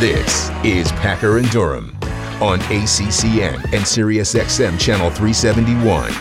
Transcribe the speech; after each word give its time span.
This 0.00 0.48
is 0.64 0.90
Packer 0.92 1.36
and 1.36 1.50
Durham 1.50 1.94
on 2.40 2.58
ACCN 2.60 3.56
and 3.64 3.84
SiriusXM 3.84 4.80
Channel 4.80 5.10
371. 5.10 6.12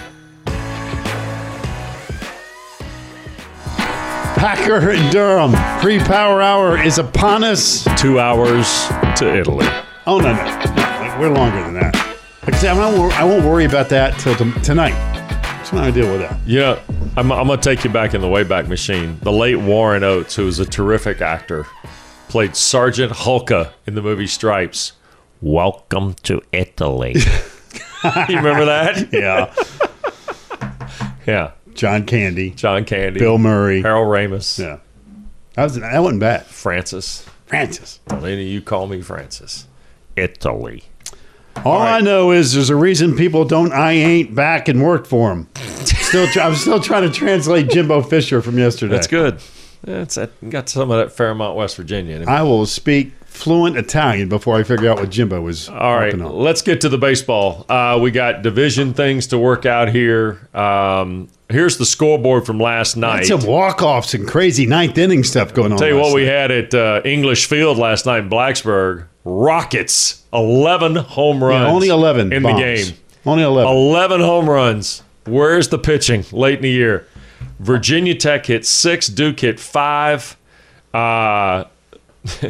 Packer 4.36 4.92
and 4.92 5.12
Durham 5.14 5.54
pre 5.82 6.00
power 6.00 6.42
hour 6.42 6.78
is 6.78 6.98
upon 6.98 7.46
us. 7.46 7.88
Two 7.98 8.20
hours 8.20 8.88
to 9.18 9.34
Italy. 9.34 9.68
Oh, 10.08 10.20
no, 10.20 10.34
no. 10.34 10.44
no 10.44 11.18
we're 11.20 11.30
longer 11.30 11.62
than 11.62 11.74
that. 11.76 11.96
Like 12.44 12.56
I 12.56 12.58
said, 12.58 12.76
I 12.76 12.94
won't, 12.94 13.18
I 13.18 13.24
won't 13.24 13.46
worry 13.46 13.64
about 13.64 13.88
that 13.90 14.20
till 14.20 14.36
t- 14.36 14.52
tonight. 14.62 14.96
Just 15.60 15.72
not 15.72 15.82
going 15.82 15.94
to 15.94 16.02
deal 16.02 16.12
with 16.12 16.22
that. 16.22 16.38
Yeah, 16.46 16.82
I'm, 17.18 17.32
I'm 17.32 17.48
going 17.48 17.60
to 17.60 17.64
take 17.76 17.84
you 17.84 17.90
back 17.90 18.14
in 18.14 18.22
the 18.22 18.28
Wayback 18.28 18.68
Machine. 18.68 19.20
The 19.22 19.32
late 19.32 19.58
Warren 19.58 20.04
Oates, 20.04 20.36
who 20.36 20.46
was 20.46 20.60
a 20.60 20.66
terrific 20.66 21.22
actor, 21.22 21.66
played 22.30 22.56
Sergeant 22.56 23.12
Hulka 23.12 23.72
in 23.86 23.96
the 23.96 24.02
movie 24.02 24.28
Stripes. 24.28 24.94
Welcome 25.42 26.14
to 26.24 26.42
Italy. 26.52 27.16
you 28.30 28.36
remember 28.38 28.66
that? 28.66 29.10
Yeah. 29.14 29.54
Yeah. 31.28 31.52
John 31.76 32.08
Candy, 32.08 32.50
John 32.52 32.86
Candy, 32.86 33.20
Bill 33.20 33.38
Murray. 33.38 33.84
Harold 33.84 34.08
Ramis, 34.08 34.58
Yeah. 34.58 34.80
That, 35.54 35.64
was, 35.66 35.76
that 35.76 36.00
wasn't 36.00 36.22
bad. 36.22 36.46
Francis. 36.48 37.24
Francis. 37.46 38.00
Don't 38.08 38.26
any 38.26 38.42
of 38.42 38.48
you 38.48 38.62
call 38.64 38.88
me 38.88 39.02
Francis. 39.02 39.68
Italy. 40.16 40.86
All 41.66 41.82
I 41.82 42.00
know 42.00 42.32
is 42.32 42.54
there's 42.54 42.70
a 42.70 42.76
reason 42.76 43.16
people 43.16 43.46
don't 43.46 43.72
I 43.72 43.94
ain't 43.94 44.34
back 44.36 44.68
and 44.68 44.84
work 44.84 45.06
for 45.06 45.30
them. 45.30 45.48
Still, 45.56 46.28
I'm 46.42 46.56
still 46.56 46.80
trying 46.80 47.04
to 47.04 47.12
translate 47.12 47.70
Jimbo 47.70 48.02
Fisher 48.02 48.42
from 48.42 48.58
yesterday. 48.58 48.94
That's 48.94 49.08
good. 49.08 49.40
That's 49.84 50.16
that. 50.16 50.50
Got 50.50 50.70
some 50.70 50.92
of 50.92 50.98
that 50.98 51.12
Fairmont, 51.12 51.56
West 51.56 51.78
Virginia. 51.78 52.24
I 52.28 52.44
will 52.44 52.66
speak 52.66 53.14
fluent 53.26 53.78
Italian 53.78 54.28
before 54.28 54.58
I 54.58 54.64
figure 54.64 54.90
out 54.90 54.98
what 54.98 55.10
Jimbo 55.10 55.42
was. 55.42 55.70
All 55.70 55.96
right, 55.96 56.14
let's 56.18 56.62
get 56.62 56.82
to 56.82 56.90
the 56.90 56.98
baseball. 56.98 57.66
Uh, 57.70 58.00
we 58.02 58.12
got 58.12 58.42
division 58.42 58.94
things 58.94 59.28
to 59.28 59.38
work 59.38 59.66
out 59.66 59.90
here. 59.90 60.48
Um, 60.54 61.30
here's 61.50 61.78
the 61.78 61.86
scoreboard 61.86 62.46
from 62.46 62.60
last 62.60 62.96
night. 62.96 63.26
Some 63.26 63.46
walk 63.46 63.82
offs 63.82 64.14
and 64.14 64.28
crazy 64.28 64.66
ninth 64.66 64.98
inning 64.98 65.24
stuff 65.24 65.54
going 65.54 65.68
on. 65.68 65.74
I'll 65.74 65.80
Tell 65.80 65.88
you 65.90 65.96
what, 65.96 66.06
last 66.06 66.16
we 66.16 66.26
had 66.26 66.52
at 66.52 66.74
uh, 66.74 67.02
English 67.06 67.48
Field 67.48 67.78
last 67.78 68.06
night 68.06 68.20
in 68.20 68.30
Blacksburg. 68.30 69.06
Rockets, 69.26 70.24
eleven 70.34 70.96
home 70.96 71.44
runs. 71.44 71.68
Yeah, 71.68 71.74
only 71.74 71.88
11 71.90 72.34
in 72.34 72.44
bombs. 72.44 72.56
the 72.56 72.62
game. 72.62 72.98
Only 73.26 73.44
11. 73.44 73.72
11 73.72 74.22
home 74.22 74.50
runs. 74.50 75.04
Where's 75.26 75.68
the 75.70 75.78
pitching 75.78 76.26
late 76.32 76.58
in 76.58 76.64
the 76.64 76.70
year? 76.70 77.06
Virginia 77.60 78.16
Tech 78.16 78.46
hit 78.46 78.66
six, 78.66 79.08
Duke 79.08 79.40
hit 79.40 79.60
five. 79.60 80.38
Uh, 80.94 81.66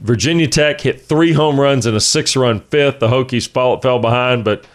Virginia 0.00 0.48
Tech 0.48 0.80
hit 0.80 1.00
three 1.00 1.32
home 1.32 1.60
runs 1.60 1.86
in 1.86 1.94
a 1.94 2.00
six 2.00 2.36
run 2.36 2.60
fifth. 2.60 2.98
The 2.98 3.08
Hokies 3.08 3.48
fell, 3.48 3.80
fell 3.80 3.98
behind, 3.98 4.44
but 4.44 4.66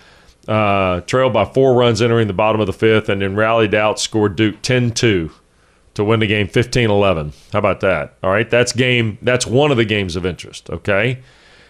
uh, 0.47 1.01
trailed 1.01 1.33
by 1.33 1.45
four 1.45 1.73
runs 1.73 2.01
entering 2.01 2.27
the 2.27 2.33
bottom 2.33 2.61
of 2.61 2.67
the 2.67 2.73
fifth, 2.73 3.09
and 3.09 3.21
then 3.21 3.35
rallied 3.35 3.75
out, 3.75 3.99
scored 3.99 4.35
Duke 4.35 4.61
10 4.61 4.91
2 4.91 5.31
to 5.93 6.03
win 6.03 6.19
the 6.19 6.27
game 6.27 6.47
15 6.47 6.89
11. 6.89 7.33
How 7.51 7.59
about 7.59 7.81
that? 7.81 8.15
All 8.23 8.31
right, 8.31 8.49
that's 8.49 8.71
game. 8.71 9.17
That's 9.21 9.45
one 9.45 9.71
of 9.71 9.77
the 9.77 9.85
games 9.85 10.15
of 10.15 10.25
interest. 10.25 10.69
Okay. 10.69 11.21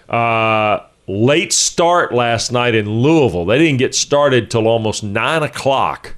Uh, 0.08 0.80
late 1.08 1.53
start 1.53 2.14
last 2.14 2.52
night 2.52 2.75
in 2.75 2.89
Louisville. 2.89 3.45
They 3.45 3.58
didn't 3.58 3.80
get 3.80 3.95
started 3.95 4.52
till 4.52 4.67
almost 4.67 5.03
nine 5.03 5.44
o'clock. 5.44 6.16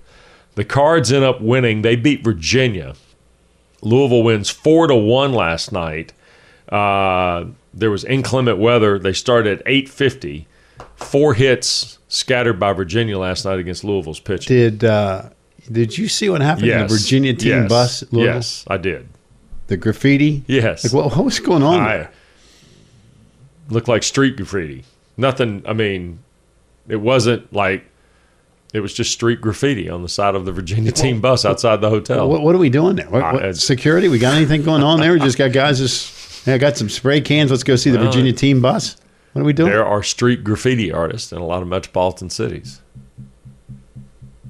The 0.56 0.66
Cards 0.66 1.12
end 1.12 1.24
up 1.24 1.42
winning. 1.42 1.82
They 1.82 1.96
beat 1.96 2.24
Virginia. 2.24 2.96
Louisville 3.82 4.24
wins 4.24 4.50
four 4.50 4.88
to 4.88 4.96
one 4.96 5.34
last 5.34 5.72
night. 5.72 6.14
Uh, 6.70 7.46
there 7.74 7.92
was 7.92 8.06
inclement 8.06 8.58
weather. 8.58 9.00
They 9.00 9.14
started 9.14 9.60
at 9.60 9.64
eight 9.66 9.90
fifty. 9.90 10.48
Four 10.96 11.34
hits 11.34 12.00
scattered 12.14 12.60
by 12.60 12.74
Virginia 12.74 13.18
last 13.18 13.44
night 13.46 13.60
against 13.60 13.84
Louisville's 13.84 14.20
pitching. 14.20 14.56
Did 14.56 14.84
uh, 14.84 15.30
Did 15.72 15.98
you 15.98 16.08
see 16.08 16.30
what 16.30 16.42
happened 16.42 16.68
yes. 16.68 16.90
to 16.90 16.94
the 16.94 17.00
Virginia 17.00 17.34
team 17.34 17.52
yes. 17.52 17.70
bus? 17.70 18.04
Louisville? 18.12 18.36
Yes, 18.36 18.64
I 18.68 18.78
did. 18.78 19.10
The 19.68 19.78
graffiti? 19.78 20.44
Yes. 20.48 20.84
Like, 20.84 20.94
what, 20.94 21.16
what 21.16 21.26
was 21.26 21.40
going 21.40 21.64
on? 21.64 21.80
I 21.80 21.98
there? 21.98 22.12
looked 23.70 23.88
like 23.88 24.04
street 24.04 24.36
graffiti. 24.36 24.84
Nothing. 25.18 25.64
I 25.66 25.74
mean, 25.74 26.20
it 26.88 26.98
wasn't 26.98 27.52
like 27.54 27.86
it 28.74 28.82
was 28.82 28.94
just 28.94 29.12
street 29.12 29.40
graffiti 29.42 29.90
on 29.90 30.02
the 30.02 30.10
side 30.10 30.36
of 30.36 30.46
the 30.46 30.52
Virginia 30.52 30.92
team 30.92 31.22
bus 31.22 31.46
outside 31.46 31.82
the 31.82 31.90
hotel. 31.90 32.28
What, 32.28 32.42
what 32.42 32.56
are 32.56 32.60
we 32.60 32.70
doing 32.70 32.96
there? 32.96 33.10
What, 33.10 33.34
what- 33.34 33.56
security? 33.56 34.08
We 34.10 34.20
got 34.20 34.36
anything 34.36 34.64
going 34.64 34.84
on 34.84 35.00
there? 35.00 35.14
We 35.14 35.20
just 35.20 35.38
got 35.38 35.52
guys 35.52 35.80
just, 35.80 36.46
yeah, 36.46 36.58
got 36.58 36.78
some 36.78 36.90
spray 36.90 37.22
cans. 37.22 37.52
Let's 37.52 37.64
go 37.64 37.76
see 37.76 37.90
the 37.90 37.98
Well, 37.98 38.08
Virginia 38.08 38.34
team 38.34 38.62
bus. 38.62 38.98
What 39.34 39.42
are 39.42 39.46
we 39.46 39.54
doing? 39.54 39.72
there 39.72 39.86
are 39.86 40.02
street 40.04 40.44
graffiti 40.44 40.92
artists 40.92 41.32
in 41.32 41.40
a 41.40 41.46
lot 41.46 41.62
of 41.62 41.68
metropolitan 41.68 42.30
cities. 42.30 42.82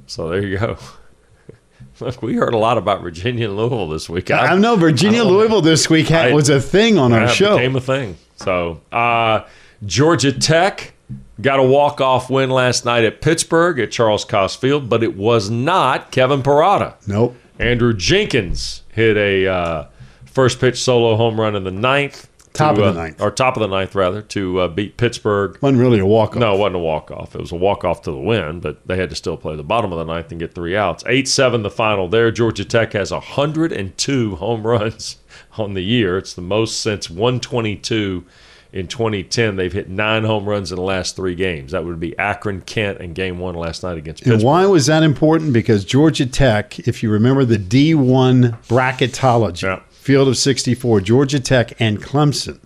So 0.08 0.30
there 0.30 0.46
you 0.46 0.58
go. 0.58 0.78
Look, 2.00 2.22
we 2.22 2.36
heard 2.36 2.54
a 2.54 2.58
lot 2.58 2.78
about 2.78 3.02
Virginia 3.02 3.48
and 3.48 3.56
Louisville 3.58 3.88
this 3.88 4.10
week. 4.10 4.30
I 4.32 4.56
know 4.56 4.76
Virginia 4.76 5.22
I 5.22 5.24
know. 5.24 5.30
Louisville 5.30 5.62
this 5.62 5.90
week 5.90 6.08
had, 6.10 6.32
I- 6.32 6.34
was 6.34 6.50
a 6.50 6.60
thing 6.60 6.98
on 6.98 7.14
our 7.14 7.28
show. 7.30 7.56
became 7.58 7.76
a 7.76 7.82
thing. 7.82 8.18
So 8.36 8.82
uh, 8.92 9.42
Georgia 9.86 10.32
Tech 10.34 10.94
got 11.40 11.60
a 11.60 11.64
walk 11.64 12.02
off 12.02 12.30
win 12.30 12.50
last 12.50 12.84
night 12.84 13.04
at 13.06 13.22
Pittsburgh 13.22 13.80
at 13.80 13.92
Charles 13.92 14.26
Cost 14.26 14.60
Field, 14.60 14.90
but 14.90 15.04
it 15.04 15.16
was 15.16 15.50
not 15.50 16.12
Kevin 16.12 16.42
Parada. 16.44 16.96
nope. 17.08 17.36
Andrew 17.60 17.94
Jenkins 17.94 18.82
hit 18.92 19.16
a 19.16 19.48
uh, 19.48 19.86
first 20.26 20.60
pitch 20.60 20.82
solo 20.82 21.16
home 21.16 21.40
run 21.40 21.56
in 21.56 21.64
the 21.64 21.72
ninth. 21.72 22.28
Top 22.53 22.75
to, 22.75 22.84
of 22.84 22.94
the 22.94 23.00
uh, 23.00 23.03
ninth. 23.03 23.22
Or 23.22 23.31
top 23.31 23.58
of 23.58 23.62
the 23.62 23.68
ninth, 23.68 23.96
rather, 23.96 24.22
to 24.22 24.59
uh, 24.62 24.68
beat 24.68 24.97
Pittsburgh. 24.97 25.58
Wasn't 25.62 25.80
really 25.80 26.00
a 26.00 26.06
walk 26.06 26.31
off. 26.31 26.36
No, 26.38 26.56
it 26.56 26.59
wasn't 26.59 26.75
a 26.75 26.80
walk 26.80 27.12
off. 27.12 27.36
It 27.36 27.41
was 27.41 27.52
a 27.52 27.56
walk 27.56 27.84
off 27.84 28.03
to 28.03 28.12
the 28.12 28.19
win, 28.19 28.59
but 28.59 28.88
they 28.88 28.97
had 28.97 29.09
to 29.09 29.16
still 29.16 29.38
play 29.38 29.56
the 29.56 29.64
bottom 29.64 29.91
of 29.91 29.97
the 29.97 30.06
ninth 30.06 30.31
and 30.31 30.40
get 30.40 30.53
three 30.53 30.75
outs. 30.75 31.03
Eight 31.08 31.28
seven 31.28 31.64
the 31.64 31.72
final 31.72 32.08
there. 32.08 32.31
Georgia 32.31 32.66
Tech 32.66 32.94
has 32.94 33.09
hundred 33.12 33.72
and 33.72 33.97
two 33.97 34.36
home 34.36 34.66
runs 34.66 35.18
on 35.58 35.74
the 35.74 35.84
year. 35.84 36.18
It's 36.18 36.34
the 36.34 36.41
most 36.41 36.80
since 36.80 37.09
one 37.09 37.40
twenty 37.40 37.75
two 37.75 38.25
in 38.72 38.88
2010. 38.88 39.56
They've 39.56 39.72
hit 39.72 39.88
nine 39.88 40.24
home 40.24 40.50
runs 40.50 40.72
in 40.72 40.75
the 40.78 40.81
last 40.81 41.16
three 41.16 41.35
games. 41.35 41.72
That 41.72 41.85
would 41.85 42.00
be 42.00 42.18
Akron, 42.18 42.62
Kent, 42.62 43.00
and 43.00 43.14
game 43.16 43.38
one 43.38 43.56
last 43.56 43.84
night 43.84 43.97
against 43.97 44.25
And 44.25 44.44
why 44.44 44.66
was 44.66 44.88
that 44.88 45.03
important? 45.03 45.53
Because 45.53 45.85
Georgia 45.85 46.25
Tech, 46.25 46.80
if 46.80 47.03
you 47.03 47.12
remember 47.12 47.46
the 47.46 47.58
D1 47.58 48.58
bracketology, 48.68 49.64
Yeah. 49.64 49.80
Field 50.03 50.28
of 50.28 50.38
64, 50.38 51.02
Georgia 51.02 51.40
Tech 51.40 51.74
and 51.80 52.02
Clemson 52.02 52.59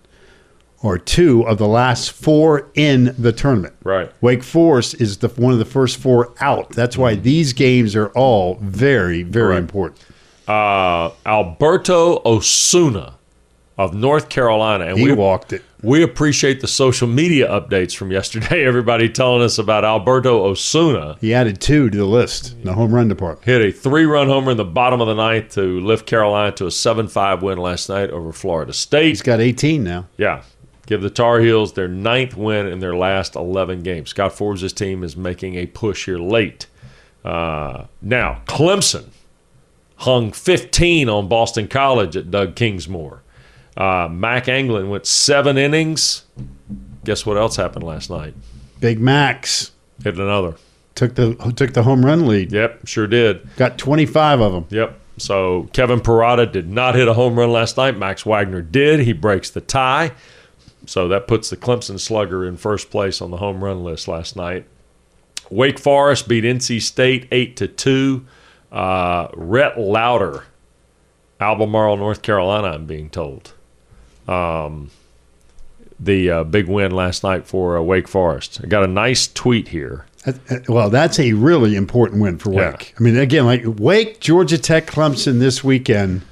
are 0.82 0.98
two 0.98 1.42
of 1.42 1.58
the 1.58 1.66
last 1.68 2.10
four 2.12 2.70
in 2.74 3.14
the 3.18 3.32
tournament. 3.32 3.74
Right. 3.82 4.12
Wake 4.20 4.42
Forest 4.44 5.00
is 5.00 5.18
the 5.18 5.28
one 5.28 5.52
of 5.52 5.58
the 5.58 5.64
first 5.64 5.96
four 5.98 6.32
out. 6.40 6.70
That's 6.70 6.96
why 6.96 7.14
these 7.14 7.52
games 7.52 7.94
are 7.96 8.08
all 8.08 8.56
very, 8.60 9.22
very 9.22 9.54
Correct. 9.54 9.60
important. 9.60 10.00
uh, 10.48 11.10
Alberto 11.26 12.20
Osuna 12.24 13.17
of 13.78 13.94
North 13.94 14.28
Carolina, 14.28 14.86
and 14.86 14.98
He 14.98 15.04
we 15.04 15.12
walked 15.12 15.52
it. 15.52 15.62
We 15.80 16.02
appreciate 16.02 16.60
the 16.60 16.66
social 16.66 17.06
media 17.06 17.48
updates 17.48 17.94
from 17.96 18.10
yesterday. 18.10 18.64
Everybody 18.66 19.08
telling 19.08 19.42
us 19.42 19.58
about 19.58 19.84
Alberto 19.84 20.44
Osuna 20.44 21.16
He 21.20 21.32
added 21.32 21.60
two 21.60 21.88
to 21.88 21.96
the 21.96 22.04
list 22.04 22.54
in 22.54 22.64
the 22.64 22.72
home 22.72 22.92
run 22.92 23.06
department. 23.06 23.44
hit 23.44 23.62
a 23.62 23.70
three-run 23.70 24.26
homer 24.26 24.50
in 24.50 24.56
the 24.56 24.64
bottom 24.64 25.00
of 25.00 25.06
the 25.06 25.14
ninth 25.14 25.50
to 25.54 25.78
lift 25.80 26.04
Carolina 26.06 26.50
to 26.56 26.66
a 26.66 26.70
seven-five 26.72 27.40
win 27.42 27.58
last 27.58 27.88
night 27.88 28.10
over 28.10 28.32
Florida 28.32 28.72
State. 28.72 29.06
He's 29.06 29.22
got 29.22 29.40
18 29.40 29.84
now. 29.84 30.08
Yeah. 30.16 30.42
Give 30.86 31.00
the 31.00 31.10
Tar 31.10 31.38
Heels 31.38 31.74
their 31.74 31.86
ninth 31.86 32.36
win 32.36 32.66
in 32.66 32.80
their 32.80 32.96
last 32.96 33.36
11 33.36 33.82
games. 33.82 34.10
Scott 34.10 34.32
Forbes' 34.32 34.72
team 34.72 35.04
is 35.04 35.16
making 35.16 35.54
a 35.54 35.66
push 35.66 36.06
here 36.06 36.18
late. 36.18 36.66
Uh, 37.24 37.84
now, 38.02 38.40
Clemson 38.46 39.10
hung 39.96 40.32
15 40.32 41.08
on 41.08 41.28
Boston 41.28 41.68
College 41.68 42.16
at 42.16 42.30
Doug 42.30 42.54
Kingsmore. 42.56 43.20
Uh, 43.78 44.08
Mack 44.10 44.48
Anglin 44.48 44.90
went 44.90 45.06
seven 45.06 45.56
innings. 45.56 46.24
Guess 47.04 47.24
what 47.24 47.36
else 47.36 47.54
happened 47.56 47.84
last 47.84 48.10
night? 48.10 48.34
Big 48.80 49.00
Max 49.00 49.70
Hit 50.02 50.18
another. 50.18 50.56
took 50.96 51.14
the 51.14 51.34
took 51.56 51.72
the 51.74 51.84
home 51.84 52.04
run 52.04 52.26
lead. 52.26 52.50
Yep, 52.52 52.86
sure 52.88 53.06
did. 53.06 53.48
Got 53.56 53.78
25 53.78 54.40
of 54.40 54.52
them. 54.52 54.66
Yep. 54.70 54.98
So 55.18 55.68
Kevin 55.72 56.00
Parada 56.00 56.50
did 56.50 56.68
not 56.68 56.94
hit 56.96 57.06
a 57.08 57.14
home 57.14 57.38
run 57.38 57.50
last 57.52 57.76
night. 57.76 57.96
Max 57.96 58.24
Wagner 58.26 58.62
did. 58.62 59.00
He 59.00 59.12
breaks 59.12 59.48
the 59.50 59.60
tie. 59.60 60.12
So 60.86 61.06
that 61.08 61.26
puts 61.28 61.50
the 61.50 61.56
Clemson 61.56 62.00
Slugger 62.00 62.44
in 62.46 62.56
first 62.56 62.90
place 62.90 63.20
on 63.20 63.30
the 63.30 63.36
home 63.36 63.62
run 63.62 63.84
list 63.84 64.08
last 64.08 64.34
night. 64.36 64.66
Wake 65.50 65.78
Forest 65.78 66.26
beat 66.28 66.44
NC 66.44 66.82
State 66.82 67.28
eight 67.30 67.56
to 67.56 67.68
two. 67.68 68.26
Uh, 68.72 69.28
Rhett 69.34 69.78
Lowder, 69.78 70.44
Albemarle, 71.40 71.96
North 71.96 72.22
Carolina. 72.22 72.68
I'm 72.68 72.86
being 72.86 73.08
told. 73.08 73.54
Um, 74.28 74.90
the 76.00 76.30
uh, 76.30 76.44
big 76.44 76.68
win 76.68 76.92
last 76.92 77.24
night 77.24 77.46
for 77.46 77.76
uh, 77.76 77.82
Wake 77.82 78.06
Forest. 78.06 78.60
I 78.62 78.66
got 78.68 78.84
a 78.84 78.86
nice 78.86 79.26
tweet 79.26 79.68
here. 79.68 80.04
Well, 80.68 80.90
that's 80.90 81.18
a 81.18 81.32
really 81.32 81.74
important 81.74 82.20
win 82.22 82.38
for 82.38 82.52
Yeah. 82.52 82.70
Wake. 82.72 82.94
I 82.98 83.02
mean, 83.02 83.16
again, 83.16 83.46
like 83.46 83.62
Wake, 83.64 84.20
Georgia 84.20 84.58
Tech, 84.58 84.86
Clemson 84.86 85.38
this 85.40 85.64
weekend 85.64 86.22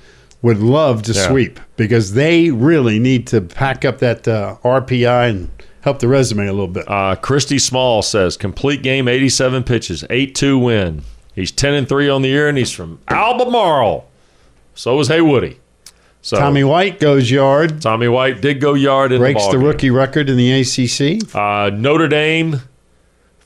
would 0.43 0.59
love 0.59 1.03
to 1.05 1.13
Yeah. 1.13 1.27
sweep 1.29 1.59
because 1.77 2.13
they 2.13 2.51
really 2.51 2.99
need 2.99 3.27
to 3.29 3.41
pack 3.41 3.85
up 3.85 3.99
that 3.99 4.29
uh, 4.29 4.57
RPI 4.63 5.31
and 5.31 5.49
help 5.81 5.99
the 6.01 6.09
resume 6.09 6.47
a 6.47 6.53
little 6.53 6.69
bit. 6.69 6.85
Uh, 6.89 7.17
Christy 7.17 7.59
Small 7.59 8.03
says 8.03 8.37
complete 8.37 8.83
game, 8.83 9.09
87 9.09 9.63
pitches, 9.65 10.05
8-2 10.11 10.63
win. 10.63 11.03
He's 11.35 11.51
10 11.51 11.75
and 11.75 11.89
three 11.89 12.09
on 12.09 12.23
the 12.23 12.29
year, 12.29 12.49
and 12.49 12.57
he's 12.59 12.71
from 12.73 12.99
Albemarle. 13.09 14.07
So 14.75 14.99
is 15.01 15.09
Haywoody. 15.09 15.57
So 16.27 16.37
Tommy 16.37 16.65
White 16.65 16.99
goes 16.99 17.31
yard, 17.31 17.81
Tommy 17.81 18.09
White 18.09 18.41
did 18.41 18.61
go 18.61 18.75
yard 18.75 19.13
in 19.13 19.21
breaks 19.21 19.47
the, 19.47 19.53
the 19.53 19.59
rookie 19.61 19.91
record 19.91 20.29
in 20.29 20.37
the 20.37 20.61
ACC. 20.61 21.33
Uh, 21.33 21.71
Notre 21.71 22.09
Dame 22.09 22.63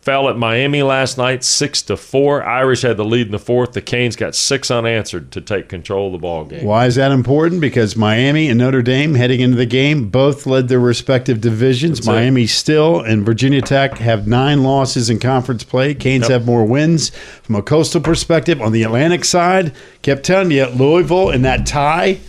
fell 0.00 0.31
at 0.31 0.38
Miami 0.38 0.82
last 0.82 1.19
night, 1.19 1.44
six 1.44 1.82
to 1.82 1.94
four. 1.94 2.43
Irish 2.43 2.81
had 2.81 2.97
the 2.97 3.05
lead 3.05 3.27
in 3.27 3.32
the 3.32 3.38
fourth. 3.38 3.75
The 3.75 3.82
Canes 3.82 4.17
got 4.17 4.35
six 4.35 4.71
unanswered 4.71 5.31
to 5.32 5.43
take 5.43 5.69
control 5.69 6.06
of 6.06 6.12
the 6.12 6.19
ball 6.19 6.47
game. 6.47 6.65
Why 6.65 6.87
is 6.87 6.94
that 6.94 7.12
important? 7.12 7.61
Because 7.61 7.97
Miami 7.97 8.49
and 8.49 8.59
Notre 8.59 8.81
Dame 8.81 9.15
heading 9.15 9.41
into 9.41 9.59
the 9.59 9.67
game 9.67 10.09
both 10.09 10.47
led 10.47 10.69
their 10.69 10.81
respective 10.81 11.38
divisions. 11.38 11.99
That's 11.99 12.09
it. 12.09 12.12
Miami 12.12 12.47
still 12.47 13.00
and 13.00 13.26
Virginia 13.26 13.61
Tech 13.61 13.99
have 13.99 14.26
nine 14.26 14.62
losses 14.62 15.11
in 15.11 15.19
conference 15.19 15.65
play. 15.65 15.93
Canes 15.93 16.23
Yep. 16.23 16.31
have 16.31 16.47
more 16.47 16.65
wins. 16.65 17.11
From 17.43 17.56
a 17.56 17.62
coastal 17.62 18.00
perspective, 18.00 18.62
on 18.62 18.73
the 18.73 18.85
Atlantic 18.85 19.26
side, 19.26 19.75
kept 20.00 20.25
telling 20.25 20.50
you 20.50 20.65
Louisville 20.65 21.29
in 21.29 21.43
that 21.43 21.67
tie. 21.67 22.21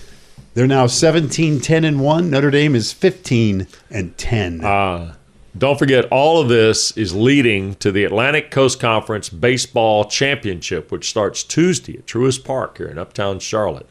They're 0.53 0.68
now 0.68 0.86
17 0.88 1.62
10 1.62 1.86
and 1.86 2.01
1. 2.01 2.30
Notre 2.30 2.51
Dame 2.51 2.75
is 2.75 2.92
15 2.92 3.68
and 3.89 4.18
10. 4.18 4.65
Uh, 4.65 5.15
Don't 5.57 5.80
forget, 5.80 6.06
all 6.12 6.42
of 6.42 6.50
this 6.50 6.92
is 6.98 7.15
leading 7.15 7.75
to 7.75 7.89
the 7.89 8.03
Atlantic 8.03 8.51
Coast 8.51 8.77
Conference 8.77 9.30
Baseball 9.30 10.03
Championship, 10.06 10.92
which 10.92 11.09
starts 11.09 11.44
Tuesday 11.44 11.98
at 12.00 12.06
Truist 12.06 12.44
Park 12.44 12.77
here 12.77 12.88
in 12.88 12.98
Uptown 12.98 13.39
Charlotte. 13.39 13.88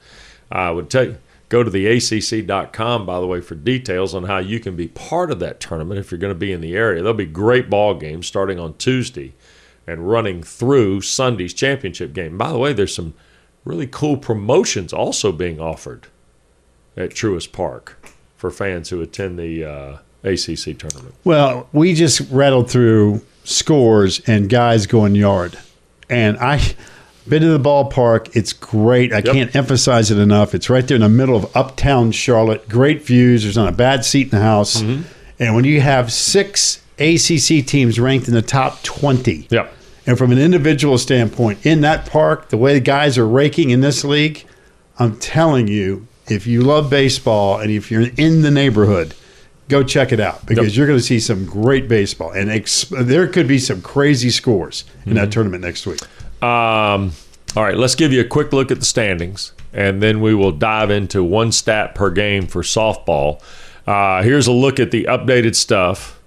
I 0.53 0.71
would 0.71 0.91
tell 0.91 1.05
you, 1.05 1.17
go 1.49 1.63
to 1.63 1.71
the 1.71 1.87
ACC.com, 1.87 3.07
by 3.07 3.21
the 3.21 3.27
way, 3.27 3.41
for 3.41 3.55
details 3.55 4.15
on 4.15 4.25
how 4.25 4.37
you 4.37 4.61
can 4.61 4.77
be 4.77 4.89
part 4.89 5.31
of 5.31 5.39
that 5.41 5.61
tournament 5.61 5.99
if 5.99 6.11
you're 6.11 6.19
going 6.19 6.35
to 6.35 6.39
be 6.39 6.53
in 6.53 6.61
the 6.61 6.77
area. 6.77 7.01
There'll 7.01 7.17
be 7.17 7.25
great 7.25 7.71
ball 7.71 7.95
games 7.95 8.27
starting 8.27 8.59
on 8.59 8.75
Tuesday 8.75 9.33
and 9.87 10.11
running 10.11 10.43
through 10.43 11.01
Sunday's 11.01 11.55
championship 11.55 12.13
game. 12.13 12.37
By 12.37 12.53
the 12.53 12.59
way, 12.59 12.75
there's 12.75 12.95
some 12.95 13.15
really 13.65 13.87
cool 13.87 14.19
promotions 14.19 14.93
also 14.93 15.33
being 15.33 15.59
offered 15.59 16.09
at 17.01 17.11
Truist 17.11 17.53
Park 17.53 17.97
for 18.37 18.51
fans 18.51 18.89
who 18.91 19.01
attend 19.01 19.39
the 19.39 19.65
uh, 19.65 19.99
ACC 20.25 20.79
tournament. 20.79 21.15
Well, 21.25 21.69
we 21.73 21.95
just 21.95 22.21
rattled 22.31 22.71
through 22.71 23.23
scores 23.45 24.21
and 24.27 24.49
guys 24.49 24.87
going 24.87 25.15
yard. 25.15 25.59
And 26.09 26.37
I 26.39 26.61
been 27.29 27.43
to 27.43 27.49
the 27.57 27.61
ballpark. 27.61 28.35
It's 28.35 28.53
great. 28.53 29.13
I 29.13 29.23
can't 29.23 29.55
emphasize 29.55 30.11
it 30.11 30.19
enough. 30.19 30.55
It's 30.55 30.69
right 30.69 30.87
there 30.87 30.97
in 30.97 31.03
the 31.03 31.09
middle 31.09 31.37
of 31.37 31.55
uptown 31.57 32.13
Charlotte. 32.13 32.69
Great 32.69 33.03
views. 33.05 33.43
There's 33.45 33.57
not 33.57 33.69
a 33.69 33.77
bad 33.77 34.05
seat 34.05 34.25
in 34.25 34.31
the 34.31 34.41
house. 34.45 34.81
Mm-hmm. 34.83 35.03
And 35.39 35.55
when 35.55 35.65
you 35.65 35.81
have 35.81 36.13
six 36.13 36.83
ACC 36.99 37.65
teams 37.67 37.99
ranked 38.01 38.29
in 38.29 38.35
the 38.35 38.43
top 38.43 38.83
20, 38.83 39.47
Yep. 39.51 39.73
and 40.07 40.19
from 40.19 40.33
an 40.33 40.39
individual 40.39 40.99
standpoint, 40.99 41.65
in 41.65 41.81
that 41.83 42.07
park, 42.07 42.49
the 42.49 42.57
way 42.59 42.75
the 42.75 42.81
guys 42.81 43.17
are 43.17 43.27
raking 43.27 43.71
in 43.71 43.81
this 43.81 44.05
league, 44.05 44.45
I'm 44.99 45.17
telling 45.19 45.69
you, 45.69 46.07
if 46.31 46.47
you 46.47 46.63
love 46.63 46.89
baseball 46.91 47.59
and 47.59 47.71
if 47.71 47.91
you're 47.91 48.09
in 48.17 48.43
the 48.43 48.51
neighborhood, 48.51 49.15
go 49.69 49.83
check 49.83 50.13
it 50.13 50.21
out 50.21 50.47
because 50.47 50.69
Yep. 50.69 50.77
you're 50.77 50.87
going 50.87 50.99
to 50.99 51.05
see 51.05 51.21
some 51.21 51.45
great 51.47 51.89
baseball. 51.89 52.31
And 52.31 52.51
ex- 52.51 52.85
there 52.91 53.27
could 53.29 53.47
be 53.49 53.59
some 53.59 53.81
crazy 53.83 54.31
scores 54.31 54.85
in 55.05 55.13
Mm-hmm. 55.13 55.15
that 55.15 55.33
tournament 55.33 55.63
next 55.65 55.87
week. 55.87 56.01
Um, 56.43 57.13
all 57.57 57.65
right, 57.65 57.77
let's 57.77 57.95
give 57.95 58.13
you 58.13 58.21
a 58.21 58.25
quick 58.25 58.53
look 58.53 58.71
at 58.71 58.79
the 58.79 58.85
standings, 58.85 59.53
and 59.73 60.03
then 60.03 60.21
we 60.21 60.35
will 60.35 60.53
dive 60.53 60.91
into 60.91 61.23
one 61.25 61.51
stat 61.53 61.95
per 61.95 62.11
game 62.11 62.47
for 62.47 62.63
softball. 62.63 63.41
Uh, 63.87 64.23
here's 64.23 64.47
a 64.47 64.53
look 64.53 64.79
at 64.79 64.91
the 64.93 65.05
updated 65.05 65.55
stuff. 65.57 66.20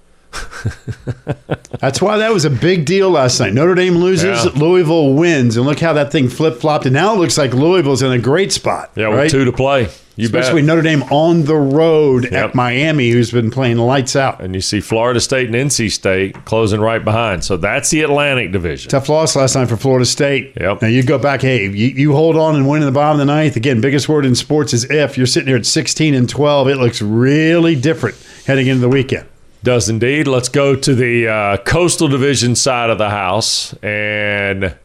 That's 1.79 2.01
why 2.01 2.17
that 2.19 2.31
was 2.33 2.45
a 2.45 2.49
big 2.49 2.85
deal 2.85 3.09
last 3.09 3.39
night. 3.39 3.53
Notre 3.53 3.75
Dame 3.75 3.95
loses, 3.97 4.45
Yeah. 4.45 4.51
Louisville 4.55 5.13
wins, 5.13 5.57
and 5.57 5.65
look 5.65 5.79
how 5.79 5.93
that 5.93 6.11
thing 6.11 6.29
flip 6.29 6.59
flopped. 6.59 6.85
And 6.85 6.93
now 6.93 7.13
it 7.13 7.17
looks 7.17 7.37
like 7.37 7.53
Louisville's 7.53 8.01
in 8.01 8.11
a 8.11 8.19
great 8.19 8.51
spot. 8.53 8.91
Yeah, 8.95 9.05
right? 9.05 9.23
with 9.23 9.31
two 9.31 9.45
to 9.45 9.51
play. 9.51 9.89
You 10.15 10.25
Especially 10.25 10.61
bet. 10.61 10.67
Notre 10.67 10.81
Dame 10.83 11.01
on 11.11 11.45
the 11.45 11.55
road 11.55 12.25
Yep. 12.25 12.33
at 12.33 12.55
Miami, 12.55 13.09
who's 13.09 13.31
been 13.31 13.49
playing 13.49 13.77
lights 13.79 14.15
out. 14.15 14.41
And 14.43 14.53
you 14.53 14.61
see 14.61 14.79
Florida 14.79 15.19
State 15.19 15.47
and 15.47 15.55
NC 15.55 15.89
State 15.91 16.45
closing 16.45 16.79
right 16.81 17.03
behind. 17.03 17.43
So 17.43 17.57
that's 17.57 17.89
the 17.89 18.01
Atlantic 18.03 18.51
Division. 18.51 18.91
Tough 18.91 19.09
loss 19.09 19.35
last 19.35 19.55
night 19.55 19.69
for 19.69 19.75
Florida 19.75 20.05
State. 20.05 20.53
Yep. 20.61 20.83
Now 20.83 20.87
you 20.87 21.01
go 21.01 21.17
back, 21.17 21.41
hey, 21.41 21.63
you, 21.63 21.87
you 21.87 22.13
hold 22.13 22.37
on 22.37 22.55
and 22.55 22.69
win 22.69 22.83
in 22.83 22.85
the 22.85 22.91
bottom 22.91 23.19
of 23.19 23.25
the 23.25 23.33
ninth. 23.33 23.55
Again, 23.55 23.81
biggest 23.81 24.07
word 24.07 24.23
in 24.23 24.35
sports 24.35 24.71
is 24.71 24.83
if. 24.91 25.17
You're 25.17 25.25
sitting 25.25 25.47
here 25.47 25.57
at 25.57 25.65
16 25.65 26.13
and 26.13 26.29
12. 26.29 26.67
It 26.67 26.77
looks 26.77 27.01
really 27.01 27.75
different 27.75 28.15
heading 28.45 28.67
into 28.67 28.81
the 28.81 28.89
weekend. 28.89 29.25
Does 29.63 29.87
indeed. 29.89 30.27
Let's 30.27 30.49
go 30.49 30.75
to 30.75 30.93
the 30.95 31.27
uh, 31.27 31.57
Coastal 31.57 32.07
Division 32.09 32.55
side 32.55 32.89
of 32.89 32.97
the 32.97 33.09
house. 33.09 33.73
And 33.81 34.75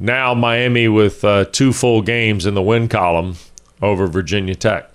now 0.00 0.34
Miami 0.34 0.88
with 0.88 1.24
uh, 1.24 1.44
two 1.44 1.72
full 1.72 2.02
games 2.02 2.44
in 2.44 2.54
the 2.54 2.62
win 2.62 2.88
column 2.88 3.36
over 3.80 4.06
Virginia 4.08 4.54
Tech. 4.56 4.90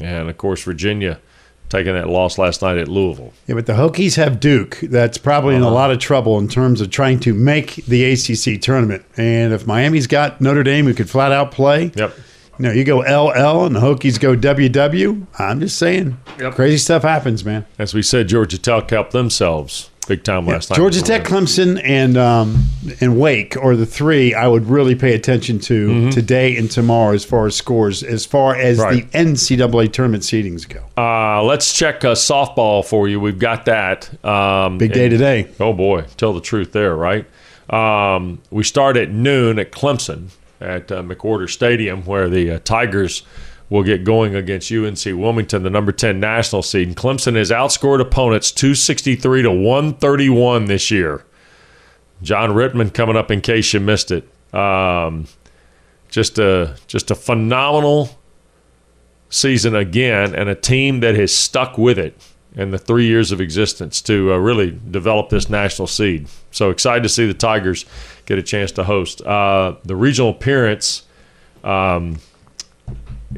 And 0.00 0.28
of 0.28 0.36
course, 0.38 0.62
Virginia 0.64 1.20
taking 1.68 1.92
that 1.92 2.08
loss 2.08 2.38
last 2.38 2.62
night 2.62 2.78
at 2.78 2.88
Louisville. 2.88 3.32
Yeah, 3.46 3.54
but 3.54 3.66
the 3.66 3.74
Hokies 3.74 4.16
have 4.16 4.40
Duke. 4.40 4.78
That's 4.82 5.18
probably 5.18 5.54
Uh-huh. 5.54 5.66
in 5.66 5.70
a 5.70 5.74
lot 5.74 5.90
of 5.90 5.98
trouble 5.98 6.38
in 6.38 6.48
terms 6.48 6.80
of 6.80 6.90
trying 6.90 7.20
to 7.20 7.34
make 7.34 7.76
the 7.86 8.04
ACC 8.10 8.60
tournament. 8.60 9.04
And 9.18 9.52
if 9.52 9.66
Miami's 9.66 10.06
got 10.06 10.40
Notre 10.40 10.62
Dame 10.62 10.86
who 10.86 10.94
could 10.94 11.10
flat 11.10 11.30
out 11.30 11.52
play, 11.52 11.92
Yep. 11.94 12.14
You 12.58 12.64
know, 12.64 12.72
you 12.72 12.84
go 12.84 12.98
LL 13.00 13.64
and 13.66 13.76
the 13.76 13.80
Hokies 13.80 14.18
go 14.20 14.34
WW. 14.36 15.26
I'm 15.38 15.60
just 15.60 15.78
saying, 15.78 16.18
Yep. 16.38 16.54
crazy 16.54 16.78
stuff 16.78 17.02
happens, 17.02 17.44
man. 17.44 17.66
As 17.78 17.94
we 17.94 18.02
said, 18.02 18.28
Georgia 18.28 18.58
Tech 18.58 18.90
helped 18.90 19.12
themselves 19.12 19.90
big 20.08 20.24
time 20.24 20.46
last 20.46 20.70
night. 20.70 20.76
Georgia 20.76 21.02
Tech, 21.02 21.22
Clemson, 21.24 21.78
and 21.84 22.16
um, 22.16 22.64
and 23.00 23.20
Wake 23.20 23.56
are 23.58 23.76
the 23.76 23.84
three 23.84 24.32
I 24.34 24.48
would 24.48 24.64
really 24.66 24.94
pay 24.94 25.14
attention 25.14 25.58
to 25.60 26.10
today 26.10 26.56
and 26.56 26.70
tomorrow 26.70 27.12
as 27.14 27.24
far 27.26 27.46
as 27.46 27.54
scores, 27.54 28.02
as 28.02 28.24
far 28.24 28.54
as 28.56 28.78
Mm-hmm. 28.78 28.82
Right. 28.88 29.12
the 29.12 29.18
NCAA 29.18 29.92
tournament 29.92 30.22
seedings 30.22 30.66
go. 30.68 30.82
Uh, 31.00 31.42
let's 31.44 31.74
check 31.74 32.04
uh, 32.04 32.14
softball 32.14 32.84
for 32.84 33.06
you. 33.08 33.20
We've 33.20 33.38
got 33.38 33.66
that. 33.66 34.08
Um, 34.24 34.78
Big 34.78 34.92
day 34.94 35.04
and- 35.06 35.10
today. 35.10 35.48
Oh 35.60 35.72
boy, 35.74 36.02
tell 36.16 36.32
the 36.32 36.40
truth 36.40 36.72
there, 36.72 36.96
right? 36.96 37.26
Um, 37.70 38.40
we 38.50 38.64
start 38.64 38.96
at 38.96 39.10
noon 39.10 39.58
at 39.58 39.72
Clemson 39.72 40.28
at 40.60 40.90
uh, 40.90 41.02
McWhorter 41.02 41.48
Stadium, 41.48 42.04
where 42.04 42.28
the 42.28 42.52
uh, 42.52 42.58
Tigers 42.60 43.22
will 43.70 43.82
get 43.82 44.02
going 44.04 44.34
against 44.34 44.72
UNC 44.72 45.04
Wilmington, 45.04 45.62
the 45.62 45.70
number 45.70 45.92
ten 45.92 46.20
national 46.20 46.62
seed. 46.62 46.88
And 46.88 46.96
Clemson 46.96 47.36
has 47.36 47.50
outscored 47.50 48.00
opponents 48.00 48.50
two 48.50 48.74
sixty 48.74 49.14
three 49.14 49.42
to 49.42 49.52
one 49.52 49.94
thirty 49.94 50.28
one 50.28 50.66
this 50.66 50.90
year. 50.90 51.24
John 52.22 52.50
Rittman 52.50 52.92
coming 52.92 53.16
up 53.16 53.30
in 53.30 53.40
case 53.40 53.72
you 53.72 53.80
missed 53.80 54.10
it. 54.10 54.28
Um, 54.54 55.26
just 56.08 56.38
a 56.38 56.76
just 56.86 57.10
a 57.10 57.14
phenomenal 57.14 58.10
season 59.30 59.76
again, 59.76 60.34
and 60.34 60.48
a 60.48 60.54
team 60.54 61.00
that 61.00 61.14
has 61.14 61.34
stuck 61.34 61.76
with 61.76 61.98
it 61.98 62.18
in 62.56 62.70
the 62.70 62.78
three 62.78 63.06
years 63.06 63.30
of 63.30 63.40
existence 63.40 64.00
to 64.02 64.32
uh, 64.32 64.36
really 64.38 64.80
develop 64.90 65.28
this 65.28 65.50
national 65.50 65.86
seed. 65.86 66.26
So 66.50 66.70
excited 66.70 67.02
to 67.02 67.08
see 67.08 67.26
the 67.26 67.34
Tigers 67.34 67.84
get 68.28 68.38
a 68.38 68.42
chance 68.42 68.70
to 68.72 68.84
host. 68.84 69.22
Uh, 69.22 69.74
the 69.84 69.96
regional 69.96 70.30
appearance 70.30 71.04
um, 71.64 72.18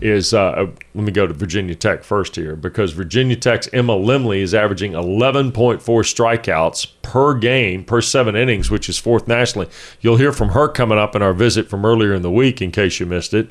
is, 0.03 0.35
uh, 0.35 0.43
uh, 0.43 0.67
let 0.95 1.05
me 1.05 1.13
go 1.13 1.29
to 1.29 1.33
Virginia 1.33 1.77
Tech 1.77 2.03
first 2.03 2.35
here, 2.35 2.57
because 2.57 2.91
Virginia 2.93 3.37
Tech's 3.37 3.69
Emma 3.73 3.95
Lemley 3.95 4.41
is 4.41 4.53
averaging 4.53 4.93
11.4 4.93 5.81
strikeouts 5.81 6.89
per 7.03 7.35
game, 7.35 7.85
per 7.85 8.01
seven 8.01 8.35
innings, 8.35 8.69
which 8.69 8.89
is 8.89 8.99
fourth 8.99 9.29
nationally. 9.29 9.69
You'll 10.01 10.17
hear 10.17 10.33
from 10.33 10.51
her 10.51 10.67
coming 10.67 10.99
up 10.99 11.15
in 11.15 11.23
our 11.23 11.35
visit 11.35 11.71
from 11.71 11.85
earlier 11.85 12.13
in 12.13 12.23
the 12.23 12.31
week, 12.31 12.61
in 12.61 12.73
case 12.73 12.99
you 12.99 13.07
missed 13.07 13.33
it. 13.33 13.49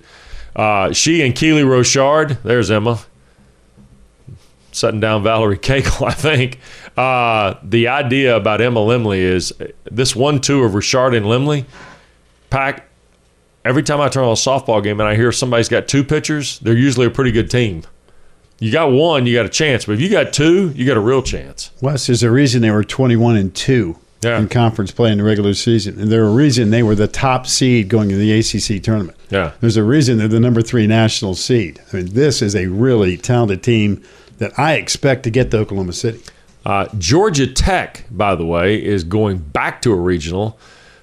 Uh, 0.58 0.92
she 0.92 1.22
and 1.22 1.34
Keely 1.34 1.64
Rochard, 1.64 2.44
there's 2.44 2.70
Emma, 2.70 3.00
setting 4.72 5.00
down 5.00 5.24
Valerie 5.24 5.58
Cagle, 5.60 6.08
I 6.08 6.12
think. 6.14 6.60
Uh, 6.98 7.56
the 7.64 7.88
idea 7.88 8.36
about 8.36 8.62
Emma 8.62 8.80
Lemley 8.80 9.20
is 9.20 9.54
this 9.90 10.16
one 10.16 10.40
two 10.42 10.64
of 10.64 10.74
Rochard 10.74 11.16
and 11.16 11.26
Lemley 11.26 11.66
pack. 12.50 12.86
Every 13.66 13.84
time 13.84 14.00
I 14.00 14.08
turn 14.08 14.24
on 14.24 14.30
a 14.32 14.34
softball 14.34 14.82
game 14.82 15.00
and 15.00 15.08
I 15.10 15.16
hear 15.16 15.32
somebody's 15.32 15.70
got 15.70 15.88
two 15.88 16.04
pitchers, 16.04 16.60
they're 16.60 16.78
usually 16.78 17.06
a 17.06 17.10
pretty 17.12 17.32
good 17.32 17.52
team. 17.52 17.84
You 18.60 18.72
got 18.72 18.92
one, 18.92 19.26
you 19.26 19.36
got 19.36 19.46
a 19.46 19.50
chance, 19.50 19.86
but 19.86 19.94
if 19.94 20.02
you 20.02 20.10
got 20.10 20.34
two, 20.34 20.70
you 20.72 20.86
got 20.86 20.98
a 20.98 21.02
real 21.02 21.22
chance. 21.22 21.72
Wes, 21.82 22.08
there's 22.08 22.24
a 22.24 22.32
reason 22.32 22.62
they 22.62 22.72
were 22.72 22.84
21 22.84 23.36
and 23.38 23.54
2 23.56 23.98
Yeah. 24.22 24.40
in 24.40 24.50
conference 24.50 24.92
play 24.92 25.12
in 25.12 25.18
the 25.20 25.24
regular 25.24 25.54
season. 25.54 26.00
And 26.00 26.10
there's 26.12 26.28
a 26.30 26.34
reason 26.34 26.70
they 26.70 26.84
were 26.84 26.96
the 26.96 27.08
top 27.08 27.48
seed 27.48 27.88
going 27.90 28.10
to 28.10 28.16
the 28.16 28.32
ACC 28.40 28.82
tournament. 28.84 29.18
Yeah. 29.30 29.52
There's 29.62 29.78
a 29.78 29.84
reason 29.84 30.18
they're 30.18 30.28
the 30.28 30.40
number 30.42 30.62
three 30.62 30.88
national 30.88 31.36
seed. 31.36 31.80
I 31.94 31.98
mean, 31.98 32.08
this 32.14 32.42
is 32.42 32.56
a 32.56 32.68
really 32.68 33.16
talented 33.18 33.62
team. 33.64 34.02
That 34.40 34.58
I 34.58 34.74
expect 34.74 35.24
to 35.24 35.30
get 35.30 35.52
to 35.52 35.60
Oklahoma 35.60 35.94
City. 35.94 36.22
Uh, 36.66 36.88
Georgia 36.98 37.48
Tech, 37.48 38.06
by 38.12 38.36
the 38.36 38.46
way, 38.46 38.84
is 38.84 39.04
going 39.04 39.38
back 39.38 39.82
to 39.84 39.92
a 39.92 39.96
regional 39.96 40.58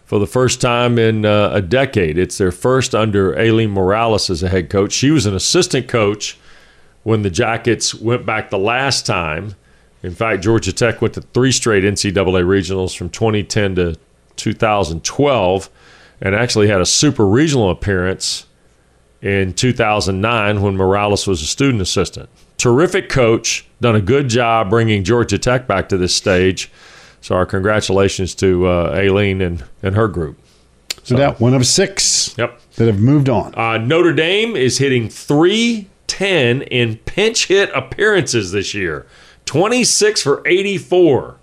for 0.04 0.18
the 0.18 0.26
first 0.26 0.60
time 0.60 0.98
in 0.98 1.24
uh, 1.24 1.50
a 1.52 1.62
decade. 1.62 2.18
It's 2.18 2.38
their 2.38 2.52
first 2.52 2.94
under 2.94 3.36
Aileen 3.38 3.70
Morales 3.70 4.30
as 4.30 4.42
a 4.42 4.48
head 4.48 4.70
coach. 4.70 4.92
She 4.92 5.10
was 5.10 5.26
an 5.26 5.34
assistant 5.34 5.88
coach 5.88 6.38
when 7.02 7.22
the 7.22 7.30
Jackets 7.30 7.94
went 7.94 8.26
back 8.26 8.50
the 8.50 8.58
last 8.58 9.06
time. 9.06 9.54
In 10.02 10.14
fact, 10.14 10.42
Georgia 10.42 10.72
Tech 10.72 11.00
went 11.00 11.14
to 11.14 11.22
three 11.22 11.52
straight 11.52 11.84
NCAA 11.84 12.44
regionals 12.44 12.96
from 12.96 13.10
2010 13.10 13.74
to 13.76 13.96
2012 14.36 15.70
and 16.20 16.34
actually 16.34 16.68
had 16.68 16.80
a 16.80 16.86
super 16.86 17.26
regional 17.26 17.70
appearance 17.70 18.46
in 19.22 19.52
2009 19.52 20.62
when 20.62 20.76
Morales 20.76 21.26
was 21.26 21.42
a 21.42 21.46
student 21.46 21.82
assistant. 21.82 22.28
Terrific 22.58 23.08
coach, 23.08 23.66
done 23.80 23.94
a 23.96 24.00
good 24.00 24.28
job 24.28 24.70
bringing 24.70 25.04
Georgia 25.04 25.38
Tech 25.38 25.66
back 25.66 25.88
to 25.90 25.96
this 25.96 26.14
stage. 26.16 26.70
So 27.20 27.34
our 27.34 27.44
congratulations 27.46 28.34
to 28.36 28.66
uh, 28.66 28.92
Aileen 28.94 29.40
and, 29.42 29.64
and 29.82 29.94
her 29.96 30.08
group. 30.08 30.38
So 31.02 31.16
that 31.16 31.38
one 31.40 31.54
of 31.54 31.66
six 31.66 32.34
Yep. 32.38 32.60
that 32.76 32.86
have 32.86 33.00
moved 33.00 33.28
on. 33.28 33.54
Uh, 33.54 33.78
Notre 33.78 34.12
Dame 34.12 34.56
is 34.56 34.78
hitting 34.78 35.08
310 35.08 36.62
in 36.62 36.96
pinch 36.98 37.46
hit 37.46 37.70
appearances 37.74 38.52
this 38.52 38.74
year, 38.74 39.06
26 39.44 40.22
for 40.22 40.42
84. 40.46 41.36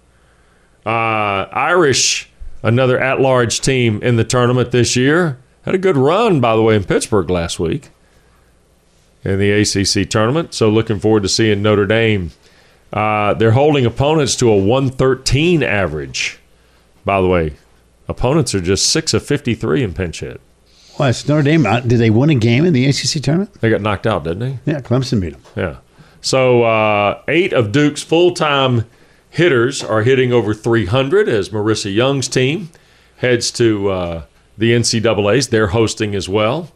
Uh, 0.86 0.90
Irish, 0.90 2.30
another 2.62 3.00
at 3.00 3.22
large 3.22 3.62
team 3.62 4.02
in 4.04 4.16
the 4.18 4.24
tournament 4.26 4.72
this 4.72 4.96
year, 4.98 5.38
had 5.64 5.76
a 5.76 5.78
good 5.78 5.96
run, 5.96 6.42
by 6.42 6.56
the 6.58 6.62
way, 6.62 6.76
in 6.76 6.84
Pittsburgh 6.84 7.30
last 7.30 7.58
week 7.60 7.90
in 9.24 9.40
the 9.40 9.52
ACC 9.52 10.10
tournament. 10.10 10.54
So 10.54 10.70
looking 10.70 11.00
forward 11.00 11.24
to 11.24 11.30
seeing 11.30 11.62
Notre 11.62 11.86
Dame. 11.86 12.32
Uh, 12.92 13.34
they're 13.34 13.52
holding 13.52 13.86
opponents 13.86 14.36
to 14.38 14.50
a 14.52 14.56
113 14.58 15.64
average. 15.64 16.40
By 17.06 17.22
the 17.22 17.28
way, 17.28 17.54
opponents 18.08 18.54
are 18.54 18.62
just 18.62 18.88
6 18.92 19.14
of 19.14 19.26
53 19.26 19.84
in 19.84 19.94
pinch 19.94 20.20
hit. 20.20 20.40
Well, 21.00 21.10
it's 21.10 21.28
Notre 21.28 21.44
Dame. 21.44 21.66
Uh, 21.66 21.80
Did 21.80 22.00
they 22.00 22.12
win 22.12 22.30
a 22.30 22.36
game 22.36 22.66
in 22.66 22.74
the 22.74 22.86
ACC 22.86 23.22
tournament? 23.24 23.54
They 23.62 23.70
got 23.70 23.82
knocked 23.82 24.06
out, 24.06 24.24
didn't 24.24 24.40
they? 24.40 24.72
Yeah, 24.72 24.80
Clemson 24.82 25.20
beat 25.20 25.34
them. 25.34 25.42
Yeah. 25.56 25.78
So 26.22 26.64
uh, 26.64 27.22
eight 27.28 27.52
of 27.52 27.72
Duke's 27.72 28.04
full 28.04 28.34
time 28.34 28.86
hitters 29.30 29.84
are 29.84 30.04
hitting 30.04 30.32
over 30.32 30.54
300 30.54 31.28
as 31.28 31.50
Marissa 31.50 31.94
Young's 31.94 32.28
team 32.28 32.70
heads 33.18 33.52
to 33.52 33.90
uh, 33.90 34.24
the 34.58 34.72
NCAA's. 34.72 35.48
They're 35.48 35.68
hosting 35.68 36.14
as 36.14 36.30
well. 36.30 36.72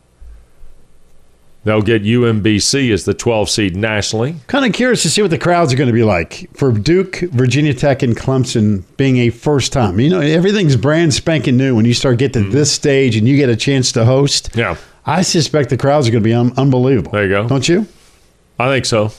They'll 1.67 1.81
get 1.81 2.03
UMBC 2.03 2.93
as 2.93 3.03
the 3.03 3.13
12 3.13 3.49
seed 3.49 3.75
nationally. 3.75 4.37
Kind 4.47 4.63
of 4.63 4.71
curious 4.71 5.01
to 5.01 5.09
see 5.09 5.21
what 5.21 5.31
the 5.31 5.37
crowds 5.37 5.73
are 5.73 5.75
going 5.75 5.87
to 5.87 5.93
be 5.93 6.05
like 6.05 6.49
for 6.53 6.71
Duke, 6.71 7.17
Virginia 7.17 7.73
Tech, 7.73 8.03
and 8.03 8.15
Clemson 8.15 8.85
being 8.95 9.17
a 9.17 9.31
first 9.31 9.73
time. 9.73 9.99
You 9.99 10.09
know, 10.09 10.21
everything's 10.21 10.77
brand 10.77 11.13
spanking 11.13 11.57
new 11.57 11.75
when 11.75 11.83
you 11.83 11.93
start 11.93 12.19
getting 12.19 12.45
to 12.45 12.49
this 12.49 12.71
stage 12.71 13.17
and 13.17 13.27
you 13.27 13.35
get 13.35 13.49
a 13.49 13.55
chance 13.57 13.91
to 13.91 14.05
host. 14.05 14.51
Yeah, 14.55 14.77
I 15.05 15.23
suspect 15.23 15.69
the 15.69 15.75
crowds 15.75 16.07
are 16.07 16.11
going 16.11 16.23
to 16.23 16.25
be 16.25 16.33
un- 16.33 16.53
unbelievable. 16.55 17.11
There 17.11 17.23
you 17.23 17.29
go. 17.31 17.45
Don't 17.49 17.67
you? 17.67 17.85
I 18.57 18.69
think 18.69 18.85
so. 18.85 19.11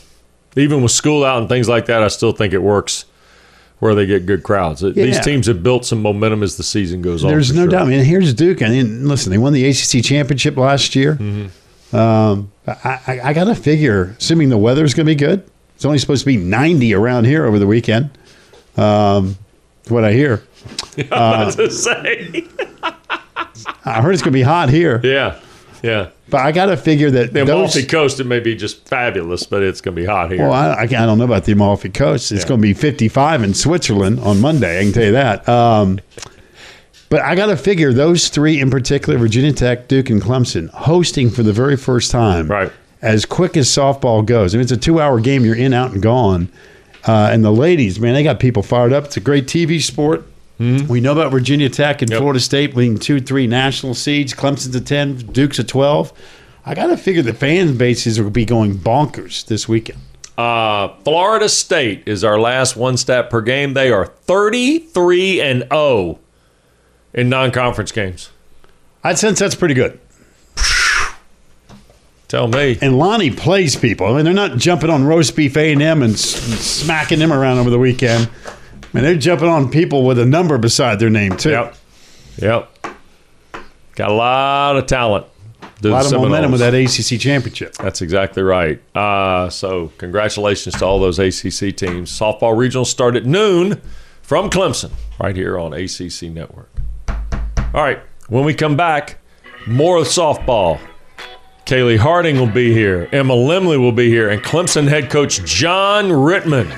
Even 0.56 0.82
with 0.82 0.92
school 0.92 1.26
out 1.26 1.40
and 1.40 1.50
things 1.50 1.68
like 1.68 1.84
that, 1.84 2.02
I 2.02 2.08
still 2.08 2.32
think 2.32 2.54
it 2.54 2.62
works 2.62 3.04
where 3.80 3.94
they 3.94 4.06
get 4.06 4.24
good 4.24 4.42
crowds. 4.42 4.80
These 4.80 5.20
teams 5.20 5.48
have 5.48 5.62
built 5.62 5.84
some 5.84 6.00
momentum 6.00 6.42
as 6.42 6.56
the 6.56 6.62
season 6.62 7.02
goes 7.02 7.24
on. 7.24 7.30
There's 7.30 7.52
no 7.52 7.64
sure. 7.64 7.72
doubt. 7.72 7.82
I 7.82 7.90
mean, 7.90 8.04
here's 8.06 8.32
Duke. 8.32 8.62
I 8.62 8.70
mean, 8.70 9.06
listen, 9.06 9.30
they 9.30 9.38
won 9.38 9.52
the 9.52 9.66
ACC 9.68 10.02
championship 10.02 10.56
last 10.56 10.96
year. 10.96 11.16
Mm-hmm. 11.16 11.48
Um, 11.92 12.50
I, 12.66 13.00
I, 13.06 13.20
I 13.24 13.32
got 13.32 13.44
to 13.44 13.54
figure, 13.54 14.14
assuming 14.18 14.48
the 14.50 14.58
weather's 14.58 14.94
going 14.94 15.06
to 15.06 15.10
be 15.10 15.16
good, 15.16 15.48
it's 15.74 15.84
only 15.84 15.98
supposed 15.98 16.22
to 16.22 16.26
be 16.26 16.36
90 16.36 16.92
around 16.94 17.24
here 17.24 17.44
over 17.46 17.58
the 17.58 17.66
weekend. 17.66 18.10
Um, 18.76 19.36
what 19.88 20.04
I 20.04 20.12
hear. 20.12 20.42
I 21.10 21.50
to 21.50 21.70
say. 21.70 22.44
I 23.84 24.02
heard 24.02 24.12
it's 24.12 24.22
going 24.22 24.32
to 24.32 24.38
be 24.38 24.42
hot 24.42 24.68
here, 24.68 25.00
Yeah, 25.02 25.40
yeah. 25.82 26.10
but 26.28 26.42
I 26.42 26.52
got 26.52 26.66
to 26.66 26.76
figure 26.76 27.10
that 27.12 27.32
The 27.32 27.40
those. 27.44 27.48
Amalfi 27.48 27.86
Coast, 27.86 28.20
it 28.20 28.24
may 28.24 28.40
be 28.40 28.54
just 28.54 28.86
fabulous, 28.86 29.44
but 29.46 29.62
it's 29.62 29.80
going 29.80 29.94
to 29.96 30.00
be 30.02 30.06
hot 30.06 30.30
here. 30.30 30.40
Well, 30.42 30.52
I, 30.52 30.68
I, 30.72 30.82
I 30.82 30.86
don't 30.86 31.16
know 31.18 31.24
about 31.24 31.44
the 31.44 31.52
Amalfi 31.52 31.88
Coast. 31.88 32.30
It's 32.32 32.42
Yeah. 32.42 32.48
going 32.48 32.60
to 32.60 32.66
be 32.66 32.74
55 32.74 33.42
in 33.42 33.54
Switzerland 33.54 34.20
on 34.20 34.40
Monday. 34.40 34.78
I 34.80 34.82
can 34.84 34.92
tell 34.92 35.04
you 35.04 35.12
that. 35.12 35.48
Um, 35.48 36.00
but 37.10 37.20
I 37.22 37.34
got 37.34 37.46
to 37.46 37.56
figure 37.56 37.92
those 37.92 38.28
three 38.28 38.60
in 38.60 38.70
particular, 38.70 39.18
Virginia 39.18 39.52
Tech, 39.52 39.88
Duke, 39.88 40.10
and 40.10 40.20
Clemson, 40.22 40.68
hosting 40.70 41.30
for 41.30 41.42
the 41.42 41.52
very 41.52 41.76
first 41.76 42.10
time. 42.10 42.48
Right. 42.48 42.72
As 43.00 43.24
quick 43.24 43.56
as 43.56 43.68
softball 43.68 44.26
goes. 44.26 44.54
I 44.54 44.58
mean, 44.58 44.62
it's 44.62 44.72
a 44.72 44.76
two-hour 44.76 45.20
game. 45.20 45.44
You're 45.44 45.54
in, 45.54 45.72
out, 45.72 45.92
and 45.92 46.02
gone. 46.02 46.48
Uh, 47.06 47.30
and 47.32 47.44
the 47.44 47.52
ladies, 47.52 48.00
man, 48.00 48.14
they 48.14 48.24
got 48.24 48.40
people 48.40 48.62
fired 48.62 48.92
up. 48.92 49.04
It's 49.04 49.16
a 49.16 49.20
great 49.20 49.46
TV 49.46 49.80
sport. 49.80 50.24
We 50.58 51.00
know 51.00 51.12
about 51.12 51.30
Virginia 51.30 51.68
Tech 51.68 52.02
and 52.02 52.10
Yep. 52.10 52.18
Florida 52.18 52.40
State 52.40 52.74
winning 52.74 52.98
two, 52.98 53.20
three 53.20 53.46
national 53.46 53.94
seeds. 53.94 54.34
Clemson's 54.34 54.74
a 54.74 54.80
10, 54.80 55.18
Duke's 55.30 55.60
a 55.60 55.64
12. 55.64 56.12
I 56.66 56.74
got 56.74 56.88
to 56.88 56.96
figure 56.96 57.22
the 57.22 57.32
fan 57.32 57.76
bases 57.76 58.20
will 58.20 58.30
be 58.30 58.44
going 58.44 58.74
bonkers 58.74 59.46
this 59.46 59.68
weekend. 59.68 60.00
Uh, 60.36 60.88
Florida 61.04 61.48
State 61.48 62.02
is 62.06 62.24
our 62.24 62.40
last 62.40 62.74
one 62.76 62.96
stat 62.96 63.30
per 63.30 63.40
game. 63.40 63.74
They 63.74 63.92
are 63.92 64.06
33 64.06 65.40
and 65.40 65.64
0 65.72 66.18
in 67.14 67.28
non 67.28 67.50
conference 67.50 67.92
games. 67.92 68.30
I'd 69.04 69.18
sense 69.18 69.38
that's 69.38 69.54
pretty 69.54 69.74
good. 69.74 69.98
Tell 72.28 72.46
me. 72.46 72.72
And 72.82 72.94
Lonni 72.94 73.34
plays 73.34 73.74
people. 73.74 74.06
I 74.06 74.16
mean, 74.16 74.24
they're 74.26 74.34
not 74.34 74.58
jumping 74.58 74.90
on 74.90 75.04
roast 75.04 75.34
beef 75.34 75.56
A 75.56 75.72
and 75.72 75.80
M 75.80 76.02
and 76.02 76.18
smacking 76.18 77.18
them 77.18 77.32
around 77.32 77.58
over 77.58 77.70
the 77.70 77.78
weekend. 77.78 78.28
I 78.46 78.86
mean, 78.92 79.02
they're 79.04 79.16
jumping 79.16 79.48
on 79.48 79.70
people 79.70 80.04
with 80.04 80.18
a 80.18 80.26
number 80.26 80.58
beside 80.58 80.98
their 80.98 81.08
name 81.08 81.36
too. 81.36 81.50
Yep. 81.50 81.76
Yep. 82.36 82.70
Got 83.94 84.10
a 84.10 84.14
lot 84.14 84.76
of 84.76 84.86
talent. 84.86 85.26
A 85.84 85.88
lot 85.88 86.06
of 86.06 86.12
momentum 86.12 86.52
with 86.52 86.60
that 86.60 86.74
ACC 86.74 87.20
championship. 87.20 87.74
That's 87.74 88.02
exactly 88.02 88.42
right. 88.42 88.80
Uh, 88.96 89.48
so, 89.48 89.92
congratulations 89.96 90.74
to 90.76 90.84
all 90.84 90.98
those 90.98 91.18
ACC 91.20 91.76
teams. 91.76 92.10
Softball 92.10 92.54
regionals 92.54 92.86
start 92.86 93.14
at 93.14 93.24
noon 93.24 93.80
from 94.22 94.50
Clemson, 94.50 94.90
right 95.20 95.36
here 95.36 95.56
on 95.58 95.72
ACC 95.72 96.22
Network. 96.24 96.68
All 97.74 97.82
right, 97.82 98.00
when 98.28 98.44
we 98.44 98.54
come 98.54 98.76
back, 98.76 99.18
more 99.66 99.98
of 99.98 100.06
softball. 100.06 100.80
Kalei 101.66 101.98
Harding 101.98 102.38
will 102.38 102.46
be 102.46 102.72
here, 102.72 103.08
Emma 103.12 103.34
Lemley 103.34 103.78
will 103.78 103.92
be 103.92 104.08
here, 104.08 104.30
and 104.30 104.42
Clemson 104.42 104.88
head 104.88 105.10
coach 105.10 105.44
John 105.44 106.06
Rittman. 106.06 106.70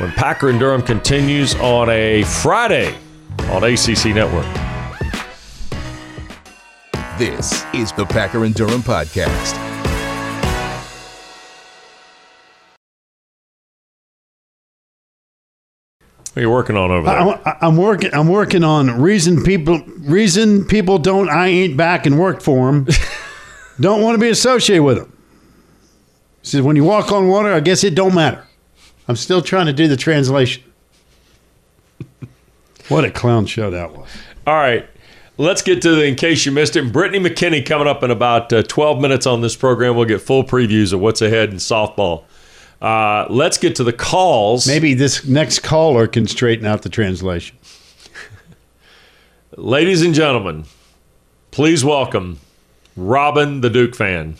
When 0.00 0.12
Packer 0.12 0.50
and 0.50 0.60
Durham 0.60 0.82
continues 0.82 1.56
on 1.56 1.90
a 1.90 2.22
Friday 2.22 2.94
on 3.50 3.64
ACC 3.64 4.14
Network. 4.14 4.46
This 7.18 7.64
is 7.74 7.90
the 7.90 8.06
Packer 8.06 8.44
and 8.44 8.54
Durham 8.54 8.82
Podcast. 8.82 9.67
What 16.38 16.42
are 16.42 16.46
you 16.46 16.50
working 16.52 16.76
on 16.76 16.92
over 16.92 17.04
there? 17.04 17.56
I, 17.60 17.66
am 17.66 17.76
working. 17.76 18.14
I'm 18.14 18.28
working 18.28 18.62
on 18.62 19.00
reason 19.00 19.42
people 19.42 19.80
reason 19.98 20.64
people 20.66 20.98
don't. 20.98 21.28
I 21.28 21.48
ain't 21.48 21.76
back 21.76 22.06
and 22.06 22.16
work 22.16 22.42
for 22.42 22.70
them. 22.70 22.86
don't 23.80 24.02
want 24.02 24.14
to 24.14 24.20
be 24.20 24.28
associated 24.28 24.84
with 24.84 24.98
them. 24.98 25.12
He 26.42 26.46
says 26.46 26.62
when 26.62 26.76
you 26.76 26.84
walk 26.84 27.10
on 27.10 27.26
water, 27.26 27.52
I 27.52 27.58
guess 27.58 27.82
it 27.82 27.96
don't 27.96 28.14
matter. 28.14 28.46
I'm 29.08 29.16
still 29.16 29.42
trying 29.42 29.66
to 29.66 29.72
do 29.72 29.88
the 29.88 29.96
translation. 29.96 30.62
what 32.88 33.04
a 33.04 33.10
clown 33.10 33.46
show 33.46 33.72
that 33.72 33.96
was. 33.96 34.08
All 34.46 34.54
right. 34.54 34.88
Let's 35.38 35.62
get 35.62 35.82
to 35.82 35.96
the, 35.96 36.04
in 36.04 36.14
case 36.14 36.46
you 36.46 36.52
missed 36.52 36.76
it, 36.76 36.92
Brittany 36.92 37.18
McKinney 37.28 37.66
coming 37.66 37.88
up 37.88 38.04
in 38.04 38.12
about 38.12 38.52
uh, 38.52 38.62
12 38.62 39.00
minutes 39.00 39.26
on 39.26 39.40
this 39.40 39.56
program. 39.56 39.96
We'll 39.96 40.04
get 40.04 40.20
full 40.20 40.44
previews 40.44 40.92
of 40.92 41.00
what's 41.00 41.20
ahead 41.20 41.50
in 41.50 41.56
softball. 41.56 42.26
Uh, 42.80 43.26
let's 43.28 43.58
get 43.58 43.76
to 43.76 43.84
the 43.84 43.92
calls. 43.92 44.66
Maybe 44.66 44.94
this 44.94 45.24
next 45.26 45.60
caller 45.60 46.06
can 46.06 46.26
straighten 46.26 46.64
out 46.66 46.82
the 46.82 46.88
translation. 46.88 47.56
Ladies 49.56 50.02
and 50.02 50.14
gentlemen, 50.14 50.64
please 51.50 51.84
welcome 51.84 52.38
Robin, 52.96 53.60
the 53.62 53.70
Duke 53.70 53.96
fan. 53.96 54.36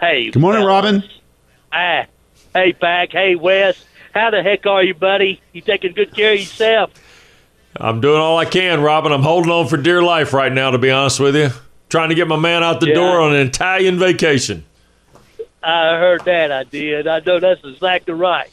Hey. 0.00 0.30
Good 0.30 0.40
morning, 0.40 0.62
fellas. 0.62 0.68
Robin. 0.84 1.04
Ah, 1.72 2.06
hey, 2.54 2.72
Pack. 2.72 3.12
Hey, 3.12 3.34
Wes. 3.36 3.84
How 4.12 4.30
the 4.30 4.42
heck 4.42 4.66
are 4.66 4.82
you, 4.82 4.94
buddy? 4.94 5.40
You 5.52 5.60
taking 5.60 5.92
good 5.92 6.14
care 6.14 6.32
of 6.32 6.38
yourself? 6.40 6.90
I'm 7.78 8.00
doing 8.00 8.18
all 8.20 8.38
I 8.38 8.46
can, 8.46 8.80
Robin. 8.80 9.12
I'm 9.12 9.22
holding 9.22 9.50
on 9.50 9.68
for 9.68 9.76
dear 9.76 10.02
life 10.02 10.32
right 10.32 10.52
now, 10.52 10.70
to 10.70 10.78
be 10.78 10.90
honest 10.90 11.20
with 11.20 11.36
you. 11.36 11.50
Trying 11.90 12.08
to 12.08 12.14
get 12.14 12.26
my 12.26 12.36
man 12.36 12.62
out 12.64 12.80
the 12.80 12.88
Yeah. 12.88 12.94
door 12.94 13.20
on 13.20 13.36
an 13.36 13.46
Italian 13.46 13.98
vacation. 13.98 14.64
I 15.66 15.98
heard 15.98 16.24
that. 16.26 16.52
I 16.52 16.64
did. 16.64 17.06
I 17.06 17.20
know 17.20 17.40
that's 17.40 17.64
exactly 17.64 18.14
right. 18.14 18.50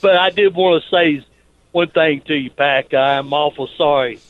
But 0.00 0.16
I 0.16 0.30
did 0.30 0.54
want 0.54 0.82
to 0.82 0.88
say 0.88 1.24
one 1.72 1.88
thing 1.88 2.22
to 2.22 2.34
you, 2.34 2.50
Pack. 2.50 2.94
I'm 2.94 3.32
awful 3.32 3.68
sorry 3.76 4.20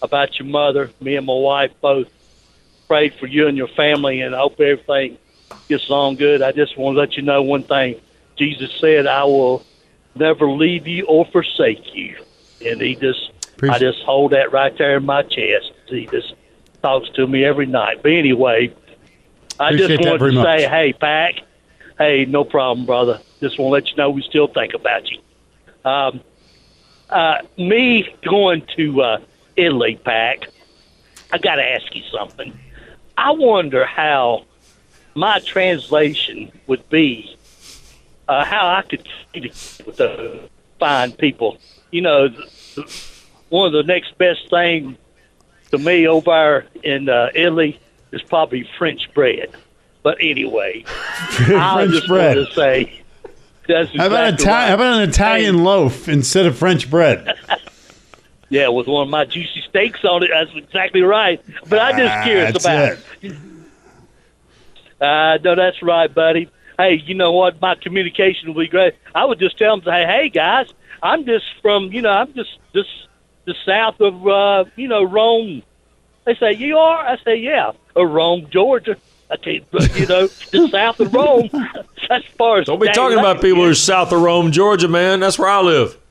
about 0.00 0.38
your 0.38 0.48
mother. 0.48 0.90
Me 1.00 1.16
and 1.16 1.26
my 1.26 1.34
wife 1.34 1.72
both 1.80 2.08
prayed 2.88 3.14
for 3.14 3.26
you 3.26 3.46
and 3.48 3.56
your 3.56 3.68
family, 3.68 4.20
and 4.20 4.34
I 4.34 4.38
hope 4.38 4.60
everything 4.60 5.18
gets 5.68 5.88
along 5.88 6.16
good. 6.16 6.42
I 6.42 6.52
just 6.52 6.78
want 6.78 6.94
to 6.96 7.00
let 7.00 7.16
you 7.16 7.22
know 7.22 7.42
one 7.42 7.64
thing. 7.64 8.00
Jesus 8.36 8.70
said, 8.80 9.06
"I 9.06 9.24
will 9.24 9.64
never 10.14 10.50
leave 10.50 10.86
you 10.86 11.04
or 11.06 11.26
forsake 11.26 11.94
you," 11.94 12.16
and 12.64 12.80
He 12.80 12.94
just, 12.94 13.32
I 13.62 13.78
just 13.78 14.02
hold 14.02 14.32
that 14.32 14.52
right 14.52 14.76
there 14.78 14.96
in 14.96 15.04
my 15.04 15.22
chest. 15.22 15.72
He 15.88 16.06
just 16.06 16.34
talks 16.82 17.08
to 17.10 17.26
me 17.26 17.44
every 17.44 17.66
night. 17.66 18.02
But 18.02 18.12
anyway, 18.12 18.72
I 19.58 19.68
Appreciate 19.70 19.98
just 19.98 20.08
wanted 20.08 20.30
to 20.30 20.32
much. 20.32 20.60
say, 20.60 20.68
hey, 20.68 20.92
Pack, 20.92 21.34
hey, 21.98 22.24
no 22.24 22.44
problem, 22.44 22.86
brother. 22.86 23.20
Just 23.40 23.58
want 23.58 23.68
to 23.68 23.72
let 23.72 23.90
you 23.90 23.96
know 23.96 24.10
we 24.10 24.22
still 24.22 24.48
think 24.48 24.74
about 24.74 25.10
you. 25.10 25.18
Um, 25.84 26.20
uh, 27.08 27.38
me 27.56 28.14
going 28.24 28.66
to 28.76 29.02
uh, 29.02 29.18
Italy, 29.56 29.98
Pack, 30.04 30.48
I 31.32 31.38
got 31.38 31.56
to 31.56 31.62
ask 31.62 31.94
you 31.94 32.02
something. 32.10 32.58
I 33.16 33.30
wonder 33.30 33.86
how 33.86 34.44
my 35.14 35.38
translation 35.40 36.52
would 36.66 36.88
be, 36.88 37.36
uh, 38.28 38.44
how 38.44 38.66
I 38.68 38.82
could 38.82 39.08
with 39.34 39.96
the 39.96 40.48
fine 40.78 41.12
people. 41.12 41.58
You 41.90 42.02
know, 42.02 42.28
th- 42.28 42.74
th- 42.74 43.22
one 43.48 43.66
of 43.66 43.72
the 43.72 43.82
next 43.84 44.18
best 44.18 44.50
things 44.50 44.96
to 45.70 45.78
me 45.78 46.06
over 46.06 46.66
in 46.82 47.08
uh, 47.08 47.30
Italy 47.34 47.80
is 48.12 48.22
probably 48.22 48.68
French 48.78 49.12
bread. 49.14 49.50
But 50.06 50.18
anyway, 50.20 50.84
I 50.86 51.74
French 51.74 51.90
just 51.90 52.06
bread. 52.06 52.36
want 52.36 52.48
to 52.50 52.54
say 52.54 53.02
that's 53.66 53.90
How 53.96 54.06
about, 54.06 54.34
exactly 54.34 54.44
Ita- 54.44 54.52
right. 54.52 54.68
how 54.68 54.74
about 54.76 55.02
an 55.02 55.08
Italian 55.08 55.54
Hey. 55.56 55.60
loaf 55.62 56.08
instead 56.08 56.46
of 56.46 56.56
French 56.56 56.88
bread? 56.88 57.34
Yeah, 58.48 58.68
with 58.68 58.86
one 58.86 59.02
of 59.02 59.08
my 59.08 59.24
juicy 59.24 59.60
steaks 59.68 60.04
on 60.04 60.22
it. 60.22 60.30
That's 60.32 60.54
exactly 60.54 61.02
right. 61.02 61.42
But 61.68 61.80
I'm 61.80 61.96
just 61.98 62.14
Ah, 62.14 62.22
curious 62.22 62.64
about 62.64 62.98
it. 63.22 63.34
Uh, 65.00 65.38
no, 65.42 65.56
that's 65.56 65.82
right, 65.82 66.14
buddy. 66.14 66.48
Hey, 66.78 67.02
you 67.04 67.14
know 67.16 67.32
what? 67.32 67.60
My 67.60 67.74
communication 67.74 68.54
will 68.54 68.62
be 68.62 68.68
great. 68.68 68.94
I 69.16 69.24
would 69.24 69.40
just 69.40 69.58
tell 69.58 69.76
them, 69.76 69.84
hey, 69.92 70.06
hey, 70.06 70.28
guys, 70.28 70.68
I'm 71.02 71.24
just 71.26 71.44
from, 71.60 71.92
you 71.92 72.02
know, 72.02 72.10
I'm 72.10 72.32
just 72.34 72.56
just 72.72 72.88
the 73.46 73.54
south 73.66 74.00
of, 74.00 74.26
uh, 74.28 74.64
you 74.76 74.86
know, 74.86 75.02
Rome. 75.02 75.64
They 76.24 76.36
say, 76.36 76.52
you 76.52 76.78
are? 76.78 77.04
I 77.04 77.16
say, 77.24 77.36
yeah, 77.38 77.72
of 77.96 78.08
Rome, 78.10 78.46
Georgia. 78.48 78.96
I 79.30 79.36
can't, 79.36 79.64
you 79.94 80.06
know, 80.06 80.28
just 80.52 80.70
south 80.72 81.00
of 81.00 81.12
Rome. 81.12 81.50
As 82.10 82.22
far 82.38 82.60
as 82.60 82.66
Don't 82.66 82.80
be 82.80 82.88
talking 82.88 83.18
about 83.18 83.40
people 83.42 83.62
is. 83.62 83.68
who's 83.70 83.82
south 83.82 84.12
of 84.12 84.20
Rome, 84.22 84.52
Georgia, 84.52 84.86
man. 84.86 85.18
That's 85.20 85.38
where 85.38 85.48
I 85.48 85.60
live. 85.60 85.98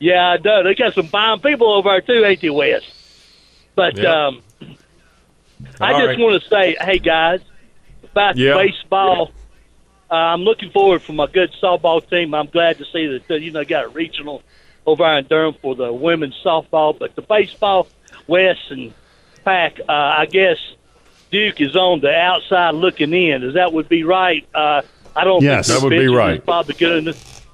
Yeah, 0.00 0.28
I 0.30 0.36
know. 0.38 0.62
They 0.64 0.74
got 0.74 0.94
some 0.94 1.08
fine 1.08 1.40
people 1.40 1.72
over 1.72 1.88
there 1.90 2.00
too, 2.00 2.24
ain't 2.24 2.40
they, 2.40 2.50
Wes? 2.50 2.82
But 3.74 3.96
Yep. 3.96 4.06
um, 4.06 4.42
I 5.80 5.92
All 5.92 6.00
just 6.00 6.08
right. 6.08 6.18
want 6.18 6.42
to 6.42 6.48
say, 6.48 6.76
hey 6.80 6.98
guys, 6.98 7.40
about 8.02 8.36
Yeah. 8.36 8.54
baseball. 8.54 9.30
Uh, 10.10 10.14
I'm 10.14 10.42
looking 10.42 10.70
forward 10.70 11.02
for 11.02 11.12
my 11.12 11.26
good 11.26 11.50
softball 11.62 12.06
team. 12.08 12.34
I'm 12.34 12.46
glad 12.46 12.78
to 12.78 12.84
see 12.92 13.06
that 13.28 13.40
you 13.40 13.50
know 13.50 13.64
got 13.64 13.84
a 13.84 13.88
regional 13.88 14.42
over 14.86 15.02
there 15.02 15.18
in 15.18 15.26
Durham 15.26 15.54
for 15.62 15.74
the 15.74 15.92
women's 15.92 16.38
softball, 16.44 16.96
but 16.98 17.14
the 17.16 17.22
baseball, 17.22 17.88
Wes 18.26 18.56
and 18.70 18.92
Pack. 19.44 19.80
Uh, 19.88 19.92
I 19.92 20.26
guess 20.26 20.58
Duke 21.34 21.60
is 21.60 21.74
on 21.74 21.98
the 22.00 22.14
outside 22.14 22.76
looking 22.76 23.12
in. 23.12 23.42
Is 23.42 23.54
that 23.54 23.72
would 23.72 23.88
be 23.88 24.04
right? 24.04 24.46
Uh, 24.54 24.82
I 25.16 25.24
don't 25.24 25.42
Yes. 25.42 25.66
think 25.66 25.80
That 25.80 25.84
would 25.84 25.98
be 25.98 26.06
right. 26.06 26.44
Probably 26.44 26.74
good 26.76 26.98
enough. 26.98 27.46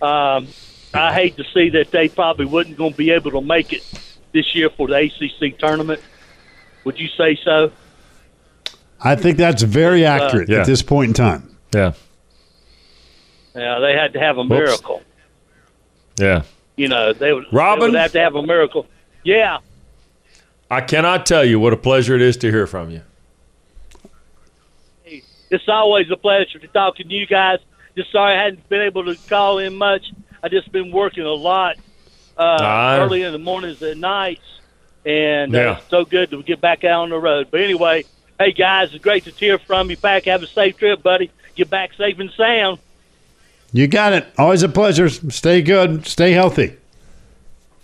Um, 0.00 0.48
I 0.94 1.12
hate 1.12 1.36
to 1.36 1.44
see 1.52 1.68
that 1.68 1.90
they 1.90 2.08
probably 2.08 2.46
wasn't 2.46 2.78
going 2.78 2.92
to 2.92 2.96
be 2.96 3.10
able 3.10 3.30
to 3.32 3.42
make 3.42 3.74
it 3.74 3.82
this 4.32 4.54
year 4.54 4.70
for 4.70 4.88
the 4.88 4.94
ACC 4.94 5.58
tournament. 5.58 6.00
Would 6.84 6.98
you 6.98 7.08
say 7.08 7.38
so? 7.44 7.72
I 9.02 9.16
think 9.16 9.36
that's 9.36 9.62
very 9.64 10.06
accurate 10.06 10.48
Yeah. 10.48 10.60
at 10.60 10.66
this 10.66 10.80
point 10.80 11.08
in 11.08 11.14
time. 11.14 11.54
Yeah. 11.74 11.92
Yeah, 13.54 13.80
they 13.80 13.92
had 13.92 14.14
to 14.14 14.18
have 14.18 14.38
a 14.38 14.44
miracle. 14.44 15.02
Yeah. 16.18 16.42
You 16.76 16.88
know, 16.88 17.12
they 17.12 17.34
would, 17.34 17.44
Robin? 17.52 17.80
they 17.80 17.86
would 17.90 18.00
have 18.00 18.12
to 18.12 18.20
have 18.20 18.34
a 18.34 18.42
miracle. 18.42 18.86
Yeah, 19.24 19.58
I 20.70 20.80
cannot 20.80 21.26
tell 21.26 21.44
you 21.44 21.60
what 21.60 21.74
a 21.74 21.76
pleasure 21.76 22.14
it 22.16 22.22
is 22.22 22.38
to 22.38 22.50
hear 22.50 22.66
from 22.66 22.90
you. 22.90 23.02
It's 25.50 25.68
always 25.68 26.10
a 26.10 26.16
pleasure 26.16 26.58
to 26.58 26.68
talk 26.68 26.96
to 26.96 27.06
you 27.06 27.26
guys. 27.26 27.58
Just 27.96 28.12
sorry 28.12 28.36
I 28.36 28.42
hadn't 28.44 28.68
been 28.68 28.82
able 28.82 29.04
to 29.06 29.16
call 29.28 29.58
in 29.58 29.76
much. 29.76 30.12
I 30.42 30.48
just 30.48 30.70
been 30.72 30.90
working 30.92 31.24
a 31.24 31.32
lot 31.32 31.76
uh, 32.38 32.42
I- 32.60 32.98
early 33.00 33.22
in 33.22 33.32
the 33.32 33.38
mornings 33.38 33.82
and 33.82 34.00
nights, 34.00 34.42
and 35.04 35.54
uh, 35.54 35.58
Yeah. 35.58 35.76
it's 35.78 35.88
so 35.90 36.04
good 36.04 36.30
to 36.30 36.42
get 36.42 36.60
back 36.60 36.84
out 36.84 37.02
on 37.02 37.10
the 37.10 37.18
road. 37.18 37.48
But 37.50 37.60
anyway, 37.60 38.04
hey 38.38 38.52
guys, 38.52 38.94
it's 38.94 39.02
great 39.02 39.24
to 39.24 39.30
hear 39.32 39.58
from 39.58 39.90
you. 39.90 39.96
Back, 39.96 40.24
have 40.24 40.42
a 40.42 40.46
safe 40.46 40.76
trip, 40.78 41.02
buddy. 41.02 41.30
Get 41.56 41.68
back 41.68 41.92
safe 41.94 42.18
and 42.18 42.30
sound. 42.32 42.78
You 43.72 43.86
got 43.86 44.12
it. 44.14 44.26
Always 44.38 44.62
a 44.62 44.68
pleasure. 44.68 45.08
Stay 45.08 45.62
good. 45.62 46.06
Stay 46.06 46.32
healthy. 46.32 46.76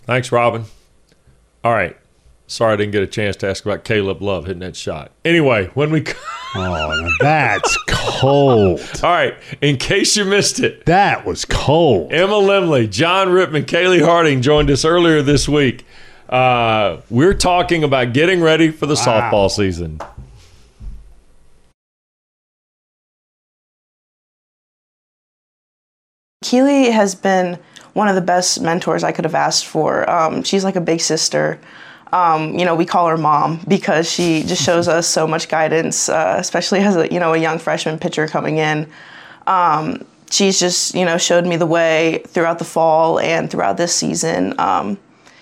Thanks, 0.05 0.31
Robin. 0.31 0.63
All 1.63 1.73
right. 1.73 1.95
Sorry 2.49 2.73
I 2.73 2.75
didn't 2.77 2.93
get 2.93 3.03
a 3.03 3.07
chance 3.07 3.35
to 3.37 3.49
ask 3.49 3.65
about 3.65 3.83
Caleb 3.83 4.21
Love 4.21 4.45
hitting 4.45 4.61
that 4.61 4.75
shot. 4.75 5.11
Anyway, 5.25 5.67
when 5.73 5.91
we. 5.91 6.03
Oh, 6.55 6.61
now 6.61 7.09
that's 7.19 7.77
cold. 7.89 8.79
All 9.03 9.11
right. 9.11 9.35
In 9.61 9.75
case 9.77 10.15
you 10.15 10.23
missed 10.23 10.61
it, 10.61 10.85
That 10.85 11.25
was 11.25 11.43
cold. 11.43 12.11
Emma 12.11 12.33
Lemley, 12.35 12.89
John 12.89 13.27
Rittman, 13.27 13.65
Kalei 13.65 14.03
Harding 14.03 14.41
joined 14.41 14.71
us 14.71 14.85
earlier 14.85 15.21
this 15.21 15.47
week. 15.47 15.85
Uh, 16.29 17.01
we're 17.09 17.33
talking 17.33 17.83
about 17.83 18.13
getting 18.13 18.41
ready 18.41 18.71
for 18.71 18.85
the 18.85 18.95
softball 18.95 19.51
season. 19.51 19.99
Keely 26.43 26.91
has 26.91 27.15
been 27.15 27.59
one 27.93 28.07
of 28.07 28.15
the 28.15 28.21
best 28.21 28.61
mentors 28.61 29.03
I 29.03 29.11
could 29.11 29.25
have 29.25 29.35
asked 29.35 29.65
for. 29.65 30.09
Um, 30.09 30.43
she's 30.43 30.63
like 30.63 30.75
a 30.75 30.81
big 30.81 31.01
sister. 31.01 31.59
Um, 32.13 32.57
you 32.57 32.65
know, 32.65 32.75
we 32.75 32.85
call 32.85 33.07
her 33.07 33.17
mom 33.17 33.59
because 33.67 34.09
she 34.09 34.43
just 34.43 34.63
shows 34.63 34.87
us 34.87 35.07
so 35.07 35.27
much 35.27 35.49
guidance, 35.49 36.09
uh, 36.09 36.35
especially 36.39 36.79
as 36.79 36.95
a 36.95 37.11
you 37.11 37.19
know 37.19 37.33
a 37.33 37.37
young 37.37 37.59
freshman 37.59 37.99
pitcher 37.99 38.27
coming 38.27 38.57
in. 38.57 38.89
Um, 39.45 40.05
she's 40.29 40.59
just 40.59 40.95
you 40.95 41.05
know 41.05 41.17
showed 41.17 41.45
me 41.45 41.57
the 41.57 41.65
way 41.65 42.23
throughout 42.27 42.59
the 42.59 42.65
fall 42.65 43.19
and 43.19 43.49
throughout 43.49 43.77
this 43.77 43.93
season. 43.93 44.57
Um, 44.59 44.97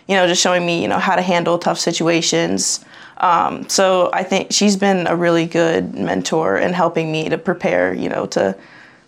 you 0.07 0.15
know, 0.15 0.27
just 0.27 0.41
showing 0.41 0.65
me 0.65 0.81
you 0.81 0.87
know 0.87 0.99
how 0.99 1.15
to 1.15 1.21
handle 1.21 1.57
tough 1.59 1.79
situations. 1.79 2.83
Um, 3.17 3.69
so 3.69 4.09
I 4.11 4.23
think 4.23 4.51
she's 4.51 4.75
been 4.75 5.07
a 5.07 5.15
really 5.15 5.45
good 5.45 5.93
mentor 5.93 6.57
in 6.57 6.73
helping 6.73 7.11
me 7.11 7.29
to 7.29 7.37
prepare. 7.37 7.93
You 7.93 8.09
know, 8.09 8.25
to 8.27 8.57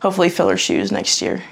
hopefully 0.02 0.30
fill 0.30 0.50
her 0.50 0.58
shoes 0.58 0.92
next 0.92 1.22
year. 1.22 1.44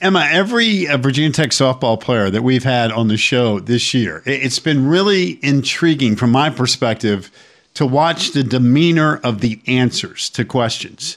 Emma, 0.00 0.28
every 0.30 0.86
uh, 0.86 0.96
Virginia 0.96 1.32
Tech 1.32 1.50
softball 1.50 2.00
player 2.00 2.30
that 2.30 2.42
we've 2.42 2.62
had 2.64 2.92
on 2.92 3.08
the 3.08 3.16
show 3.16 3.58
this 3.58 3.92
year, 3.94 4.22
it- 4.24 4.42
it's 4.44 4.58
been 4.60 4.86
really 4.86 5.38
intriguing 5.42 6.14
from 6.16 6.30
my 6.30 6.50
perspective 6.50 7.30
to 7.74 7.84
watch 7.84 8.32
the 8.32 8.42
demeanor 8.44 9.16
of 9.24 9.40
the 9.40 9.60
answers 9.66 10.30
to 10.30 10.44
questions. 10.44 11.16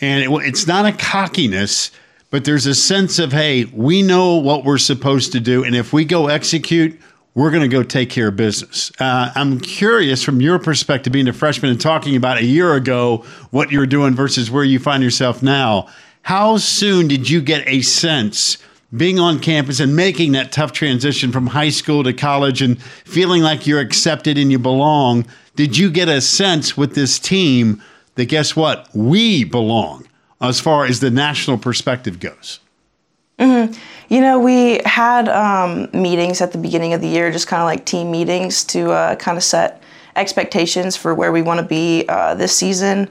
And 0.00 0.22
it, 0.22 0.30
it's 0.46 0.66
not 0.66 0.86
a 0.86 0.92
cockiness, 0.92 1.90
but 2.30 2.44
there's 2.44 2.66
a 2.66 2.74
sense 2.74 3.18
of, 3.18 3.32
hey, 3.32 3.64
we 3.66 4.02
know 4.02 4.36
what 4.36 4.64
we're 4.64 4.78
supposed 4.78 5.32
to 5.32 5.40
do. 5.40 5.64
And 5.64 5.74
if 5.74 5.92
we 5.92 6.04
go 6.04 6.28
execute, 6.28 6.98
we're 7.34 7.50
going 7.50 7.62
to 7.62 7.68
go 7.68 7.82
take 7.82 8.10
care 8.10 8.28
of 8.28 8.36
business. 8.36 8.90
Uh, 9.00 9.30
I'm 9.34 9.60
curious 9.60 10.22
from 10.22 10.40
your 10.40 10.58
perspective, 10.58 11.12
being 11.12 11.28
a 11.28 11.32
freshman 11.32 11.70
and 11.72 11.80
talking 11.80 12.16
about 12.16 12.38
a 12.38 12.44
year 12.44 12.74
ago 12.74 13.24
what 13.50 13.70
you're 13.70 13.86
doing 13.86 14.14
versus 14.14 14.50
where 14.50 14.64
you 14.64 14.78
find 14.78 15.02
yourself 15.02 15.42
now. 15.42 15.88
How 16.22 16.56
soon 16.56 17.08
did 17.08 17.28
you 17.28 17.40
get 17.40 17.66
a 17.66 17.82
sense 17.82 18.58
being 18.96 19.18
on 19.18 19.38
campus 19.38 19.80
and 19.80 19.94
making 19.94 20.32
that 20.32 20.52
tough 20.52 20.72
transition 20.72 21.32
from 21.32 21.48
high 21.48 21.68
school 21.68 22.04
to 22.04 22.12
college 22.12 22.62
and 22.62 22.82
feeling 22.82 23.42
like 23.42 23.66
you're 23.66 23.80
accepted 23.80 24.38
and 24.38 24.50
you 24.50 24.58
belong? 24.58 25.26
Did 25.56 25.76
you 25.76 25.90
get 25.90 26.08
a 26.08 26.20
sense 26.20 26.76
with 26.76 26.94
this 26.94 27.18
team 27.18 27.82
that 28.14 28.26
guess 28.26 28.54
what? 28.54 28.88
We 28.94 29.44
belong 29.44 30.06
as 30.40 30.60
far 30.60 30.84
as 30.84 31.00
the 31.00 31.10
national 31.10 31.58
perspective 31.58 32.20
goes. 32.20 32.60
You 34.08 34.22
know, 34.22 34.38
we 34.38 34.80
had 34.86 35.28
um, 35.28 35.88
meetings 35.92 36.40
at 36.40 36.52
the 36.52 36.58
beginning 36.58 36.94
of 36.94 37.02
the 37.02 37.08
year, 37.08 37.30
just 37.30 37.46
kind 37.46 37.60
of 37.60 37.66
like 37.66 37.84
team 37.84 38.10
meetings 38.10 38.64
to 38.64 38.90
uh, 38.90 39.16
kind 39.16 39.36
of 39.36 39.44
set 39.44 39.82
expectations 40.16 40.96
for 40.96 41.14
where 41.14 41.30
we 41.30 41.42
want 41.42 41.60
to 41.60 41.66
be 41.66 42.06
uh, 42.08 42.34
this 42.34 42.56
season. 42.56 43.10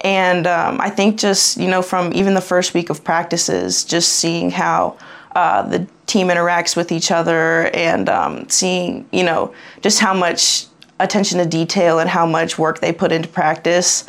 And 0.00 0.46
um, 0.46 0.80
I 0.80 0.90
think 0.90 1.18
just, 1.18 1.56
you 1.56 1.68
know, 1.68 1.82
from 1.82 2.12
even 2.12 2.34
the 2.34 2.40
first 2.40 2.74
week 2.74 2.90
of 2.90 3.02
practices, 3.02 3.84
just 3.84 4.12
seeing 4.12 4.50
how 4.50 4.98
uh, 5.34 5.62
the 5.62 5.86
team 6.06 6.28
interacts 6.28 6.76
with 6.76 6.92
each 6.92 7.10
other 7.10 7.70
and 7.74 8.08
um, 8.08 8.48
seeing, 8.48 9.08
you 9.12 9.24
know, 9.24 9.54
just 9.82 9.98
how 9.98 10.14
much 10.14 10.66
attention 11.00 11.38
to 11.38 11.46
detail 11.46 11.98
and 11.98 12.08
how 12.08 12.26
much 12.26 12.58
work 12.58 12.80
they 12.80 12.92
put 12.92 13.12
into 13.12 13.28
practice. 13.28 14.06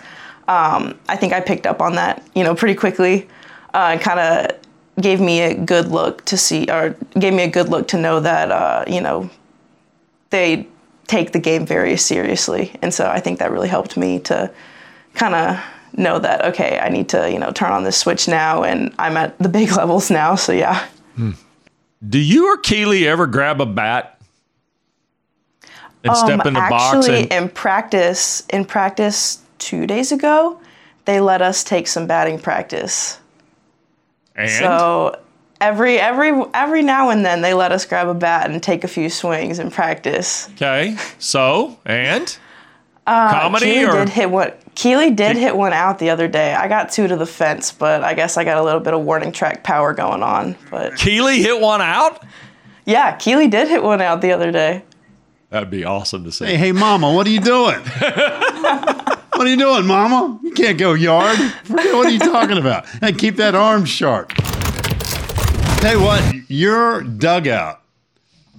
Um, 0.47 0.97
I 1.10 1.15
think 1.17 1.34
I 1.34 1.41
picked 1.41 1.65
up 1.65 1.82
on 1.82 1.95
that, 1.95 2.26
you 2.36 2.43
know, 2.43 2.56
pretty 2.56 2.76
quickly 2.76 3.28
uh, 3.73 3.89
and 3.91 4.02
kind 4.02 4.19
of 4.19 4.58
gave 5.02 5.19
me 5.19 5.41
a 5.41 5.54
good 5.54 5.88
look 5.89 6.23
to 6.26 6.38
see, 6.38 6.65
or 6.69 6.95
gave 7.19 7.34
me 7.34 7.43
a 7.43 7.50
good 7.50 7.69
look 7.69 7.88
to 7.89 7.97
know 7.97 8.19
that, 8.19 8.52
uh, 8.52 8.84
you 8.88 9.02
know, 9.02 9.30
they 10.30 10.67
take 11.08 11.32
the 11.32 11.39
game 11.39 11.65
very 11.65 11.97
seriously. 11.97 12.73
And 12.82 12.93
so 12.93 13.08
I 13.10 13.19
think 13.19 13.39
that 13.39 13.52
really 13.52 13.67
helped 13.69 13.97
me 13.97 14.19
to 14.21 14.52
kind 15.13 15.36
of 15.36 15.60
know 15.97 16.19
that 16.19 16.45
okay, 16.45 16.79
I 16.79 16.89
need 16.89 17.10
to 17.10 17.31
you 17.31 17.39
know 17.39 17.51
turn 17.51 17.71
on 17.71 17.83
this 17.83 17.97
switch 17.97 18.27
now, 18.27 18.63
and 18.63 18.93
I'm 18.99 19.17
at 19.17 19.38
the 19.39 19.49
big 19.49 19.71
levels 19.77 20.10
now. 20.10 20.36
So 20.36 20.51
yeah. 20.53 20.88
Hmm. 21.15 21.31
Do 22.07 22.19
you 22.19 22.53
or 22.53 22.57
Keely 22.57 23.07
ever 23.07 23.25
grab 23.25 23.60
a 23.60 23.65
bat 23.65 24.19
and 26.03 26.12
um, 26.12 26.15
step 26.15 26.45
in 26.45 26.53
the 26.53 26.60
actually, 26.60 26.77
box? 26.77 27.07
Actually, 27.07 27.38
in 27.38 27.49
practice, 27.49 28.45
in 28.51 28.65
practice 28.65 29.41
two 29.57 29.88
days 29.88 30.12
ago, 30.12 30.60
they 31.05 31.19
let 31.19 31.41
us 31.41 31.63
take 31.63 31.88
some 31.88 32.05
batting 32.05 32.39
practice. 32.39 33.19
And? 34.36 34.51
So 34.51 35.19
every 35.60 35.99
every 35.99 36.43
every 36.53 36.81
now 36.83 37.10
and 37.10 37.25
then 37.25 37.41
they 37.41 37.53
let 37.53 37.71
us 37.71 37.86
grab 37.86 38.07
a 38.07 38.13
bat 38.13 38.49
and 38.49 38.62
take 38.62 38.83
a 38.83 38.88
few 38.88 39.10
swings 39.10 39.60
in 39.60 39.71
practice. 39.71 40.49
Okay, 40.51 40.95
so 41.17 41.77
and 41.86 42.38
uh, 43.05 43.31
comedy 43.31 43.65
Keely 43.65 43.86
or 43.86 43.93
did 43.93 44.10
hit 44.10 44.29
one. 44.29 44.51
Keely 44.77 45.09
did 45.09 45.37
hit 45.37 45.57
one 45.57 45.73
out 45.73 45.97
the 45.97 46.11
other 46.11 46.27
day. 46.27 46.53
I 46.53 46.67
got 46.67 46.91
two 46.91 47.07
to 47.07 47.15
the 47.15 47.25
fence, 47.25 47.71
but 47.71 48.03
I 48.03 48.13
guess 48.13 48.37
I 48.37 48.43
got 48.43 48.59
a 48.59 48.63
little 48.63 48.79
bit 48.79 48.93
of 48.93 49.01
warning 49.01 49.31
track 49.31 49.63
power 49.63 49.91
going 49.91 50.21
on. 50.21 50.55
But 50.69 50.95
Keely 50.97 51.41
hit 51.41 51.59
one 51.59 51.81
out. 51.81 52.23
Yeah, 52.85 53.15
Keely 53.15 53.47
did 53.47 53.67
hit 53.69 53.81
one 53.81 54.01
out 54.01 54.21
the 54.21 54.31
other 54.33 54.51
day. 54.51 54.83
That'd 55.49 55.71
be 55.71 55.83
awesome 55.83 56.25
to 56.25 56.31
see. 56.31 56.45
Hey, 56.45 56.57
hey, 56.57 56.71
Mama, 56.73 57.11
what 57.11 57.25
are 57.25 57.31
you 57.31 57.39
doing? 57.39 57.79
what 57.79 59.39
are 59.39 59.47
you 59.47 59.57
doing, 59.57 59.87
Mama? 59.87 60.39
You 60.43 60.51
can't 60.51 60.77
go 60.77 60.93
yard. 60.93 61.39
What 61.69 62.05
are 62.05 62.09
you 62.11 62.19
talking 62.19 62.59
about? 62.59 62.85
And 63.01 63.17
keep 63.17 63.37
that 63.37 63.55
arm 63.55 63.83
sharp. 63.83 64.31
Tell 65.81 65.97
you 65.97 66.03
what, 66.03 66.49
your 66.51 67.01
dugout 67.01 67.81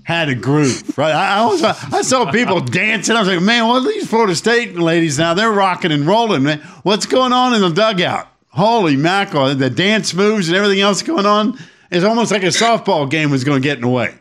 had 0.08 0.30
a 0.30 0.34
groove, 0.34 0.96
right? 0.96 1.12
I, 1.12 1.42
I, 1.42 1.44
was, 1.44 1.62
I 1.62 2.00
saw 2.00 2.32
people 2.32 2.62
dancing. 2.62 3.14
I 3.14 3.18
was 3.18 3.28
like, 3.28 3.42
man, 3.42 3.68
what 3.68 3.82
are 3.82 3.92
these 3.92 4.08
Florida 4.08 4.34
State 4.34 4.74
ladies 4.74 5.18
now? 5.18 5.34
They're 5.34 5.52
rocking 5.52 5.92
and 5.92 6.06
rolling, 6.06 6.44
man. 6.44 6.60
What's 6.82 7.04
going 7.04 7.34
on 7.34 7.52
in 7.52 7.60
the 7.60 7.68
dugout? 7.68 8.26
Holy 8.48 8.96
mackerel! 8.96 9.54
The 9.54 9.68
dance 9.68 10.14
moves 10.14 10.48
and 10.48 10.56
everything 10.56 10.80
else 10.80 11.02
going 11.02 11.26
on. 11.26 11.58
It's 11.90 12.06
almost 12.06 12.32
like 12.32 12.42
a 12.42 12.46
softball 12.46 13.08
game 13.10 13.30
was 13.30 13.44
going 13.44 13.60
to 13.60 13.68
get 13.68 13.76
in 13.76 13.82
the 13.82 13.88
way. 13.88 14.14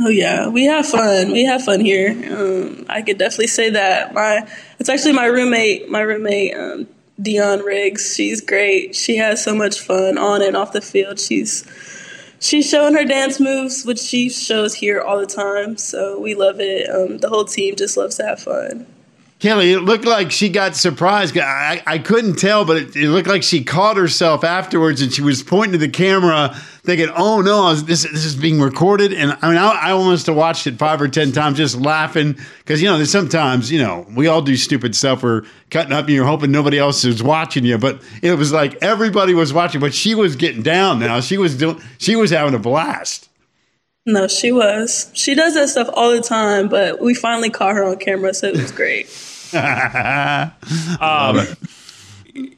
Oh 0.00 0.08
yeah, 0.08 0.48
we 0.48 0.64
have 0.64 0.88
fun. 0.88 1.30
We 1.30 1.44
have 1.44 1.62
fun 1.62 1.78
here. 1.78 2.10
Um, 2.10 2.84
I 2.88 3.02
could 3.02 3.16
definitely 3.16 3.46
say 3.46 3.70
that. 3.70 4.12
My 4.12 4.44
it's 4.80 4.88
actually 4.88 5.12
my 5.12 5.26
roommate. 5.26 5.88
My 5.88 6.00
roommate 6.00 6.56
um, 6.56 6.88
Dion 7.22 7.60
Riggs. 7.60 8.16
She's 8.16 8.40
great. 8.40 8.96
She 8.96 9.18
has 9.18 9.42
so 9.42 9.54
much 9.54 9.78
fun 9.78 10.18
on 10.18 10.42
and 10.42 10.56
off 10.56 10.72
the 10.72 10.80
field. 10.80 11.20
She's 11.20 11.62
she's 12.44 12.68
showing 12.68 12.94
her 12.94 13.04
dance 13.04 13.40
moves, 13.40 13.84
which 13.84 13.98
she 13.98 14.28
shows 14.28 14.74
here 14.74 15.00
all 15.00 15.18
the 15.18 15.26
time. 15.26 15.76
So 15.76 16.18
we 16.18 16.34
love 16.34 16.60
it. 16.60 16.88
Um, 16.90 17.18
the 17.18 17.28
whole 17.28 17.44
team 17.44 17.76
just 17.76 17.96
loves 17.96 18.16
to 18.16 18.24
have 18.24 18.40
fun. 18.40 18.86
Kelly, 19.44 19.72
it 19.74 19.80
looked 19.80 20.06
like 20.06 20.32
she 20.32 20.48
got 20.48 20.74
surprised. 20.74 21.36
I, 21.36 21.82
I 21.86 21.98
couldn't 21.98 22.36
tell, 22.36 22.64
but 22.64 22.78
it, 22.78 22.96
it, 22.96 23.10
looked 23.10 23.28
like 23.28 23.42
she 23.42 23.62
caught 23.62 23.98
herself 23.98 24.42
afterwards 24.42 25.02
and 25.02 25.12
she 25.12 25.20
was 25.20 25.42
pointing 25.42 25.72
to 25.72 25.78
the 25.78 25.90
camera, 25.90 26.54
thinking, 26.82 27.10
oh 27.14 27.42
no, 27.42 27.74
this, 27.74 28.04
this 28.04 28.24
is 28.24 28.36
being 28.36 28.58
recorded. 28.58 29.12
And 29.12 29.36
I 29.42 29.48
mean, 29.50 29.58
I, 29.58 29.68
I 29.68 29.90
almost 29.90 30.30
watched 30.30 30.66
it 30.66 30.78
five 30.78 30.98
or 30.98 31.08
10 31.08 31.32
times 31.32 31.58
just 31.58 31.76
laughing 31.76 32.38
because, 32.60 32.80
you 32.80 32.88
know, 32.88 33.04
sometimes, 33.04 33.70
you 33.70 33.78
know, 33.78 34.06
we 34.16 34.28
all 34.28 34.40
do 34.40 34.56
stupid 34.56 34.96
stuff. 34.96 35.22
We're 35.22 35.42
cutting 35.68 35.92
up 35.92 36.06
and 36.06 36.14
you're 36.14 36.24
hoping 36.24 36.50
nobody 36.50 36.78
else 36.78 37.04
is 37.04 37.22
watching 37.22 37.66
you. 37.66 37.76
But 37.76 38.00
it 38.22 38.38
was 38.38 38.50
like 38.50 38.82
everybody 38.82 39.34
was 39.34 39.52
watching, 39.52 39.78
but 39.78 39.92
she 39.92 40.14
was 40.14 40.36
getting 40.36 40.62
down 40.62 41.00
now. 41.00 41.20
She 41.20 41.36
was 41.36 41.54
doing, 41.54 41.82
she 41.98 42.16
was 42.16 42.30
having 42.30 42.54
a 42.54 42.58
blast. 42.58 43.28
No, 44.06 44.26
she 44.26 44.52
was. 44.52 45.10
She 45.12 45.34
does 45.34 45.52
that 45.52 45.68
stuff 45.68 45.90
all 45.92 46.12
the 46.12 46.22
time, 46.22 46.70
but 46.70 46.98
we 46.98 47.12
finally 47.12 47.50
caught 47.50 47.74
her 47.74 47.84
on 47.84 47.98
camera, 47.98 48.32
so 48.32 48.48
it 48.48 48.56
was 48.56 48.72
great. 48.72 49.06
um, 49.54 51.46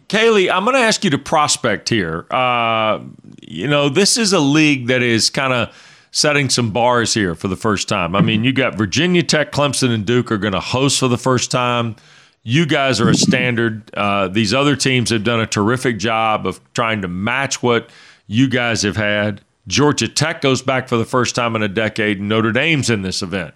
Kalei, 0.08 0.50
I'm 0.50 0.64
going 0.64 0.74
to 0.74 0.80
ask 0.80 1.04
you 1.04 1.10
to 1.10 1.18
prospect 1.18 1.88
here. 1.88 2.26
Uh, 2.30 3.00
you 3.42 3.68
know, 3.68 3.88
this 3.88 4.16
is 4.16 4.32
a 4.32 4.40
league 4.40 4.86
that 4.86 5.02
is 5.02 5.30
kind 5.30 5.52
of 5.52 5.74
setting 6.10 6.48
some 6.48 6.70
bars 6.70 7.12
here 7.12 7.34
for 7.34 7.48
the 7.48 7.56
first 7.56 7.88
time. 7.88 8.16
I 8.16 8.22
mean, 8.22 8.42
you 8.42 8.52
got 8.52 8.76
Virginia 8.76 9.22
Tech, 9.22 9.52
Clemson, 9.52 9.92
and 9.92 10.06
Duke 10.06 10.32
are 10.32 10.38
going 10.38 10.54
to 10.54 10.60
host 10.60 10.98
for 11.00 11.08
the 11.08 11.18
first 11.18 11.50
time. 11.50 11.96
You 12.42 12.64
guys 12.64 13.00
are 13.00 13.10
a 13.10 13.14
standard. 13.14 13.90
Uh, 13.94 14.28
these 14.28 14.54
other 14.54 14.76
teams 14.76 15.10
have 15.10 15.24
done 15.24 15.40
a 15.40 15.46
terrific 15.46 15.98
job 15.98 16.46
of 16.46 16.60
trying 16.72 17.02
to 17.02 17.08
match 17.08 17.62
what 17.62 17.90
you 18.28 18.48
guys 18.48 18.82
have 18.82 18.96
had. 18.96 19.42
Georgia 19.66 20.08
Tech 20.08 20.40
goes 20.40 20.62
back 20.62 20.88
for 20.88 20.96
the 20.96 21.04
first 21.04 21.34
time 21.34 21.56
in 21.56 21.62
a 21.62 21.68
decade, 21.68 22.20
and 22.20 22.28
Notre 22.28 22.52
Dame's 22.52 22.88
in 22.88 23.02
this 23.02 23.20
event. 23.20 23.52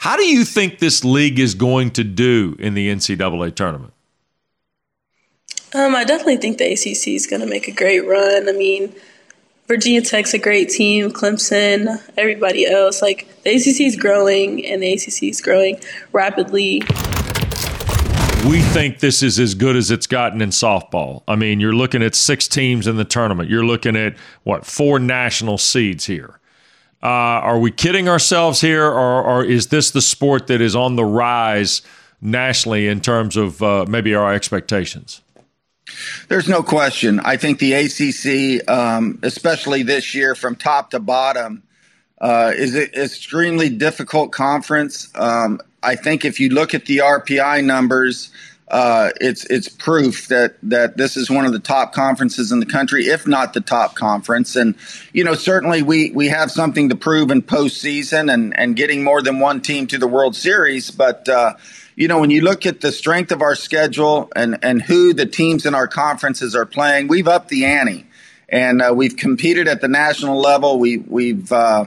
How 0.00 0.16
do 0.16 0.24
you 0.24 0.46
think 0.46 0.78
this 0.78 1.04
league 1.04 1.38
is 1.38 1.54
going 1.54 1.90
to 1.90 2.02
do 2.04 2.56
in 2.58 2.72
the 2.72 2.88
NCAA 2.88 3.54
tournament? 3.54 3.92
Um, 5.74 5.94
I 5.94 6.04
definitely 6.04 6.38
think 6.38 6.56
the 6.56 6.72
ACC 6.72 7.08
is 7.08 7.26
going 7.26 7.40
to 7.40 7.46
make 7.46 7.68
a 7.68 7.70
great 7.70 8.08
run. 8.08 8.48
I 8.48 8.52
mean, 8.52 8.94
Virginia 9.68 10.00
Tech's 10.00 10.32
a 10.32 10.38
great 10.38 10.70
team, 10.70 11.10
Clemson, 11.10 12.00
everybody 12.16 12.66
else. 12.66 13.02
Like, 13.02 13.28
the 13.42 13.50
ACC 13.50 13.82
is 13.82 13.94
growing, 13.94 14.64
and 14.64 14.82
the 14.82 14.90
ACC 14.94 15.24
is 15.24 15.42
growing 15.42 15.78
rapidly. 16.12 16.80
We 18.48 18.62
think 18.72 19.00
this 19.00 19.22
is 19.22 19.38
as 19.38 19.54
good 19.54 19.76
as 19.76 19.90
it's 19.90 20.06
gotten 20.06 20.40
in 20.40 20.48
softball. 20.48 21.24
I 21.28 21.36
mean, 21.36 21.60
you're 21.60 21.74
looking 21.74 22.02
at 22.02 22.14
six 22.14 22.48
teams 22.48 22.86
in 22.86 22.96
the 22.96 23.04
tournament. 23.04 23.50
You're 23.50 23.66
looking 23.66 23.96
at, 23.96 24.16
what, 24.44 24.64
four 24.64 24.98
national 24.98 25.58
seeds 25.58 26.06
here. 26.06 26.39
Uh, 27.02 27.06
are 27.06 27.58
we 27.58 27.70
kidding 27.70 28.08
ourselves 28.08 28.60
here, 28.60 28.84
or, 28.84 29.22
or, 29.22 29.42
is 29.42 29.68
this 29.68 29.90
the 29.90 30.02
sport 30.02 30.48
that 30.48 30.60
is 30.60 30.76
on 30.76 30.96
the 30.96 31.04
rise 31.04 31.80
nationally 32.20 32.88
in 32.88 33.00
terms 33.00 33.38
of 33.38 33.62
uh, 33.62 33.86
maybe 33.88 34.14
our 34.14 34.34
expectations? 34.34 35.22
There's 36.28 36.48
no 36.48 36.62
question. 36.62 37.18
I 37.20 37.38
think 37.38 37.58
the 37.58 37.72
ACC, 37.72 38.68
um, 38.70 39.18
especially 39.22 39.82
this 39.82 40.14
year, 40.14 40.34
from 40.34 40.56
top 40.56 40.90
to 40.90 41.00
bottom, 41.00 41.62
uh, 42.20 42.52
is 42.54 42.74
an 42.74 42.90
extremely 42.94 43.70
difficult 43.70 44.30
conference. 44.30 45.10
Um, 45.14 45.58
I 45.82 45.96
think 45.96 46.26
if 46.26 46.38
you 46.38 46.50
look 46.50 46.74
at 46.74 46.84
the 46.84 46.98
RPI 46.98 47.64
numbers, 47.64 48.30
uh, 48.70 49.10
it's 49.20 49.44
it's 49.46 49.68
proof 49.68 50.28
that 50.28 50.54
that 50.62 50.96
this 50.96 51.16
is 51.16 51.28
one 51.28 51.44
of 51.44 51.52
the 51.52 51.58
top 51.58 51.92
conferences 51.92 52.52
in 52.52 52.60
the 52.60 52.66
country, 52.66 53.06
if 53.06 53.26
not 53.26 53.52
the 53.52 53.60
top 53.60 53.96
conference. 53.96 54.54
And 54.54 54.76
you 55.12 55.24
know, 55.24 55.34
certainly 55.34 55.82
we 55.82 56.12
we 56.12 56.28
have 56.28 56.52
something 56.52 56.88
to 56.90 56.94
prove 56.94 57.32
in 57.32 57.42
postseason 57.42 58.32
and 58.32 58.56
and 58.56 58.76
getting 58.76 59.02
more 59.02 59.22
than 59.22 59.40
one 59.40 59.60
team 59.60 59.88
to 59.88 59.98
the 59.98 60.06
World 60.06 60.36
Series. 60.36 60.92
But 60.92 61.28
uh, 61.28 61.54
you 61.96 62.06
know, 62.06 62.20
when 62.20 62.30
you 62.30 62.42
look 62.42 62.64
at 62.64 62.80
the 62.80 62.92
strength 62.92 63.32
of 63.32 63.42
our 63.42 63.56
schedule 63.56 64.30
and 64.36 64.58
and 64.62 64.80
who 64.80 65.14
the 65.14 65.26
teams 65.26 65.66
in 65.66 65.74
our 65.74 65.88
conferences 65.88 66.54
are 66.54 66.66
playing, 66.66 67.08
we've 67.08 67.26
upped 67.26 67.48
the 67.48 67.64
ante, 67.64 68.06
and 68.48 68.80
uh, 68.80 68.92
we've 68.94 69.16
competed 69.16 69.66
at 69.66 69.80
the 69.80 69.88
national 69.88 70.38
level. 70.38 70.78
We 70.78 70.98
we've 70.98 71.50
uh, 71.50 71.86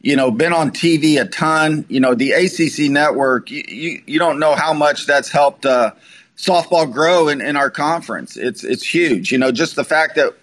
you 0.00 0.14
know, 0.14 0.30
been 0.30 0.52
on 0.52 0.70
TV 0.70 1.20
a 1.20 1.24
ton. 1.24 1.84
You 1.88 1.98
know, 1.98 2.14
the 2.14 2.30
ACC 2.30 2.90
network, 2.90 3.50
you, 3.50 3.64
you, 3.66 4.02
you 4.06 4.18
don't 4.20 4.38
know 4.38 4.54
how 4.54 4.72
much 4.72 5.06
that's 5.06 5.30
helped 5.30 5.66
uh, 5.66 5.92
softball 6.36 6.90
grow 6.90 7.28
in, 7.28 7.40
in 7.40 7.56
our 7.56 7.70
conference. 7.70 8.36
It's 8.36 8.64
it's 8.64 8.84
huge. 8.84 9.32
You 9.32 9.38
know, 9.38 9.50
just 9.50 9.76
the 9.76 9.84
fact 9.84 10.16
that 10.16 10.34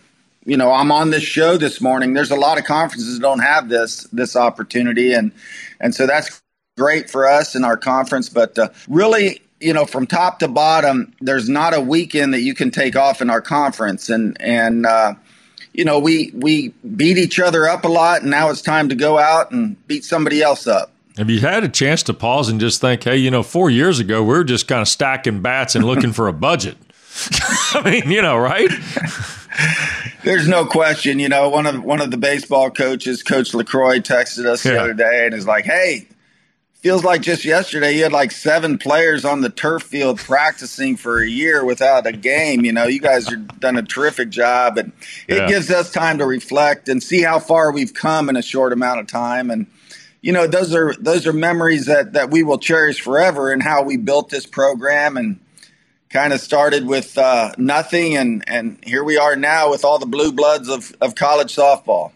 you 0.46 0.58
know 0.58 0.72
I'm 0.72 0.92
on 0.92 1.12
this 1.12 1.24
show 1.24 1.58
this 1.58 1.82
morning. 1.82 2.14
There's 2.14 2.32
a 2.32 2.36
lot 2.36 2.58
of 2.58 2.66
conferences 2.66 3.16
that 3.16 3.22
don't 3.22 3.40
have 3.40 3.70
this 3.70 4.04
this 4.12 4.36
opportunity, 4.36 5.14
and 5.14 5.32
and 5.80 5.94
so 5.94 6.08
that's 6.08 6.42
great 6.78 7.10
for 7.10 7.28
us 7.28 7.56
in 7.56 7.64
our 7.64 7.78
conference. 7.78 8.30
But 8.30 8.58
uh, 8.58 8.70
really, 8.88 9.42
you 9.60 9.74
know, 9.74 9.86
from 9.86 10.08
top 10.08 10.40
to 10.40 10.48
bottom, 10.48 11.14
there's 11.22 11.50
not 11.50 11.74
a 11.74 11.82
weekend 11.82 12.34
that 12.34 12.42
you 12.42 12.54
can 12.54 12.72
take 12.72 12.96
off 12.96 13.22
in 13.22 13.30
our 13.30 13.42
conference, 13.42 14.10
and 14.10 14.36
and 14.42 14.86
uh, 14.86 15.14
you 15.74 15.86
know 15.86 16.00
we 16.00 16.32
we 16.34 16.70
beat 16.96 17.18
each 17.18 17.40
other 17.40 17.68
up 17.68 17.86
a 17.86 17.90
lot, 17.90 18.22
and 18.22 18.32
now 18.32 18.50
it's 18.50 18.62
time 18.62 18.90
to 18.90 18.96
go 18.96 19.20
out 19.20 19.52
and 19.52 19.88
beat 19.88 20.04
somebody 20.04 20.42
else 20.42 20.68
up. 20.68 20.93
Have 21.18 21.30
you 21.30 21.40
had 21.40 21.64
a 21.64 21.70
chance 21.70 22.02
to 22.04 22.14
pause 22.14 22.50
and 22.50 22.60
just 22.60 22.82
think, 22.82 23.04
hey, 23.04 23.18
you 23.18 23.30
know, 23.30 23.44
four 23.44 23.70
years 23.70 24.00
ago, 24.00 24.24
we 24.24 24.30
were 24.30 24.44
just 24.44 24.68
kind 24.68 24.82
of 24.82 24.88
stacking 24.88 25.42
bats 25.42 25.76
and 25.76 25.86
looking 25.86 26.12
for 26.12 26.28
a 26.28 26.34
budget? 26.34 26.76
I 27.74 27.82
mean, 27.86 28.12
you 28.12 28.22
know, 28.22 28.36
right? 28.36 28.70
There's 30.24 30.48
no 30.48 30.66
question. 30.66 31.20
You 31.20 31.30
know, 31.30 31.50
one 31.50 31.68
of 31.68 31.84
one 31.84 32.02
of 32.02 32.10
the 32.10 32.18
baseball 32.18 32.72
coaches, 32.72 33.22
Coach 33.22 33.54
Lacroix, 33.54 34.00
texted 34.00 34.46
us 34.46 34.66
yeah. 34.66 34.72
the 34.72 34.80
other 34.80 34.94
day 34.94 35.26
and 35.26 35.36
is 35.36 35.46
like, 35.46 35.66
"Hey, 35.66 36.08
feels 36.84 37.06
like 37.06 37.22
just 37.22 37.46
yesterday 37.46 37.96
you 37.96 38.04
had 38.04 38.12
like 38.12 38.30
seven 38.30 38.78
players 38.78 39.24
on 39.24 39.40
the 39.40 39.50
turf 39.50 39.84
field 39.84 40.20
practicing 40.20 40.98
for 40.98 41.22
a 41.22 41.28
year 41.28 41.64
without 41.64 42.06
a 42.06 42.12
game. 42.12 42.66
You 42.66 42.74
know, 42.74 42.88
you 42.88 43.00
guys 43.00 43.30
have 43.30 43.60
done 43.60 43.78
a 43.78 43.82
terrific 43.82 44.30
job, 44.30 44.78
and 44.78 44.92
it 45.30 45.38
yeah. 45.38 45.48
gives 45.48 45.72
us 45.72 45.90
time 45.90 46.18
to 46.18 46.26
reflect 46.26 46.90
and 46.90 47.02
see 47.02 47.22
how 47.22 47.40
far 47.40 47.72
we've 47.72 47.94
come 47.94 48.28
in 48.28 48.36
a 48.36 48.42
short 48.42 48.74
amount 48.74 49.00
of 49.00 49.08
time. 49.08 49.50
And 49.50 49.68
you 50.24 50.32
know, 50.32 50.48
those 50.48 50.74
are 50.74 50.96
those 50.96 51.28
are 51.28 51.34
memories 51.34 51.86
that 51.86 52.14
that 52.14 52.32
we 52.32 52.42
will 52.42 52.58
cherish 52.58 53.00
forever 53.02 53.52
and 53.52 53.62
how 53.62 53.84
we 53.84 53.98
built 53.98 54.30
this 54.30 54.46
program 54.48 55.18
and 55.18 55.40
kind 56.10 56.32
of 56.34 56.40
started 56.40 56.88
with 56.88 57.18
uh, 57.18 57.52
nothing 57.58 58.16
and 58.18 58.44
and 58.48 58.80
here 58.84 59.04
we 59.04 59.18
are 59.18 59.36
now 59.36 59.70
with 59.70 59.84
all 59.86 60.00
the 60.00 60.06
blue 60.08 60.32
bloods 60.32 60.70
of, 60.70 60.96
of 61.02 61.14
college 61.16 61.54
softball. 61.56 62.12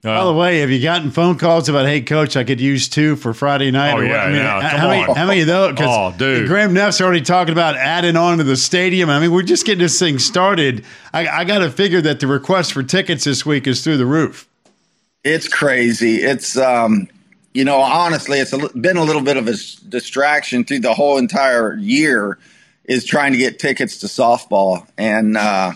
By 0.00 0.24
the 0.24 0.32
way, 0.32 0.60
have 0.60 0.70
you 0.70 0.80
gotten 0.80 1.10
phone 1.10 1.36
calls 1.36 1.68
about, 1.68 1.84
hey, 1.84 2.00
coach, 2.00 2.36
I 2.36 2.44
could 2.44 2.60
use 2.60 2.88
two 2.88 3.16
for 3.16 3.34
Friday 3.34 3.72
night? 3.72 3.94
Oh, 3.94 3.98
or 3.98 4.04
yeah, 4.04 4.22
I 4.22 4.26
mean, 4.28 4.36
yeah. 4.36 4.60
how, 4.60 4.78
Come 4.78 4.90
many, 4.90 5.02
on. 5.04 5.16
how 5.16 5.26
many 5.26 5.40
of 5.40 5.46
those? 5.48 5.74
'cause 5.76 5.86
Oh, 6.14 6.16
dude. 6.16 6.46
Graham 6.46 6.72
Neff's 6.72 7.00
already 7.00 7.20
talking 7.20 7.50
about 7.52 7.76
adding 7.76 8.16
on 8.16 8.38
to 8.38 8.44
the 8.44 8.56
stadium. 8.56 9.10
I 9.10 9.18
mean, 9.18 9.32
we're 9.32 9.42
just 9.42 9.66
getting 9.66 9.82
this 9.82 9.98
thing 9.98 10.20
started. 10.20 10.84
I, 11.12 11.26
I 11.26 11.44
got 11.44 11.58
to 11.58 11.70
figure 11.70 12.00
that 12.02 12.20
the 12.20 12.28
request 12.28 12.72
for 12.72 12.84
tickets 12.84 13.24
this 13.24 13.44
week 13.44 13.66
is 13.66 13.82
through 13.82 13.96
the 13.96 14.06
roof. 14.06 14.46
It's 15.24 15.48
crazy. 15.48 16.18
It's 16.22 16.56
um, 16.56 17.08
you 17.58 17.64
know, 17.64 17.80
honestly, 17.80 18.38
it's 18.38 18.52
a, 18.52 18.68
been 18.78 18.96
a 18.96 19.02
little 19.02 19.20
bit 19.20 19.36
of 19.36 19.48
a 19.48 19.54
distraction 19.88 20.62
through 20.62 20.78
the 20.78 20.94
whole 20.94 21.18
entire 21.18 21.74
year. 21.74 22.38
Is 22.84 23.04
trying 23.04 23.32
to 23.32 23.38
get 23.38 23.58
tickets 23.58 23.98
to 23.98 24.06
softball, 24.06 24.86
and 24.96 25.36
uh, 25.36 25.72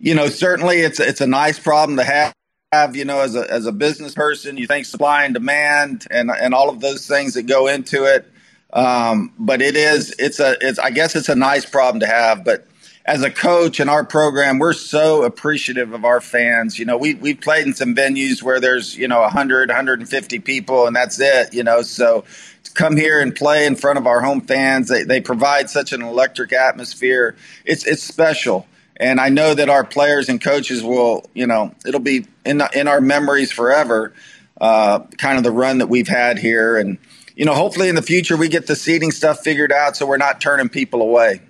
you 0.00 0.14
know, 0.14 0.28
certainly 0.28 0.78
it's 0.78 0.98
it's 0.98 1.20
a 1.20 1.26
nice 1.26 1.58
problem 1.58 1.98
to 1.98 2.04
have. 2.04 2.32
Have 2.72 2.96
you 2.96 3.04
know, 3.04 3.20
as 3.20 3.36
a 3.36 3.48
as 3.52 3.66
a 3.66 3.72
business 3.72 4.14
person, 4.14 4.56
you 4.56 4.66
think 4.66 4.86
supply 4.86 5.24
and 5.24 5.34
demand, 5.34 6.06
and 6.10 6.30
and 6.30 6.54
all 6.54 6.70
of 6.70 6.80
those 6.80 7.06
things 7.06 7.34
that 7.34 7.42
go 7.42 7.66
into 7.66 8.04
it. 8.04 8.26
Um, 8.72 9.34
but 9.38 9.60
it 9.60 9.76
is 9.76 10.14
it's 10.18 10.40
a 10.40 10.56
it's 10.62 10.78
I 10.78 10.90
guess 10.90 11.14
it's 11.14 11.28
a 11.28 11.36
nice 11.36 11.66
problem 11.66 12.00
to 12.00 12.06
have, 12.06 12.42
but 12.42 12.66
as 13.08 13.22
a 13.22 13.30
coach 13.30 13.80
in 13.80 13.88
our 13.88 14.04
program, 14.04 14.58
we're 14.58 14.74
so 14.74 15.22
appreciative 15.22 15.94
of 15.94 16.04
our 16.04 16.20
fans. 16.20 16.78
You 16.78 16.84
know, 16.84 16.98
we 16.98 17.14
we've 17.14 17.40
played 17.40 17.66
in 17.66 17.72
some 17.72 17.94
venues 17.94 18.42
where 18.42 18.60
there's, 18.60 18.98
you 18.98 19.08
know, 19.08 19.22
100, 19.22 19.70
150 19.70 20.38
people 20.40 20.86
and 20.86 20.94
that's 20.94 21.18
it, 21.18 21.54
you 21.54 21.64
know. 21.64 21.80
So 21.80 22.26
to 22.64 22.70
come 22.72 22.98
here 22.98 23.18
and 23.18 23.34
play 23.34 23.64
in 23.64 23.76
front 23.76 23.98
of 23.98 24.06
our 24.06 24.20
home 24.20 24.42
fans, 24.42 24.88
they, 24.88 25.04
they 25.04 25.22
provide 25.22 25.70
such 25.70 25.94
an 25.94 26.02
electric 26.02 26.52
atmosphere. 26.52 27.34
It's 27.64 27.86
it's 27.86 28.02
special. 28.02 28.66
And 28.98 29.20
I 29.22 29.30
know 29.30 29.54
that 29.54 29.70
our 29.70 29.84
players 29.84 30.28
and 30.28 30.38
coaches 30.38 30.82
will, 30.82 31.30
you 31.32 31.46
know, 31.46 31.74
it'll 31.86 32.00
be 32.00 32.26
in 32.44 32.60
in 32.74 32.88
our 32.88 33.00
memories 33.00 33.50
forever. 33.50 34.12
Uh, 34.60 34.98
kind 35.16 35.38
of 35.38 35.44
the 35.44 35.52
run 35.52 35.78
that 35.78 35.86
we've 35.86 36.08
had 36.08 36.36
here, 36.36 36.76
and 36.76 36.98
you 37.36 37.46
know, 37.46 37.54
hopefully 37.54 37.88
in 37.88 37.94
the 37.94 38.02
future 38.02 38.36
we 38.36 38.48
get 38.48 38.66
the 38.66 38.76
seating 38.76 39.12
stuff 39.12 39.38
figured 39.38 39.72
out, 39.72 39.96
so 39.96 40.04
we're 40.04 40.16
not 40.18 40.40
turning 40.40 40.68
people 40.68 41.00
away. 41.00 41.40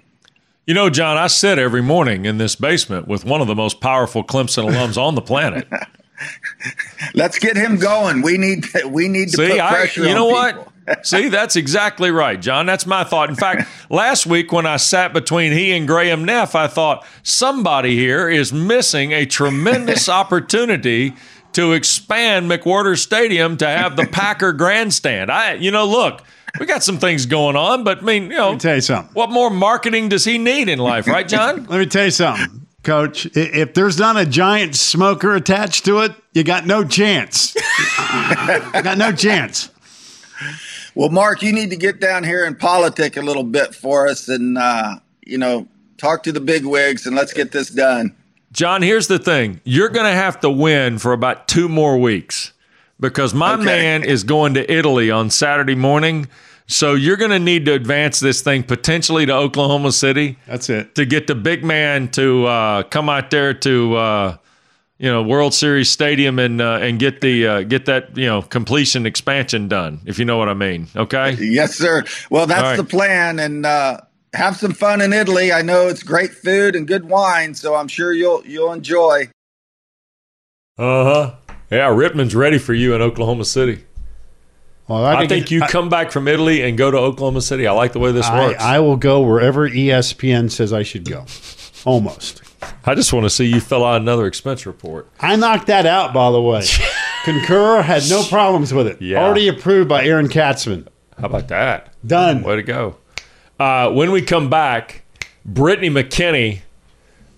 You 0.69 0.75
know, 0.75 0.91
John, 0.91 1.17
I 1.17 1.29
sit 1.29 1.59
every 1.59 1.81
morning 1.81 2.27
in 2.27 2.37
this 2.37 2.55
basement 2.55 3.09
with 3.09 3.25
one 3.25 3.41
of 3.41 3.47
the 3.47 3.55
most 3.55 3.81
powerful 3.81 4.23
Clemson 4.23 4.71
alums 4.71 4.99
on 5.03 5.15
the 5.15 5.23
planet. 5.23 5.67
Let's 7.15 7.39
get 7.39 7.57
him 7.57 7.79
going. 7.79 8.21
We 8.21 8.37
need 8.37 8.67
we 8.85 9.09
need 9.09 9.31
to 9.31 9.37
See, 9.39 9.49
put 9.49 9.61
I, 9.61 9.71
pressure 9.71 10.03
you 10.03 10.09
on 10.11 10.15
know 10.15 10.29
people. 10.29 10.73
what? 10.85 11.07
See, 11.07 11.31
that's 11.31 11.57
exactly 11.57 12.11
right, 12.11 12.39
John. 12.39 12.67
That's 12.67 12.85
my 12.85 13.03
thought. 13.03 13.31
In 13.31 13.35
fact, 13.35 13.67
last 13.91 14.27
week 14.27 14.53
when 14.53 14.67
I 14.67 14.77
sat 14.77 15.15
between 15.15 15.53
he 15.53 15.73
and 15.73 15.89
Graham 15.89 16.27
Neff, 16.27 16.55
I 16.55 16.67
thought 16.67 17.07
somebody 17.23 17.97
here 17.97 18.29
is 18.29 18.53
missing 18.53 19.13
a 19.13 19.25
tremendous 19.25 20.07
opportunity 20.07 21.15
to 21.55 21.73
expand 21.73 22.51
McWhorter 22.51 22.99
Stadium 22.99 23.57
to 23.57 23.67
have 23.67 23.97
the 23.97 24.05
Packer 24.05 24.53
grandstand. 24.53 25.33
I, 25.33 25.55
you 25.55 25.71
know, 25.71 25.87
look, 25.87 26.23
we 26.59 26.67
got 26.67 26.83
some 26.83 26.99
things 26.99 27.27
going 27.27 27.57
on, 27.57 27.85
but 27.85 27.99
I 27.99 28.01
mean, 28.03 28.25
you 28.25 28.37
know, 28.37 28.47
Let 28.49 28.53
me 28.55 28.59
tell 28.59 28.75
you 28.77 28.81
something. 28.81 29.15
what 29.15 29.31
more 29.31 29.51
marketing 29.51 30.09
does 30.09 30.25
he 30.25 30.39
need 30.39 30.69
in 30.69 30.79
life, 30.79 31.07
right, 31.07 31.29
John? 31.29 31.65
Let 31.69 31.79
me 31.79 31.87
tell 31.87 32.07
you 32.07 32.11
something, 32.11 32.67
Coach. 32.83 33.27
If 33.35 33.75
there's 33.75 33.99
not 33.99 34.17
a 34.17 34.27
giant 34.27 34.75
smoker 34.77 35.35
attached 35.35 35.85
to 35.87 36.01
it, 36.01 36.13
you 36.33 36.45
got 36.45 36.67
no 36.67 36.85
chance. 36.85 37.55
you 37.55 38.83
got 38.83 38.99
no 38.99 39.13
chance. 39.13 39.71
Well, 40.95 41.11
Mark, 41.11 41.43
you 41.43 41.53
need 41.53 41.71
to 41.71 41.77
get 41.77 42.01
down 42.01 42.25
here 42.25 42.45
and 42.45 42.59
politic 42.59 43.17
a 43.17 43.23
little 43.23 43.45
bit 43.45 43.75
for 43.75 44.09
us, 44.09 44.29
and 44.29 44.59
uh, 44.59 44.97
you 45.25 45.39
know, 45.39 45.69
talk 45.97 46.23
to 46.25 46.33
the 46.33 46.41
big 46.41 46.65
wigs, 46.65 47.07
and 47.07 47.15
let's 47.15 47.33
get 47.33 47.53
this 47.53 47.71
done. 47.71 48.15
John, 48.51 48.83
here's 48.83 49.09
the 49.09 49.19
thing. 49.19 49.61
You're 49.65 49.91
going 49.91 50.07
to 50.07 50.17
have 50.17 50.41
to 50.41 50.51
win 50.51 50.99
for 50.99 51.13
about 51.13 51.49
two 51.49 51.69
more 51.69 51.99
weeks 51.99 52.53
because 53.01 53.35
my 53.35 53.55
Okay. 53.55 53.65
man 53.65 54.05
is 54.05 54.25
going 54.25 54.55
to 54.55 54.73
Italy 54.73 55.11
on 55.11 55.31
Saturday 55.31 55.75
morning. 55.75 56.29
So 56.67 56.93
you're 56.95 57.17
going 57.17 57.31
to 57.31 57.39
need 57.39 57.65
to 57.65 57.73
advance 57.73 58.21
this 58.21 58.43
thing 58.43 58.63
potentially 58.63 59.25
to 59.25 59.33
Oklahoma 59.33 59.91
City 59.93 60.37
That's 60.47 60.69
it. 60.69 60.95
to 60.97 61.07
get 61.07 61.27
the 61.27 61.35
big 61.35 61.65
man 61.65 62.09
to 62.11 62.45
uh, 62.47 62.83
come 62.85 63.09
out 63.09 63.31
there 63.31 63.55
to 63.55 63.97
uh, 63.97 64.37
you 64.99 65.09
know 65.11 65.23
World 65.23 65.55
Series 65.55 65.91
Stadium 65.91 66.39
and 66.39 66.61
uh, 66.61 66.79
and 66.83 66.99
get 66.99 67.23
the 67.23 67.47
uh, 67.47 67.63
get 67.63 67.87
that 67.87 68.15
you 68.19 68.27
know 68.27 68.43
completion 68.43 69.07
expansion 69.07 69.69
done. 69.69 70.01
If 70.05 70.19
you 70.19 70.27
know 70.27 70.37
what 70.37 70.51
I 70.51 70.55
mean. 70.55 70.89
Okay. 70.95 71.37
Yes, 71.41 71.75
sir. 71.75 72.05
Well, 72.31 72.47
that's 72.47 72.63
All 72.63 72.69
right. 72.71 72.77
the 72.77 72.85
plan, 72.85 73.39
and 73.39 73.65
uh, 73.65 74.01
have 74.35 74.57
some 74.59 74.73
fun 74.75 75.01
in 75.01 75.15
Italy. 75.15 75.51
I 75.53 75.63
know 75.63 75.89
it's 75.89 76.03
great 76.03 76.33
food 76.33 76.77
and 76.77 76.87
good 76.87 77.09
wine, 77.09 77.55
so 77.55 77.77
I'm 77.77 77.89
sure 77.89 78.13
you'll 78.13 78.45
you'll 78.45 78.73
enjoy. 78.75 79.31
Uh 80.77 81.05
huh. 81.05 81.35
Yeah, 81.71 81.89
Rittman's 81.91 82.35
ready 82.35 82.59
for 82.59 82.73
you 82.75 82.95
in 82.95 83.03
Oklahoma 83.03 83.45
City. 83.45 83.85
Well, 84.89 85.05
I, 85.05 85.21
could 85.21 85.29
think 85.29 85.47
get- 85.47 85.51
you 85.55 85.63
I- 85.63 85.69
come 85.69 85.89
back 85.91 86.11
from 86.11 86.27
Italy 86.29 86.63
and 86.63 86.79
go 86.79 86.91
to 86.91 86.97
Oklahoma 86.97 87.43
City. 87.43 87.67
I 87.67 87.73
like 87.73 87.93
the 87.93 87.99
way 87.99 88.11
this 88.13 88.27
I, 88.27 88.47
works. 88.47 88.63
I 88.63 88.79
will 88.81 88.97
go 88.97 89.21
wherever 89.21 89.69
ESPN 89.69 90.51
says 90.51 90.73
I 90.73 90.83
should 90.83 91.05
go. 91.05 91.27
Almost. 91.85 92.43
I 92.85 92.95
just 92.95 93.13
want 93.13 93.25
to 93.25 93.31
see 93.31 93.45
you 93.45 93.61
fill 93.61 93.85
out 93.85 94.01
another 94.01 94.27
expense 94.27 94.65
report. 94.67 95.09
I 95.21 95.37
knocked 95.37 95.67
that 95.67 95.85
out, 95.87 96.13
by 96.15 96.31
the 96.31 96.41
way. 96.41 96.65
Concur 97.25 97.83
had 97.83 98.09
no 98.09 98.23
problems 98.25 98.73
with 98.73 98.87
it. 98.87 99.01
Yeah. 99.03 99.23
Already 99.23 99.49
approved 99.49 99.89
by 99.89 100.05
Aaron 100.05 100.29
Katzman. 100.29 100.89
How 101.19 101.27
about 101.27 101.49
that? 101.49 101.95
Done. 102.07 102.43
Way 102.43 102.57
to 102.57 102.63
go. 102.63 102.97
Uh, 103.61 103.91
when 103.93 104.11
we 104.11 104.23
come 104.23 104.49
back, 104.49 105.03
Brittany 105.45 105.91
McKinney. 105.91 106.61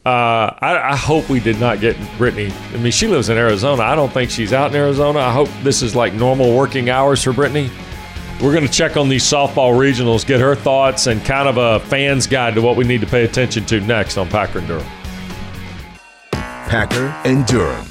Uh, 0.04 0.56
I, 0.60 0.92
I 0.92 0.96
hope 0.96 1.28
we 1.28 1.40
did 1.40 1.60
not 1.60 1.80
get 1.80 1.94
Brittany. 2.16 2.50
I 2.72 2.78
mean, 2.78 2.90
she 2.90 3.06
lives 3.06 3.28
in 3.28 3.36
Arizona. 3.36 3.82
I 3.82 3.94
don't 3.94 4.10
think 4.10 4.30
she's 4.30 4.52
out 4.54 4.70
in 4.70 4.76
Arizona. 4.76 5.18
I 5.18 5.32
hope 5.32 5.48
this 5.62 5.82
is 5.82 5.94
like 5.94 6.14
normal 6.14 6.56
working 6.56 6.88
hours 6.88 7.22
for 7.22 7.34
Brittany. 7.34 7.70
We're 8.40 8.54
going 8.54 8.66
to 8.66 8.72
check 8.72 8.96
on 8.96 9.10
these 9.10 9.24
softball 9.24 9.76
regionals, 9.76 10.26
get 10.26 10.40
her 10.40 10.54
thoughts, 10.54 11.06
and 11.06 11.22
kind 11.22 11.46
of 11.46 11.58
a 11.58 11.84
fan's 11.86 12.26
guide 12.26 12.54
to 12.54 12.62
what 12.62 12.76
we 12.76 12.84
need 12.84 13.02
to 13.02 13.06
pay 13.06 13.24
attention 13.24 13.66
to 13.66 13.80
next 13.82 14.16
on 14.16 14.30
Packer 14.30 14.60
and 14.60 14.68
Durham. 14.68 14.86
Packer 16.32 17.14
and 17.26 17.46
Durham. 17.46 17.86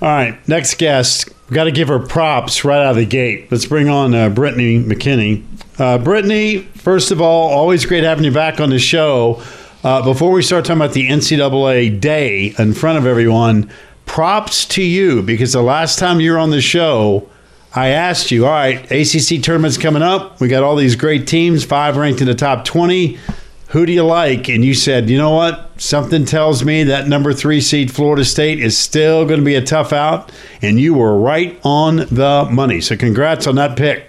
All 0.00 0.08
right, 0.08 0.48
next 0.48 0.78
guest. 0.78 1.28
We 1.48 1.54
got 1.54 1.64
to 1.64 1.72
give 1.72 1.88
her 1.88 2.00
props 2.00 2.64
right 2.64 2.80
out 2.80 2.90
of 2.90 2.96
the 2.96 3.06
gate. 3.06 3.50
Let's 3.52 3.66
bring 3.66 3.88
on 3.88 4.14
uh, 4.14 4.30
Brittany 4.30 4.82
McKinney. 4.82 5.44
Uh, 5.78 5.98
Brittany, 5.98 6.62
first 6.62 7.12
of 7.12 7.20
all, 7.20 7.50
always 7.50 7.86
great 7.86 8.02
having 8.02 8.24
you 8.24 8.32
back 8.32 8.60
on 8.60 8.70
the 8.70 8.80
show. 8.80 9.42
Uh, 9.84 10.02
before 10.02 10.32
we 10.32 10.42
start 10.42 10.64
talking 10.64 10.80
about 10.82 10.92
the 10.92 11.08
NCAA 11.08 12.00
day 12.00 12.52
in 12.58 12.74
front 12.74 12.98
of 12.98 13.06
everyone, 13.06 13.70
props 14.06 14.64
to 14.66 14.82
you 14.82 15.22
because 15.22 15.52
the 15.52 15.62
last 15.62 16.00
time 16.00 16.18
you 16.18 16.32
were 16.32 16.38
on 16.38 16.50
the 16.50 16.60
show, 16.60 17.28
I 17.74 17.88
asked 17.88 18.32
you, 18.32 18.46
all 18.46 18.52
right, 18.52 18.82
ACC 18.90 19.40
tournament's 19.40 19.78
coming 19.78 20.02
up. 20.02 20.40
We 20.40 20.48
got 20.48 20.64
all 20.64 20.74
these 20.74 20.96
great 20.96 21.28
teams, 21.28 21.64
five 21.64 21.96
ranked 21.96 22.20
in 22.20 22.26
the 22.26 22.34
top 22.34 22.64
20. 22.64 23.18
Who 23.70 23.84
do 23.84 23.92
you 23.92 24.04
like? 24.04 24.48
And 24.48 24.64
you 24.64 24.74
said, 24.74 25.10
you 25.10 25.18
know 25.18 25.30
what? 25.30 25.70
Something 25.76 26.24
tells 26.24 26.64
me 26.64 26.84
that 26.84 27.08
number 27.08 27.32
three 27.32 27.60
seed 27.60 27.90
Florida 27.90 28.24
State 28.24 28.60
is 28.60 28.78
still 28.78 29.26
going 29.26 29.40
to 29.40 29.44
be 29.44 29.56
a 29.56 29.62
tough 29.62 29.92
out. 29.92 30.30
And 30.62 30.78
you 30.78 30.94
were 30.94 31.18
right 31.18 31.58
on 31.64 31.96
the 31.96 32.48
money. 32.50 32.80
So 32.80 32.96
congrats 32.96 33.46
on 33.46 33.56
that 33.56 33.76
pick. 33.76 34.08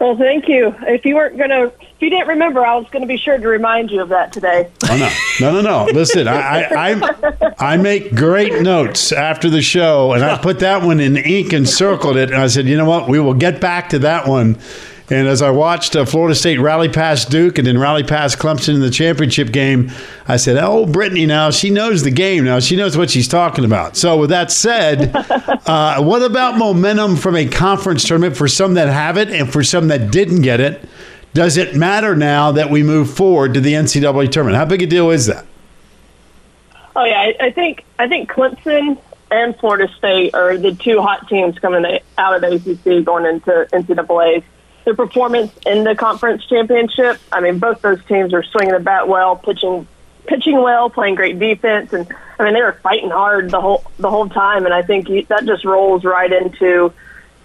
Well, 0.00 0.16
thank 0.16 0.48
you. 0.48 0.74
If 0.82 1.04
you 1.04 1.14
weren't 1.14 1.36
going 1.36 1.50
to, 1.50 1.72
if 1.80 2.00
you 2.00 2.10
didn't 2.10 2.28
remember, 2.28 2.64
I 2.64 2.76
was 2.76 2.86
going 2.90 3.02
to 3.02 3.08
be 3.08 3.16
sure 3.16 3.38
to 3.38 3.48
remind 3.48 3.90
you 3.90 4.02
of 4.02 4.10
that 4.10 4.32
today. 4.32 4.70
Oh 4.90 4.96
no, 4.96 5.10
no, 5.40 5.60
no, 5.60 5.86
no! 5.86 5.92
Listen, 5.92 6.28
I, 6.28 6.64
I, 6.64 6.92
I, 6.92 7.52
I 7.58 7.76
make 7.78 8.14
great 8.14 8.62
notes 8.62 9.10
after 9.12 9.48
the 9.48 9.62
show, 9.62 10.12
and 10.12 10.22
I 10.22 10.36
put 10.36 10.58
that 10.60 10.82
one 10.82 11.00
in 11.00 11.16
ink 11.16 11.54
and 11.54 11.66
circled 11.66 12.18
it. 12.18 12.30
And 12.30 12.40
I 12.40 12.46
said, 12.48 12.66
you 12.66 12.76
know 12.76 12.84
what? 12.84 13.08
We 13.08 13.20
will 13.20 13.34
get 13.34 13.58
back 13.60 13.88
to 13.90 13.98
that 14.00 14.26
one. 14.28 14.58
And 15.08 15.28
as 15.28 15.40
I 15.40 15.50
watched 15.50 15.94
uh, 15.94 16.04
Florida 16.04 16.34
State 16.34 16.58
rally 16.58 16.88
past 16.88 17.30
Duke 17.30 17.58
and 17.58 17.66
then 17.66 17.78
rally 17.78 18.02
past 18.02 18.38
Clemson 18.38 18.74
in 18.74 18.80
the 18.80 18.90
championship 18.90 19.52
game, 19.52 19.90
I 20.26 20.36
said, 20.36 20.56
"Oh, 20.58 20.84
Brittany, 20.84 21.26
now 21.26 21.50
she 21.50 21.70
knows 21.70 22.02
the 22.02 22.10
game. 22.10 22.44
Now 22.44 22.58
she 22.58 22.74
knows 22.74 22.96
what 22.96 23.10
she's 23.10 23.28
talking 23.28 23.64
about." 23.64 23.96
So, 23.96 24.18
with 24.18 24.30
that 24.30 24.50
said, 24.50 25.14
uh, 25.66 26.02
what 26.02 26.22
about 26.22 26.58
momentum 26.58 27.14
from 27.14 27.36
a 27.36 27.46
conference 27.46 28.06
tournament 28.06 28.36
for 28.36 28.48
some 28.48 28.74
that 28.74 28.88
have 28.88 29.16
it 29.16 29.30
and 29.30 29.52
for 29.52 29.62
some 29.62 29.88
that 29.88 30.10
didn't 30.10 30.42
get 30.42 30.60
it? 30.60 30.84
Does 31.34 31.56
it 31.56 31.76
matter 31.76 32.16
now 32.16 32.50
that 32.52 32.70
we 32.70 32.82
move 32.82 33.10
forward 33.10 33.54
to 33.54 33.60
the 33.60 33.74
NCAA 33.74 34.32
tournament? 34.32 34.56
How 34.56 34.64
big 34.64 34.82
a 34.82 34.86
deal 34.86 35.10
is 35.10 35.26
that? 35.26 35.46
Oh 36.96 37.04
yeah, 37.04 37.20
I, 37.20 37.46
I 37.46 37.50
think 37.50 37.84
I 37.98 38.08
think 38.08 38.30
Clemson 38.30 38.98
and 39.30 39.56
Florida 39.58 39.86
State 39.98 40.34
are 40.34 40.56
the 40.56 40.74
two 40.74 41.00
hot 41.00 41.28
teams 41.28 41.58
coming 41.58 42.00
out 42.18 42.34
of 42.34 42.40
the 42.40 42.72
ACC 42.72 43.04
going 43.04 43.26
into 43.26 43.68
NCAA. 43.72 44.42
Their 44.86 44.94
performance 44.94 45.52
in 45.66 45.84
the 45.84 45.94
conference 45.94 46.46
championship, 46.46 47.18
I 47.32 47.40
mean, 47.40 47.58
both 47.58 47.82
those 47.82 48.02
teams 48.04 48.32
are 48.32 48.44
swinging 48.44 48.72
the 48.72 48.80
bat 48.80 49.08
well, 49.08 49.36
pitching 49.36 49.86
pitching 50.26 50.62
well, 50.62 50.90
playing 50.90 51.16
great 51.16 51.38
defense, 51.38 51.92
and 51.92 52.06
I 52.38 52.44
mean 52.44 52.54
they 52.54 52.62
were 52.62 52.78
fighting 52.82 53.10
hard 53.10 53.50
the 53.50 53.60
whole 53.60 53.84
the 53.98 54.08
whole 54.08 54.28
time. 54.28 54.64
And 54.64 54.72
I 54.72 54.82
think 54.82 55.08
you, 55.08 55.24
that 55.26 55.44
just 55.44 55.64
rolls 55.64 56.04
right 56.04 56.32
into 56.32 56.92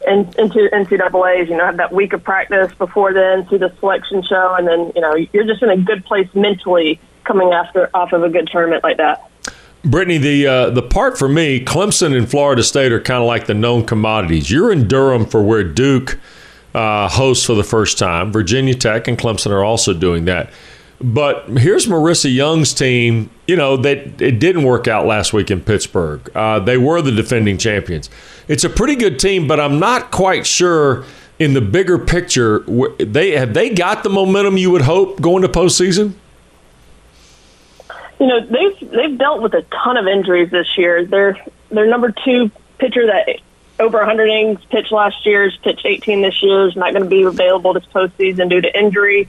in, 0.07 0.19
into 0.37 0.69
NCAA's. 0.71 1.49
You 1.49 1.57
know, 1.57 1.65
have 1.65 1.77
that 1.77 1.91
week 1.91 2.13
of 2.13 2.23
practice 2.23 2.71
before 2.75 3.11
then, 3.11 3.49
see 3.49 3.57
the 3.57 3.73
selection 3.79 4.23
show, 4.23 4.55
and 4.55 4.67
then 4.67 4.91
you 4.95 5.01
know 5.01 5.15
you're 5.15 5.45
just 5.45 5.63
in 5.63 5.69
a 5.69 5.77
good 5.77 6.05
place 6.05 6.27
mentally 6.35 6.99
coming 7.23 7.53
after 7.53 7.89
off 7.93 8.13
of 8.13 8.23
a 8.23 8.29
good 8.29 8.47
tournament 8.51 8.83
like 8.83 8.97
that. 8.97 9.29
Brittany, 9.83 10.19
the 10.19 10.47
uh, 10.47 10.69
the 10.69 10.83
part 10.83 11.17
for 11.17 11.27
me, 11.27 11.63
Clemson 11.63 12.15
and 12.15 12.29
Florida 12.29 12.61
State 12.61 12.91
are 12.91 13.01
kind 13.01 13.21
of 13.21 13.27
like 13.27 13.47
the 13.47 13.55
known 13.55 13.83
commodities. 13.85 14.51
You're 14.51 14.71
in 14.71 14.87
Durham 14.87 15.25
for 15.25 15.41
where 15.41 15.63
Duke 15.63 16.19
uh, 16.73 17.07
hosts 17.09 17.45
for 17.45 17.53
the 17.55 17.63
first 17.63 17.97
time. 17.97 18.31
Virginia 18.31 18.73
Tech 18.73 19.07
and 19.07 19.17
Clemson 19.17 19.51
are 19.51 19.63
also 19.63 19.93
doing 19.93 20.25
that. 20.25 20.49
But 21.03 21.47
here's 21.57 21.87
Marissa 21.87 22.33
Young's 22.33 22.73
team. 22.73 23.31
You 23.47 23.55
know 23.55 23.75
that 23.77 24.21
it 24.21 24.39
didn't 24.39 24.63
work 24.63 24.87
out 24.87 25.07
last 25.07 25.33
week 25.33 25.49
in 25.49 25.61
Pittsburgh. 25.61 26.29
Uh, 26.35 26.59
they 26.59 26.77
were 26.77 27.01
the 27.01 27.11
defending 27.11 27.57
champions. 27.57 28.09
It's 28.47 28.63
a 28.63 28.69
pretty 28.69 28.95
good 28.95 29.17
team, 29.17 29.47
but 29.47 29.59
I'm 29.59 29.79
not 29.79 30.11
quite 30.11 30.45
sure 30.45 31.03
in 31.39 31.53
the 31.53 31.61
bigger 31.61 31.97
picture 31.97 32.59
they 32.99 33.31
have 33.31 33.55
they 33.55 33.71
got 33.71 34.03
the 34.03 34.09
momentum 34.09 34.57
you 34.57 34.69
would 34.69 34.83
hope 34.83 35.19
going 35.19 35.41
to 35.41 35.49
postseason. 35.49 36.13
You 38.19 38.27
know 38.27 38.39
they've 38.45 38.91
they've 38.91 39.17
dealt 39.17 39.41
with 39.41 39.55
a 39.55 39.63
ton 39.83 39.97
of 39.97 40.05
injuries 40.05 40.51
this 40.51 40.77
year. 40.77 41.03
They're 41.03 41.43
their 41.71 41.87
number 41.87 42.13
two 42.23 42.51
pitcher 42.77 43.07
that 43.07 43.39
over 43.81 43.97
100 43.97 44.27
innings 44.27 44.63
pitched 44.69 44.91
last 44.91 45.25
year, 45.25 45.45
is 45.45 45.57
pitched 45.57 45.85
18 45.85 46.21
this 46.21 46.41
year, 46.41 46.67
is 46.67 46.75
not 46.75 46.93
going 46.93 47.03
to 47.03 47.09
be 47.09 47.23
available 47.23 47.73
this 47.73 47.85
postseason 47.85 48.49
due 48.49 48.61
to 48.61 48.79
injury. 48.79 49.27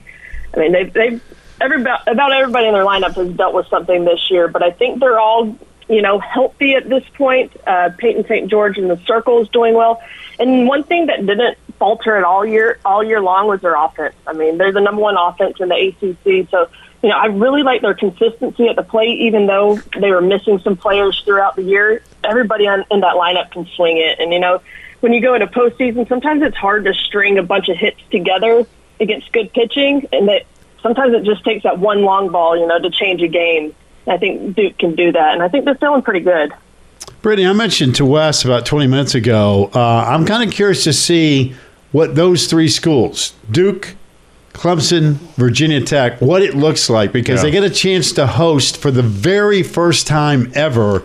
I 0.55 0.59
mean, 0.59 0.71
they've, 0.71 0.93
they've 0.93 1.21
every, 1.59 1.81
about 1.81 2.31
everybody 2.31 2.67
in 2.67 2.73
their 2.73 2.85
lineup 2.85 3.15
has 3.15 3.35
dealt 3.35 3.53
with 3.53 3.67
something 3.67 4.05
this 4.05 4.29
year, 4.29 4.47
but 4.47 4.63
I 4.63 4.71
think 4.71 4.99
they're 4.99 5.19
all, 5.19 5.57
you 5.89 6.01
know, 6.01 6.19
healthy 6.19 6.75
at 6.75 6.87
this 6.87 7.03
point. 7.15 7.51
Uh, 7.65 7.89
Peyton 7.97 8.25
St. 8.25 8.49
George 8.49 8.77
in 8.77 8.87
the 8.87 8.97
circle 9.05 9.41
is 9.41 9.49
doing 9.49 9.73
well. 9.73 10.01
And 10.39 10.67
one 10.67 10.83
thing 10.83 11.07
that 11.07 11.25
didn't 11.25 11.57
falter 11.79 12.15
at 12.15 12.23
all 12.23 12.45
year, 12.45 12.79
all 12.85 13.03
year 13.03 13.21
long 13.21 13.47
was 13.47 13.61
their 13.61 13.75
offense. 13.75 14.15
I 14.27 14.33
mean, 14.33 14.57
they're 14.57 14.71
the 14.71 14.81
number 14.81 15.01
one 15.01 15.17
offense 15.17 15.57
in 15.59 15.69
the 15.69 15.75
ACC. 15.75 16.49
So, 16.49 16.69
you 17.01 17.09
know, 17.09 17.17
I 17.17 17.25
really 17.25 17.63
like 17.63 17.81
their 17.81 17.93
consistency 17.93 18.67
at 18.67 18.75
the 18.75 18.83
plate, 18.83 19.19
even 19.21 19.47
though 19.47 19.77
they 19.99 20.11
were 20.11 20.21
missing 20.21 20.59
some 20.59 20.77
players 20.77 21.21
throughout 21.25 21.55
the 21.55 21.63
year. 21.63 22.03
Everybody 22.25 22.67
on, 22.67 22.85
in 22.91 23.01
that 23.01 23.15
lineup 23.15 23.51
can 23.51 23.65
swing 23.75 23.97
it. 23.97 24.19
And, 24.19 24.33
you 24.33 24.39
know, 24.39 24.61
when 24.99 25.13
you 25.13 25.21
go 25.21 25.33
into 25.33 25.47
postseason, 25.47 26.07
sometimes 26.07 26.41
it's 26.43 26.57
hard 26.57 26.85
to 26.85 26.93
string 26.93 27.37
a 27.37 27.43
bunch 27.43 27.69
of 27.69 27.77
hits 27.77 27.99
together 28.09 28.65
against 28.99 29.31
good 29.33 29.51
pitching, 29.53 30.07
and 30.11 30.27
that 30.27 30.45
sometimes 30.81 31.13
it 31.13 31.23
just 31.23 31.43
takes 31.43 31.63
that 31.63 31.79
one 31.79 32.03
long 32.03 32.29
ball, 32.29 32.57
you 32.57 32.65
know, 32.65 32.79
to 32.79 32.89
change 32.89 33.21
a 33.21 33.27
game. 33.27 33.75
I 34.07 34.17
think 34.17 34.55
Duke 34.55 34.77
can 34.77 34.95
do 34.95 35.11
that, 35.11 35.33
and 35.33 35.41
I 35.41 35.49
think 35.49 35.65
they're 35.65 35.75
feeling 35.75 36.01
pretty 36.01 36.21
good. 36.21 36.53
Brittany, 37.21 37.47
I 37.47 37.53
mentioned 37.53 37.95
to 37.95 38.05
Wes 38.05 38.43
about 38.43 38.65
20 38.65 38.87
minutes 38.87 39.15
ago. 39.15 39.71
Uh, 39.73 39.79
I'm 39.79 40.25
kind 40.25 40.47
of 40.47 40.53
curious 40.53 40.83
to 40.83 40.93
see 40.93 41.55
what 41.91 42.15
those 42.15 42.47
three 42.47 42.67
schools, 42.67 43.33
Duke, 43.49 43.95
Clemson, 44.53 45.13
Virginia 45.35 45.81
Tech, 45.81 46.21
what 46.21 46.41
it 46.41 46.55
looks 46.55 46.89
like 46.89 47.11
because 47.11 47.39
yeah. 47.39 47.43
they 47.43 47.51
get 47.51 47.63
a 47.63 47.69
chance 47.69 48.11
to 48.13 48.27
host 48.27 48.77
for 48.77 48.91
the 48.91 49.01
very 49.01 49.63
first 49.63 50.05
time 50.05 50.51
ever. 50.53 51.03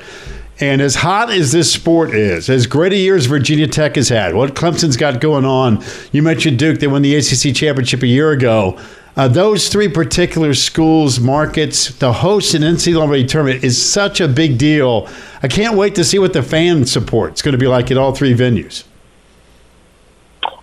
And 0.60 0.82
as 0.82 0.96
hot 0.96 1.30
as 1.30 1.52
this 1.52 1.72
sport 1.72 2.12
is, 2.14 2.50
as 2.50 2.66
great 2.66 2.92
a 2.92 2.96
year 2.96 3.14
as 3.14 3.26
Virginia 3.26 3.68
Tech 3.68 3.94
has 3.94 4.08
had, 4.08 4.34
what 4.34 4.54
Clemson's 4.54 4.96
got 4.96 5.20
going 5.20 5.44
on, 5.44 5.84
you 6.10 6.20
mentioned 6.22 6.58
Duke, 6.58 6.80
they 6.80 6.88
won 6.88 7.02
the 7.02 7.14
ACC 7.14 7.54
championship 7.54 8.02
a 8.02 8.08
year 8.08 8.32
ago. 8.32 8.78
Uh, 9.16 9.28
those 9.28 9.68
three 9.68 9.88
particular 9.88 10.54
schools, 10.54 11.20
markets, 11.20 11.96
to 11.98 12.12
host 12.12 12.54
an 12.54 12.62
NCAA 12.62 13.28
tournament 13.28 13.64
is 13.64 13.80
such 13.80 14.20
a 14.20 14.28
big 14.28 14.58
deal. 14.58 15.08
I 15.42 15.48
can't 15.48 15.76
wait 15.76 15.94
to 15.96 16.04
see 16.04 16.18
what 16.18 16.32
the 16.32 16.42
fan 16.42 16.86
support 16.86 17.34
is 17.34 17.42
going 17.42 17.52
to 17.52 17.58
be 17.58 17.66
like 17.66 17.90
at 17.90 17.98
all 17.98 18.14
three 18.14 18.34
venues. 18.34 18.84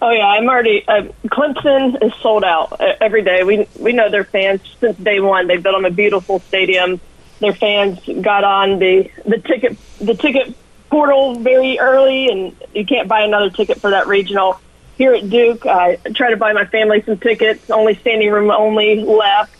Oh 0.02 0.12
yeah, 0.12 0.28
I'm 0.28 0.48
already. 0.48 0.88
Uh, 0.88 1.04
Clemson 1.28 2.02
is 2.04 2.14
sold 2.22 2.44
out 2.44 2.80
every 3.02 3.24
day. 3.24 3.44
We 3.44 3.68
we 3.80 3.92
know 3.92 4.10
their 4.10 4.24
fans 4.24 4.62
since 4.80 4.98
day 5.00 5.20
one. 5.20 5.48
They 5.48 5.58
built 5.58 5.76
them 5.76 5.86
a 5.86 5.90
beautiful 5.90 6.40
stadium. 6.40 7.02
Their 7.40 7.54
fans 7.54 8.00
got 8.22 8.44
on 8.44 8.80
the 8.80 9.10
the 9.26 9.40
ticket 9.40 9.78
the 10.00 10.16
ticket 10.16 10.56
portal 10.90 11.36
very 11.36 11.80
early, 11.80 12.28
and 12.30 12.56
you 12.74 12.86
can't 12.86 13.08
buy 13.08 13.22
another 13.22 13.50
ticket 13.50 13.82
for 13.82 13.90
that 13.92 14.08
regional 14.08 14.60
here 14.98 15.14
at 15.14 15.30
Duke. 15.30 15.66
I 15.66 15.98
tried 16.16 16.32
to 16.32 16.38
buy 16.38 16.54
my 16.54 16.66
family 16.66 17.04
some 17.06 17.18
tickets, 17.18 17.70
only 17.70 17.96
standing 17.96 18.32
room 18.32 18.50
only 18.52 19.02
left. 19.02 19.54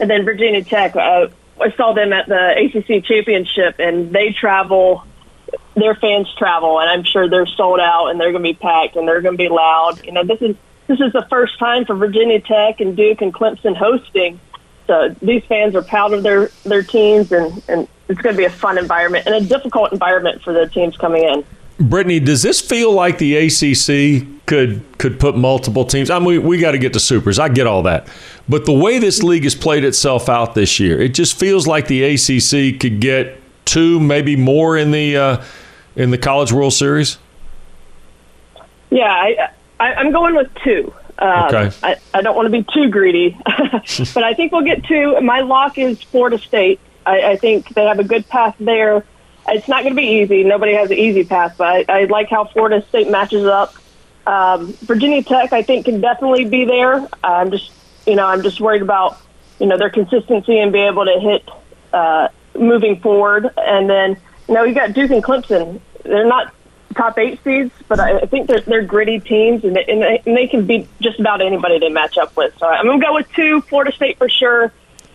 And 0.00 0.10
then 0.10 0.24
Virginia 0.24 0.64
Tech, 0.64 0.96
uh, 0.96 1.28
I 1.60 1.70
saw 1.76 1.92
them 1.92 2.12
at 2.12 2.26
the 2.26 2.54
ACC 2.58 3.04
championship, 3.04 3.76
and 3.78 4.10
they 4.12 4.32
travel. 4.32 5.04
Their 5.74 5.94
fans 5.94 6.28
travel, 6.36 6.80
and 6.80 6.90
I'm 6.90 7.04
sure 7.04 7.28
they're 7.28 7.46
sold 7.46 7.80
out, 7.80 8.08
and 8.08 8.20
they're 8.20 8.32
going 8.32 8.42
to 8.42 8.50
be 8.50 8.54
packed, 8.54 8.96
and 8.96 9.08
they're 9.08 9.22
going 9.22 9.38
to 9.38 9.42
be 9.42 9.48
loud. 9.48 10.04
You 10.04 10.12
know, 10.12 10.24
this 10.24 10.42
is 10.42 10.56
this 10.86 11.00
is 11.00 11.12
the 11.12 11.26
first 11.30 11.58
time 11.58 11.84
for 11.84 11.94
Virginia 11.94 12.40
Tech 12.40 12.80
and 12.80 12.96
Duke 12.96 13.22
and 13.22 13.32
Clemson 13.32 13.76
hosting. 13.76 14.40
So 14.92 15.08
these 15.22 15.42
fans 15.44 15.74
are 15.74 15.80
proud 15.80 16.12
of 16.12 16.22
their 16.22 16.48
their 16.64 16.82
teams, 16.82 17.32
and 17.32 17.62
and 17.66 17.88
it's 18.08 18.20
going 18.20 18.34
to 18.34 18.38
be 18.38 18.44
a 18.44 18.50
fun 18.50 18.76
environment 18.76 19.26
and 19.26 19.34
a 19.34 19.40
difficult 19.40 19.90
environment 19.90 20.42
for 20.42 20.52
the 20.52 20.66
teams 20.68 20.98
coming 20.98 21.24
in. 21.24 21.46
Brittany, 21.88 22.20
does 22.20 22.42
this 22.42 22.60
feel 22.60 22.92
like 22.92 23.16
the 23.16 23.34
ACC 23.36 24.44
could 24.44 24.84
could 24.98 25.18
put 25.18 25.34
multiple 25.34 25.86
teams? 25.86 26.10
I 26.10 26.18
mean, 26.18 26.28
we, 26.28 26.38
we 26.40 26.58
got 26.58 26.72
to 26.72 26.78
get 26.78 26.92
to 26.92 27.00
supers. 27.00 27.38
I 27.38 27.48
get 27.48 27.66
all 27.66 27.84
that, 27.84 28.06
but 28.50 28.66
the 28.66 28.74
way 28.74 28.98
this 28.98 29.22
league 29.22 29.44
has 29.44 29.54
played 29.54 29.82
itself 29.82 30.28
out 30.28 30.54
this 30.54 30.78
year, 30.78 31.00
it 31.00 31.14
just 31.14 31.38
feels 31.38 31.66
like 31.66 31.86
the 31.88 32.04
ACC 32.04 32.78
could 32.78 33.00
get 33.00 33.40
two, 33.64 33.98
maybe 33.98 34.36
more 34.36 34.76
in 34.76 34.90
the 34.90 35.16
uh, 35.16 35.44
in 35.96 36.10
the 36.10 36.18
College 36.18 36.52
World 36.52 36.74
Series. 36.74 37.16
Yeah, 38.90 39.10
I, 39.10 39.48
I, 39.80 39.98
am 40.02 40.12
going 40.12 40.36
with 40.36 40.54
two. 40.62 40.92
Uh, 41.22 41.46
okay. 41.52 41.76
I, 41.84 41.96
I 42.12 42.22
don't 42.22 42.34
want 42.34 42.46
to 42.46 42.50
be 42.50 42.66
too 42.74 42.90
greedy, 42.90 43.38
but 43.46 44.24
I 44.24 44.34
think 44.34 44.50
we'll 44.50 44.64
get 44.64 44.82
to 44.86 45.20
My 45.20 45.40
lock 45.40 45.78
is 45.78 46.02
Florida 46.02 46.36
State. 46.36 46.80
I, 47.06 47.22
I 47.22 47.36
think 47.36 47.68
they 47.74 47.84
have 47.84 48.00
a 48.00 48.04
good 48.04 48.28
path 48.28 48.56
there. 48.58 49.04
It's 49.46 49.68
not 49.68 49.84
going 49.84 49.94
to 49.94 50.00
be 50.00 50.20
easy. 50.20 50.42
Nobody 50.42 50.74
has 50.74 50.90
an 50.90 50.98
easy 50.98 51.22
path, 51.22 51.54
but 51.56 51.88
I, 51.88 52.00
I 52.00 52.04
like 52.06 52.28
how 52.28 52.46
Florida 52.46 52.84
State 52.88 53.08
matches 53.08 53.46
up. 53.46 53.72
Um, 54.26 54.72
Virginia 54.80 55.22
Tech, 55.22 55.52
I 55.52 55.62
think, 55.62 55.84
can 55.84 56.00
definitely 56.00 56.44
be 56.44 56.64
there. 56.64 57.06
I'm 57.22 57.52
just, 57.52 57.70
you 58.04 58.16
know, 58.16 58.26
I'm 58.26 58.42
just 58.42 58.60
worried 58.60 58.82
about, 58.82 59.20
you 59.60 59.66
know, 59.66 59.78
their 59.78 59.90
consistency 59.90 60.58
and 60.58 60.72
be 60.72 60.80
able 60.80 61.04
to 61.04 61.20
hit 61.20 61.48
uh, 61.92 62.28
moving 62.58 62.98
forward. 62.98 63.48
And 63.56 63.88
then, 63.88 64.16
you 64.48 64.54
know, 64.54 64.64
you 64.64 64.74
got 64.74 64.92
Duke 64.92 65.12
and 65.12 65.22
Clemson. 65.22 65.80
They're 66.02 66.26
not 66.26 66.52
top 66.94 67.18
eight 67.18 67.42
seeds, 67.44 67.72
but 67.88 68.00
I, 68.00 68.18
I 68.18 68.26
think 68.26 68.48
they're, 68.48 68.60
they're 68.60 68.82
gritty 68.82 69.20
teams, 69.20 69.64
and 69.64 69.76
they, 69.76 69.84
and, 69.84 70.02
they, 70.02 70.22
and 70.26 70.36
they 70.36 70.46
can 70.46 70.66
beat 70.66 70.88
just 71.00 71.18
about 71.20 71.40
anybody 71.40 71.78
they 71.78 71.88
match 71.88 72.18
up 72.18 72.36
with. 72.36 72.56
So 72.58 72.66
I'm 72.66 72.86
going 72.86 73.00
to 73.00 73.06
go 73.06 73.14
with 73.14 73.32
two, 73.32 73.60
Florida 73.62 73.92
State 73.92 74.18
for 74.18 74.28
sure. 74.28 74.72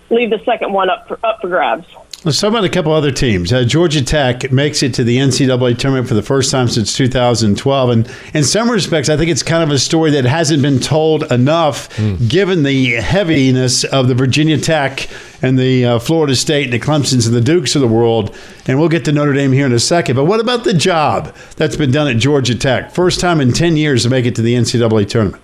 Leave 0.09 0.29
the 0.29 0.39
second 0.45 0.73
one 0.73 0.89
up 0.89 1.07
for, 1.07 1.19
up 1.23 1.41
for 1.41 1.49
grabs. 1.49 1.87
Let's 2.23 2.41
talk 2.41 2.49
about 2.49 2.63
a 2.63 2.69
couple 2.69 2.91
other 2.93 3.11
teams. 3.11 3.53
Uh, 3.53 3.63
Georgia 3.63 4.03
Tech 4.03 4.51
makes 4.51 4.81
it 4.81 4.95
to 4.95 5.03
the 5.03 5.17
NCAA 5.17 5.77
tournament 5.77 6.07
for 6.07 6.15
the 6.15 6.23
first 6.23 6.49
time 6.49 6.67
since 6.67 6.97
2012, 6.97 7.89
and 7.91 8.11
in 8.33 8.43
some 8.43 8.71
respects, 8.71 9.07
I 9.07 9.15
think 9.15 9.29
it's 9.29 9.43
kind 9.43 9.61
of 9.61 9.69
a 9.69 9.77
story 9.77 10.09
that 10.11 10.25
hasn't 10.25 10.63
been 10.63 10.79
told 10.79 11.31
enough, 11.31 11.95
mm. 11.95 12.27
given 12.27 12.63
the 12.63 12.93
heaviness 12.93 13.83
of 13.83 14.07
the 14.07 14.15
Virginia 14.15 14.57
Tech 14.57 15.07
and 15.43 15.59
the 15.59 15.85
uh, 15.85 15.99
Florida 15.99 16.35
State 16.35 16.63
and 16.63 16.73
the 16.73 16.79
Clemson's 16.79 17.27
and 17.27 17.35
the 17.35 17.41
Dukes 17.41 17.75
of 17.75 17.81
the 17.81 17.87
world. 17.87 18.35
And 18.65 18.79
we'll 18.79 18.89
get 18.89 19.05
to 19.05 19.11
Notre 19.11 19.33
Dame 19.33 19.51
here 19.51 19.67
in 19.67 19.71
a 19.71 19.79
second. 19.79 20.15
But 20.15 20.25
what 20.25 20.39
about 20.39 20.63
the 20.63 20.73
job 20.73 21.35
that's 21.55 21.75
been 21.75 21.91
done 21.91 22.07
at 22.07 22.17
Georgia 22.17 22.55
Tech? 22.55 22.91
First 22.91 23.19
time 23.19 23.39
in 23.39 23.53
10 23.53 23.77
years 23.77 24.03
to 24.03 24.09
make 24.09 24.25
it 24.25 24.35
to 24.37 24.41
the 24.41 24.55
NCAA 24.55 25.07
tournament. 25.07 25.43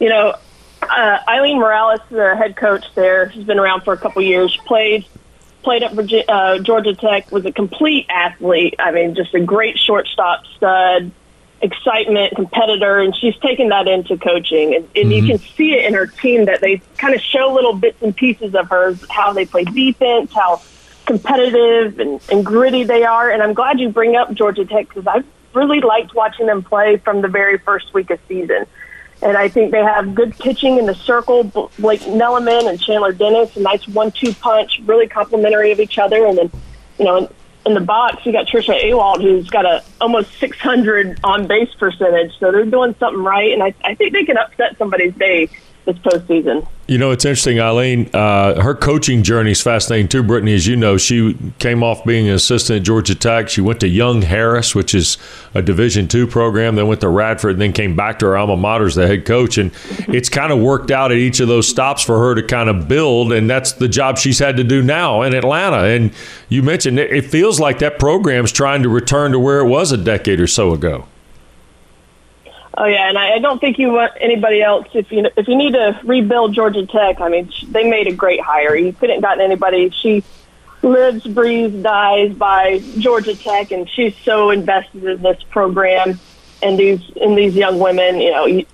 You 0.00 0.10
know, 0.10 0.34
uh, 0.90 1.18
Aileen 1.28 1.58
Morales, 1.58 2.00
the 2.10 2.36
head 2.36 2.56
coach 2.56 2.84
there, 2.94 3.30
she's 3.32 3.44
been 3.44 3.58
around 3.58 3.82
for 3.82 3.92
a 3.92 3.98
couple 3.98 4.22
years. 4.22 4.56
Played 4.66 5.06
played 5.62 5.82
at 5.82 5.92
Virginia, 5.94 6.24
uh, 6.28 6.58
Georgia 6.58 6.94
Tech. 6.94 7.32
Was 7.32 7.44
a 7.46 7.52
complete 7.52 8.06
athlete. 8.08 8.76
I 8.78 8.92
mean, 8.92 9.14
just 9.14 9.34
a 9.34 9.40
great 9.40 9.78
shortstop 9.78 10.46
stud, 10.56 11.10
excitement, 11.60 12.34
competitor, 12.36 13.00
and 13.00 13.16
she's 13.16 13.36
taken 13.38 13.68
that 13.68 13.88
into 13.88 14.16
coaching. 14.16 14.74
And, 14.74 14.84
and 14.84 14.94
mm-hmm. 14.94 15.10
you 15.10 15.26
can 15.26 15.38
see 15.38 15.72
it 15.72 15.84
in 15.86 15.94
her 15.94 16.06
team 16.06 16.44
that 16.44 16.60
they 16.60 16.82
kind 16.98 17.14
of 17.14 17.20
show 17.20 17.52
little 17.52 17.74
bits 17.74 18.00
and 18.02 18.14
pieces 18.14 18.54
of 18.54 18.68
hers, 18.68 19.04
how 19.10 19.32
they 19.32 19.46
play 19.46 19.64
defense, 19.64 20.32
how 20.32 20.62
competitive 21.06 21.98
and, 21.98 22.20
and 22.30 22.44
gritty 22.44 22.84
they 22.84 23.04
are. 23.04 23.30
And 23.30 23.42
I'm 23.42 23.54
glad 23.54 23.80
you 23.80 23.88
bring 23.88 24.16
up 24.16 24.32
Georgia 24.34 24.64
Tech 24.64 24.88
because 24.88 25.06
I 25.06 25.22
really 25.54 25.80
liked 25.80 26.14
watching 26.14 26.46
them 26.46 26.62
play 26.62 26.98
from 26.98 27.22
the 27.22 27.28
very 27.28 27.58
first 27.58 27.92
week 27.94 28.10
of 28.10 28.20
season. 28.28 28.66
And 29.24 29.38
I 29.38 29.48
think 29.48 29.72
they 29.72 29.82
have 29.82 30.14
good 30.14 30.38
pitching 30.38 30.78
in 30.78 30.84
the 30.84 30.94
circle. 30.94 31.44
Blake 31.78 32.02
Neleman 32.02 32.68
and 32.68 32.80
Chandler 32.80 33.12
Dennis, 33.12 33.56
a 33.56 33.60
nice 33.60 33.88
one-two 33.88 34.34
punch, 34.34 34.80
really 34.84 35.08
complementary 35.08 35.72
of 35.72 35.80
each 35.80 35.98
other. 35.98 36.26
And 36.26 36.36
then, 36.36 36.50
you 36.98 37.06
know, 37.06 37.16
in, 37.16 37.28
in 37.64 37.72
the 37.72 37.80
box, 37.80 38.24
you 38.26 38.32
got 38.32 38.46
Tricia 38.46 38.78
Awalt, 38.84 39.22
who's 39.22 39.48
got 39.48 39.64
a 39.64 39.82
almost 39.98 40.30
600 40.38 41.20
on 41.24 41.46
base 41.46 41.72
percentage. 41.78 42.38
So 42.38 42.52
they're 42.52 42.66
doing 42.66 42.94
something 42.98 43.22
right, 43.22 43.50
and 43.50 43.62
I, 43.62 43.74
I 43.82 43.94
think 43.94 44.12
they 44.12 44.24
can 44.24 44.36
upset 44.36 44.76
somebody's 44.76 45.14
day 45.14 45.48
this 45.86 45.96
postseason. 45.96 46.68
You 46.86 46.98
know, 46.98 47.12
it's 47.12 47.24
interesting, 47.24 47.58
Aileen. 47.60 48.10
Uh, 48.12 48.60
her 48.60 48.74
coaching 48.74 49.22
journey 49.22 49.52
is 49.52 49.62
fascinating 49.62 50.06
too, 50.06 50.22
Brittany. 50.22 50.52
As 50.52 50.66
you 50.66 50.76
know, 50.76 50.98
she 50.98 51.34
came 51.58 51.82
off 51.82 52.04
being 52.04 52.28
an 52.28 52.34
assistant 52.34 52.80
at 52.80 52.82
Georgia 52.82 53.14
Tech. 53.14 53.48
She 53.48 53.62
went 53.62 53.80
to 53.80 53.88
Young 53.88 54.20
Harris, 54.20 54.74
which 54.74 54.94
is 54.94 55.16
a 55.54 55.62
Division 55.62 56.08
two 56.08 56.26
program. 56.26 56.74
Then 56.74 56.86
went 56.86 57.00
to 57.00 57.08
Radford, 57.08 57.52
and 57.52 57.62
then 57.62 57.72
came 57.72 57.96
back 57.96 58.18
to 58.18 58.26
her 58.26 58.36
alma 58.36 58.58
mater 58.58 58.84
as 58.84 58.96
the 58.96 59.06
head 59.06 59.24
coach. 59.24 59.56
And 59.56 59.72
it's 60.08 60.28
kind 60.28 60.52
of 60.52 60.58
worked 60.58 60.90
out 60.90 61.10
at 61.10 61.16
each 61.16 61.40
of 61.40 61.48
those 61.48 61.66
stops 61.66 62.02
for 62.02 62.18
her 62.18 62.34
to 62.34 62.42
kind 62.42 62.68
of 62.68 62.86
build, 62.86 63.32
and 63.32 63.48
that's 63.48 63.72
the 63.72 63.88
job 63.88 64.18
she's 64.18 64.38
had 64.38 64.58
to 64.58 64.64
do 64.64 64.82
now 64.82 65.22
in 65.22 65.34
Atlanta. 65.34 65.84
And 65.84 66.12
you 66.50 66.62
mentioned 66.62 66.98
it, 66.98 67.10
it 67.10 67.24
feels 67.24 67.58
like 67.58 67.78
that 67.78 67.98
program's 67.98 68.52
trying 68.52 68.82
to 68.82 68.90
return 68.90 69.32
to 69.32 69.38
where 69.38 69.60
it 69.60 69.68
was 69.68 69.90
a 69.90 69.96
decade 69.96 70.38
or 70.38 70.46
so 70.46 70.74
ago. 70.74 71.06
Oh 72.76 72.86
yeah, 72.86 73.08
and 73.08 73.16
I, 73.16 73.34
I 73.34 73.38
don't 73.38 73.60
think 73.60 73.78
you 73.78 73.92
want 73.92 74.12
anybody 74.20 74.60
else. 74.60 74.88
If 74.94 75.12
you 75.12 75.28
if 75.36 75.46
you 75.46 75.56
need 75.56 75.74
to 75.74 76.00
rebuild 76.04 76.54
Georgia 76.54 76.86
Tech, 76.86 77.20
I 77.20 77.28
mean, 77.28 77.52
they 77.68 77.88
made 77.88 78.08
a 78.08 78.12
great 78.12 78.40
hire. 78.40 78.74
You 78.74 78.92
couldn't 78.92 79.20
gotten 79.20 79.44
anybody. 79.44 79.90
She 79.90 80.24
lives, 80.82 81.24
breathes, 81.24 81.82
dies 81.82 82.34
by 82.34 82.80
Georgia 82.98 83.36
Tech, 83.36 83.70
and 83.70 83.88
she's 83.88 84.16
so 84.24 84.50
invested 84.50 85.04
in 85.04 85.22
this 85.22 85.42
program 85.44 86.18
and 86.62 86.78
these 86.78 87.00
in 87.16 87.36
these 87.36 87.54
young 87.54 87.78
women. 87.78 88.20
You 88.20 88.32
know, 88.32 88.46
you, 88.46 88.66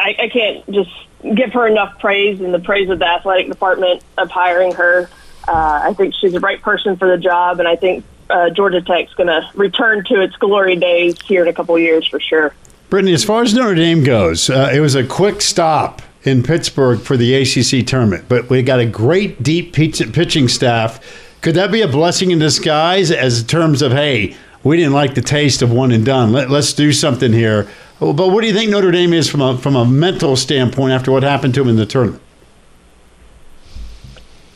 I, 0.00 0.16
I 0.18 0.28
can't 0.28 0.66
just 0.70 0.90
give 1.22 1.52
her 1.52 1.66
enough 1.66 1.98
praise 1.98 2.40
and 2.40 2.54
the 2.54 2.58
praise 2.58 2.88
of 2.88 2.98
the 2.98 3.06
athletic 3.06 3.48
department 3.48 4.02
of 4.16 4.30
hiring 4.30 4.72
her. 4.72 5.10
Uh, 5.46 5.80
I 5.84 5.92
think 5.94 6.14
she's 6.14 6.32
the 6.32 6.40
right 6.40 6.60
person 6.62 6.96
for 6.96 7.08
the 7.08 7.18
job, 7.18 7.58
and 7.58 7.68
I 7.68 7.76
think 7.76 8.04
uh, 8.30 8.50
Georgia 8.50 8.80
Tech's 8.80 9.12
going 9.14 9.26
to 9.26 9.48
return 9.54 10.04
to 10.04 10.22
its 10.22 10.36
glory 10.36 10.76
days 10.76 11.20
here 11.22 11.42
in 11.42 11.48
a 11.48 11.52
couple 11.52 11.78
years 11.78 12.06
for 12.08 12.18
sure. 12.18 12.54
Brittany, 12.92 13.14
as 13.14 13.24
far 13.24 13.40
as 13.40 13.54
Notre 13.54 13.74
Dame 13.74 14.04
goes, 14.04 14.50
uh, 14.50 14.70
it 14.70 14.80
was 14.80 14.94
a 14.94 15.02
quick 15.02 15.40
stop 15.40 16.02
in 16.24 16.42
Pittsburgh 16.42 17.00
for 17.00 17.16
the 17.16 17.34
ACC 17.34 17.86
tournament, 17.86 18.26
but 18.28 18.50
we 18.50 18.62
got 18.62 18.80
a 18.80 18.84
great 18.84 19.42
deep 19.42 19.72
pitch- 19.72 20.12
pitching 20.12 20.46
staff. 20.46 21.00
Could 21.40 21.54
that 21.54 21.72
be 21.72 21.80
a 21.80 21.88
blessing 21.88 22.32
in 22.32 22.38
disguise 22.38 23.10
as 23.10 23.42
terms 23.44 23.80
of, 23.80 23.92
hey, 23.92 24.36
we 24.62 24.76
didn't 24.76 24.92
like 24.92 25.14
the 25.14 25.22
taste 25.22 25.62
of 25.62 25.72
one 25.72 25.90
and 25.90 26.04
done. 26.04 26.32
Let, 26.32 26.50
let's 26.50 26.74
do 26.74 26.92
something 26.92 27.32
here. 27.32 27.66
But 27.98 28.28
what 28.28 28.42
do 28.42 28.46
you 28.46 28.52
think 28.52 28.70
Notre 28.70 28.90
Dame 28.90 29.14
is 29.14 29.26
from 29.26 29.40
a 29.40 29.56
from 29.56 29.74
a 29.74 29.86
mental 29.86 30.36
standpoint 30.36 30.92
after 30.92 31.10
what 31.10 31.22
happened 31.22 31.54
to 31.54 31.60
them 31.60 31.70
in 31.70 31.76
the 31.76 31.86
tournament? 31.86 32.20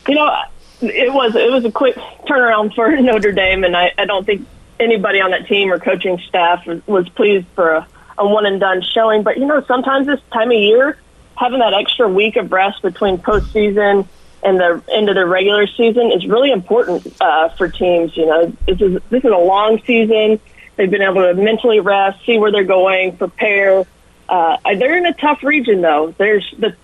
You 0.07 0.13
know, 0.13 0.43
it 0.81 1.11
was 1.11 1.35
it 1.35 1.51
was 1.51 1.65
a 1.65 1.71
quick 1.71 1.95
turnaround 2.27 2.75
for 2.75 2.91
Notre 3.01 3.31
Dame, 3.31 3.63
and 3.63 3.75
I, 3.75 3.93
I 3.97 4.05
don't 4.05 4.27
think 4.27 4.45
anybody 4.79 5.21
on 5.21 5.31
that 5.31 5.47
team 5.47 5.71
or 5.71 5.79
coaching 5.79 6.19
staff 6.27 6.67
was 6.85 7.09
pleased 7.09 7.47
for 7.55 7.71
a, 7.71 7.87
a 8.17 8.27
one 8.27 8.45
and 8.45 8.59
done 8.59 8.81
showing. 8.81 9.23
But 9.23 9.37
you 9.37 9.45
know, 9.45 9.63
sometimes 9.67 10.07
this 10.07 10.19
time 10.31 10.51
of 10.51 10.57
year, 10.57 10.97
having 11.35 11.59
that 11.59 11.73
extra 11.73 12.07
week 12.07 12.35
of 12.35 12.51
rest 12.51 12.81
between 12.81 13.17
postseason 13.17 14.07
and 14.43 14.59
the 14.59 14.83
end 14.91 15.09
of 15.09 15.15
the 15.15 15.25
regular 15.25 15.67
season 15.67 16.11
is 16.11 16.25
really 16.25 16.51
important 16.51 17.05
uh, 17.21 17.49
for 17.49 17.67
teams. 17.69 18.15
You 18.15 18.25
know, 18.25 18.53
this 18.65 18.81
is 18.81 19.01
this 19.09 19.23
is 19.23 19.31
a 19.31 19.37
long 19.37 19.81
season. 19.85 20.39
They've 20.75 20.89
been 20.89 21.01
able 21.01 21.21
to 21.21 21.33
mentally 21.33 21.79
rest, 21.79 22.23
see 22.25 22.37
where 22.37 22.51
they're 22.51 22.63
going, 22.63 23.17
prepare. 23.17 23.83
Uh, 24.29 24.57
they're 24.63 24.97
in 24.97 25.05
a 25.05 25.13
tough 25.13 25.41
region, 25.43 25.81
though. 25.81 26.13
There's 26.17 26.53
the 26.57 26.75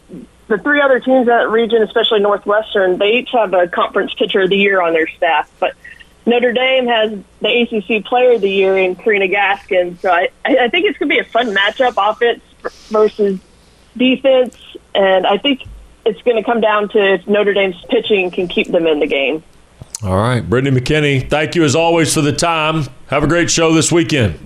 the 0.48 0.58
three 0.58 0.82
other 0.82 1.00
teams 1.00 1.22
in 1.22 1.26
that 1.28 1.50
region, 1.50 1.82
especially 1.84 2.20
Northwestern. 2.20 2.98
They 2.98 3.20
each 3.20 3.30
have 3.32 3.54
a 3.54 3.68
conference 3.68 4.14
pitcher 4.14 4.42
of 4.42 4.50
the 4.50 4.58
year 4.58 4.82
on 4.82 4.94
their 4.94 5.08
staff, 5.08 5.50
but 5.60 5.74
Notre 6.26 6.54
Dame 6.54 6.88
has 6.88 7.20
the 7.42 7.62
ACC 7.62 8.06
Player 8.06 8.34
of 8.34 8.42
the 8.42 8.50
Year 8.50 8.78
in 8.78 8.96
Karina 8.96 9.28
Gaskin. 9.28 10.00
So 10.00 10.10
I, 10.10 10.30
I 10.46 10.70
think 10.70 10.86
it's 10.86 10.98
going 10.98 11.10
to 11.10 11.16
be 11.16 11.20
a 11.20 11.26
fun 11.26 11.54
matchup, 11.54 11.96
offense 11.98 12.42
versus 12.90 13.40
defense, 13.98 14.58
and 14.96 15.28
I 15.28 15.38
think 15.38 15.64
it's 16.06 16.22
going 16.22 16.38
to 16.38 16.44
come 16.44 16.62
down 16.62 16.90
to 16.90 17.14
if 17.16 17.28
Notre 17.28 17.54
Dame's 17.54 17.82
pitching 17.90 18.32
can 18.32 18.48
keep 18.48 18.68
them 18.68 18.88
in 18.88 19.00
the 19.00 19.08
game. 19.08 19.44
All 20.04 20.18
right, 20.18 20.42
Brittany 20.42 20.80
McKinney, 20.80 21.30
thank 21.30 21.56
you 21.56 21.64
as 21.64 21.76
always 21.76 22.14
for 22.14 22.22
the 22.22 22.34
time. 22.34 22.86
Have 23.08 23.24
a 23.24 23.28
great 23.28 23.50
show 23.50 23.74
this 23.74 23.92
weekend. 23.92 24.38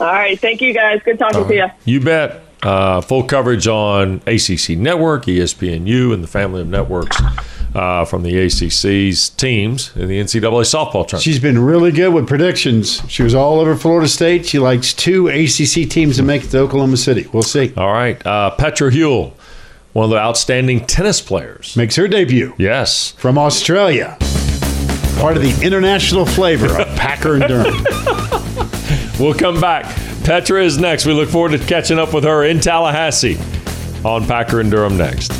All 0.00 0.06
right, 0.06 0.38
thank 0.38 0.60
you 0.60 0.72
guys. 0.72 1.00
Good 1.04 1.18
talking 1.18 1.42
right. 1.42 1.48
to 1.48 1.54
you. 1.84 1.94
You 1.94 2.00
bet. 2.00 2.45
Uh, 2.62 3.00
full 3.02 3.22
coverage 3.22 3.68
on 3.68 4.16
ACC 4.26 4.70
Network, 4.70 5.26
ESPNU, 5.26 6.12
and 6.14 6.22
the 6.24 6.26
family 6.28 6.62
of 6.62 6.66
networks 6.68 7.16
uh, 7.74 8.04
from 8.06 8.22
the 8.22 8.34
ACC's 8.46 9.28
teams 9.28 9.94
in 9.94 10.08
the 10.08 10.18
NCAA 10.18 10.40
softball 10.64 10.92
tournament. 11.06 11.22
She's 11.22 11.38
been 11.38 11.58
really 11.58 11.92
good 11.92 12.14
with 12.14 12.26
predictions. 12.26 13.02
She 13.08 13.22
was 13.22 13.34
all 13.34 13.60
over 13.60 13.76
Florida 13.76 14.08
State. 14.08 14.46
She 14.46 14.58
likes 14.58 14.94
two 14.94 15.28
ACC 15.28 15.88
teams 15.88 16.16
to 16.16 16.22
make 16.22 16.44
it 16.44 16.50
to 16.50 16.58
Oklahoma 16.60 16.96
City. 16.96 17.28
We'll 17.32 17.42
see. 17.42 17.74
All 17.76 17.92
right, 17.92 18.24
uh, 18.26 18.50
Petra 18.52 18.90
Hule, 18.90 19.34
one 19.92 20.04
of 20.04 20.10
the 20.10 20.18
outstanding 20.18 20.86
tennis 20.86 21.20
players, 21.20 21.76
makes 21.76 21.94
her 21.96 22.08
debut. 22.08 22.54
Yes, 22.56 23.10
from 23.12 23.36
Australia. 23.36 24.16
Part 25.18 25.36
of 25.36 25.42
the 25.42 25.58
international 25.62 26.24
flavor 26.26 26.80
of 26.80 26.86
Packer 26.96 27.34
and 27.34 27.44
Durham. 27.46 27.84
we'll 29.20 29.34
come 29.34 29.60
back. 29.60 29.84
Petra 30.26 30.62
is 30.64 30.76
next. 30.76 31.06
We 31.06 31.12
look 31.12 31.28
forward 31.28 31.52
to 31.52 31.58
catching 31.58 32.00
up 32.00 32.12
with 32.12 32.24
her 32.24 32.42
in 32.42 32.58
Tallahassee 32.58 33.38
on 34.04 34.26
Packer 34.26 34.58
and 34.58 34.68
Durham 34.68 34.96
next. 34.96 35.30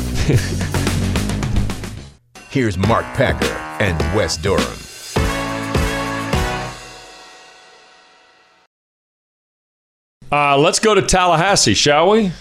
Here's 2.49 2.77
Mark 2.77 3.03
Packer 3.07 3.51
and 3.83 3.99
Wes 4.15 4.37
Durham. 4.37 4.63
Uh, 10.31 10.57
let's 10.57 10.79
go 10.79 10.95
to 10.95 11.01
Tallahassee, 11.01 11.73
shall 11.73 12.11
we? 12.11 12.31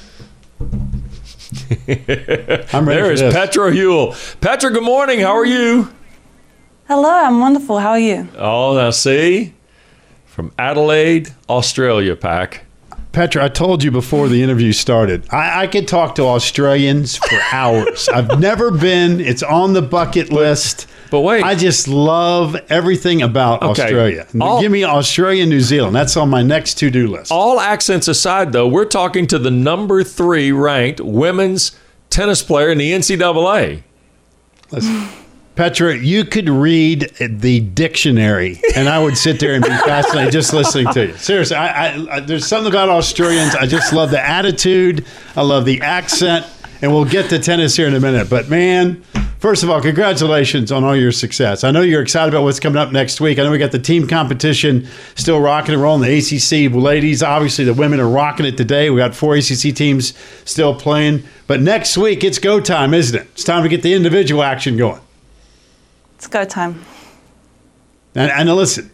I'm 1.89 1.89
ready 1.89 2.05
there 2.69 3.11
is 3.11 3.19
this. 3.19 3.35
Petra 3.35 3.73
Hule. 3.73 4.41
Petra, 4.41 4.71
good 4.71 4.85
morning. 4.85 5.19
How 5.19 5.37
are 5.37 5.45
you? 5.45 5.93
Hello, 6.87 7.11
I'm 7.11 7.41
wonderful. 7.41 7.81
How 7.81 7.91
are 7.91 7.99
you? 7.99 8.29
Oh, 8.39 8.77
now 8.77 8.91
see, 8.91 9.53
from 10.37 10.53
Adelaide, 10.59 11.31
Australia, 11.49 12.15
Pack. 12.15 12.67
Petra, 13.13 13.47
I 13.47 13.49
told 13.49 13.83
you 13.83 13.91
before 13.91 14.29
the 14.29 14.43
interview 14.43 14.71
started, 14.75 15.27
I, 15.33 15.63
I 15.63 15.67
could 15.67 15.89
talk 15.89 16.17
to 16.17 16.25
Australians 16.25 17.17
for 17.17 17.39
hours. 17.53 18.07
I've 18.11 18.39
never 18.39 18.71
been, 18.71 19.19
it's 19.19 19.43
on 19.43 19.73
the 19.73 19.81
bucket 19.81 20.31
list. 20.31 20.89
But 21.11 21.21
wait. 21.23 21.43
I 21.43 21.55
just 21.55 21.89
love 21.89 22.55
everything 22.69 23.23
about 23.23 23.63
Okay. 23.63 23.85
Australia. 23.85 24.27
All- 24.39 24.61
Give 24.61 24.71
me 24.71 24.85
Australia, 24.85 25.47
New 25.47 25.63
Zealand. 25.63 25.97
That's 25.97 26.19
on 26.19 26.29
my 26.29 26.43
next 26.43 26.75
to 26.81 26.91
do 26.91 27.07
list. 27.09 27.33
All 27.33 27.59
accents 27.59 28.07
aside, 28.07 28.53
though, 28.53 28.69
we're 28.69 28.85
talking 28.85 29.27
to 29.29 29.39
the 29.39 29.51
number 29.51 30.05
three 30.05 30.53
ranked 30.53 31.01
women's 31.01 31.75
tennis 32.11 32.43
player 32.43 32.69
in 32.69 32.77
the 32.77 32.93
NCAA. 32.93 33.85
Listen, 34.71 35.09
Petra, 35.57 35.97
you 35.97 36.27
could 36.27 36.51
read 36.51 37.11
the 37.19 37.61
dictionary, 37.61 38.61
and 38.75 38.91
I 38.91 39.03
would 39.03 39.17
sit 39.17 39.41
there 39.41 39.55
and 39.55 39.65
be 39.65 39.71
fascinated 39.87 40.31
just 40.31 40.53
listening 40.53 40.93
to 40.93 41.07
you. 41.07 41.17
Seriously, 41.17 41.57
I, 41.57 41.67
I, 41.67 42.17
I, 42.17 42.21
there's 42.21 42.47
something 42.47 42.71
about 42.71 42.91
Australians. 42.91 43.55
I 43.55 43.65
just 43.65 43.95
love 43.95 44.11
the 44.11 44.21
attitude. 44.21 45.07
I 45.35 45.41
love 45.41 45.65
the 45.65 45.81
accent, 45.81 46.47
and 46.83 46.93
we'll 46.93 47.07
get 47.07 47.31
to 47.31 47.39
tennis 47.39 47.75
here 47.75 47.89
in 47.89 47.95
a 47.95 48.01
minute. 48.01 48.29
But 48.29 48.51
man, 48.51 49.03
first 49.39 49.63
of 49.63 49.71
all, 49.71 49.81
congratulations 49.81 50.71
on 50.71 50.85
all 50.85 50.95
your 50.95 51.11
success. 51.11 51.65
I 51.65 51.71
know 51.71 51.81
you're 51.81 52.03
excited 52.03 52.35
about 52.35 52.43
what's 52.43 52.61
coming 52.61 52.77
up 52.77 52.93
next 52.93 53.23
week. 53.23 53.39
I 53.39 53.43
know 53.43 53.51
we 53.51 53.57
got 53.57 53.73
the 53.73 53.79
team 53.79 54.07
competition 54.07 54.87
still 55.15 55.41
rocking 55.41 55.73
and 55.73 55.83
rolling. 55.83 56.03
The 56.03 56.19
ACC 56.19 56.71
ladies, 56.75 57.23
obviously, 57.23 57.65
the 57.65 57.73
women 57.73 57.99
are 57.99 58.11
rocking 58.11 58.45
it 58.45 58.59
today. 58.59 58.91
We 58.91 58.99
got 58.99 59.15
four 59.15 59.37
ACC 59.37 59.75
teams 59.75 60.13
still 60.45 60.75
playing, 60.75 61.23
but 61.47 61.63
next 61.63 61.97
week 61.97 62.25
it's 62.25 62.39
go 62.39 62.61
time, 62.61 62.93
isn't 62.93 63.19
it? 63.19 63.27
It's 63.33 63.45
time 63.45 63.63
to 63.63 63.71
get 63.71 63.81
the 63.81 63.95
individual 63.95 64.43
action 64.43 64.77
going. 64.77 65.01
It's 66.17 66.27
go 66.27 66.45
time. 66.45 66.85
And, 68.15 68.31
and 68.31 68.55
listen, 68.57 68.91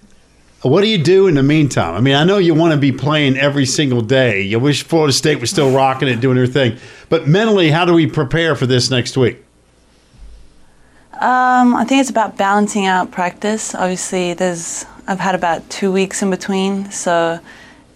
what 0.62 0.82
do 0.82 0.88
you 0.88 0.98
do 0.98 1.26
in 1.26 1.34
the 1.34 1.42
meantime? 1.42 1.94
I 1.94 2.00
mean, 2.00 2.14
I 2.14 2.24
know 2.24 2.38
you 2.38 2.54
want 2.54 2.72
to 2.72 2.78
be 2.78 2.92
playing 2.92 3.36
every 3.36 3.66
single 3.66 4.00
day. 4.00 4.42
You 4.42 4.58
wish 4.58 4.84
Florida 4.84 5.12
State 5.12 5.40
was 5.40 5.50
still 5.50 5.72
rocking 5.72 6.08
it, 6.08 6.20
doing 6.20 6.36
their 6.36 6.46
thing. 6.46 6.78
But 7.08 7.26
mentally, 7.26 7.70
how 7.70 7.84
do 7.84 7.94
we 7.94 8.06
prepare 8.06 8.54
for 8.54 8.66
this 8.66 8.90
next 8.90 9.16
week? 9.16 9.44
Um, 11.14 11.74
I 11.74 11.84
think 11.84 12.00
it's 12.00 12.10
about 12.10 12.36
balancing 12.36 12.86
out 12.86 13.10
practice. 13.12 13.74
Obviously, 13.74 14.34
there's 14.34 14.84
I've 15.06 15.20
had 15.20 15.34
about 15.34 15.68
two 15.70 15.92
weeks 15.92 16.22
in 16.22 16.30
between, 16.30 16.90
so 16.90 17.38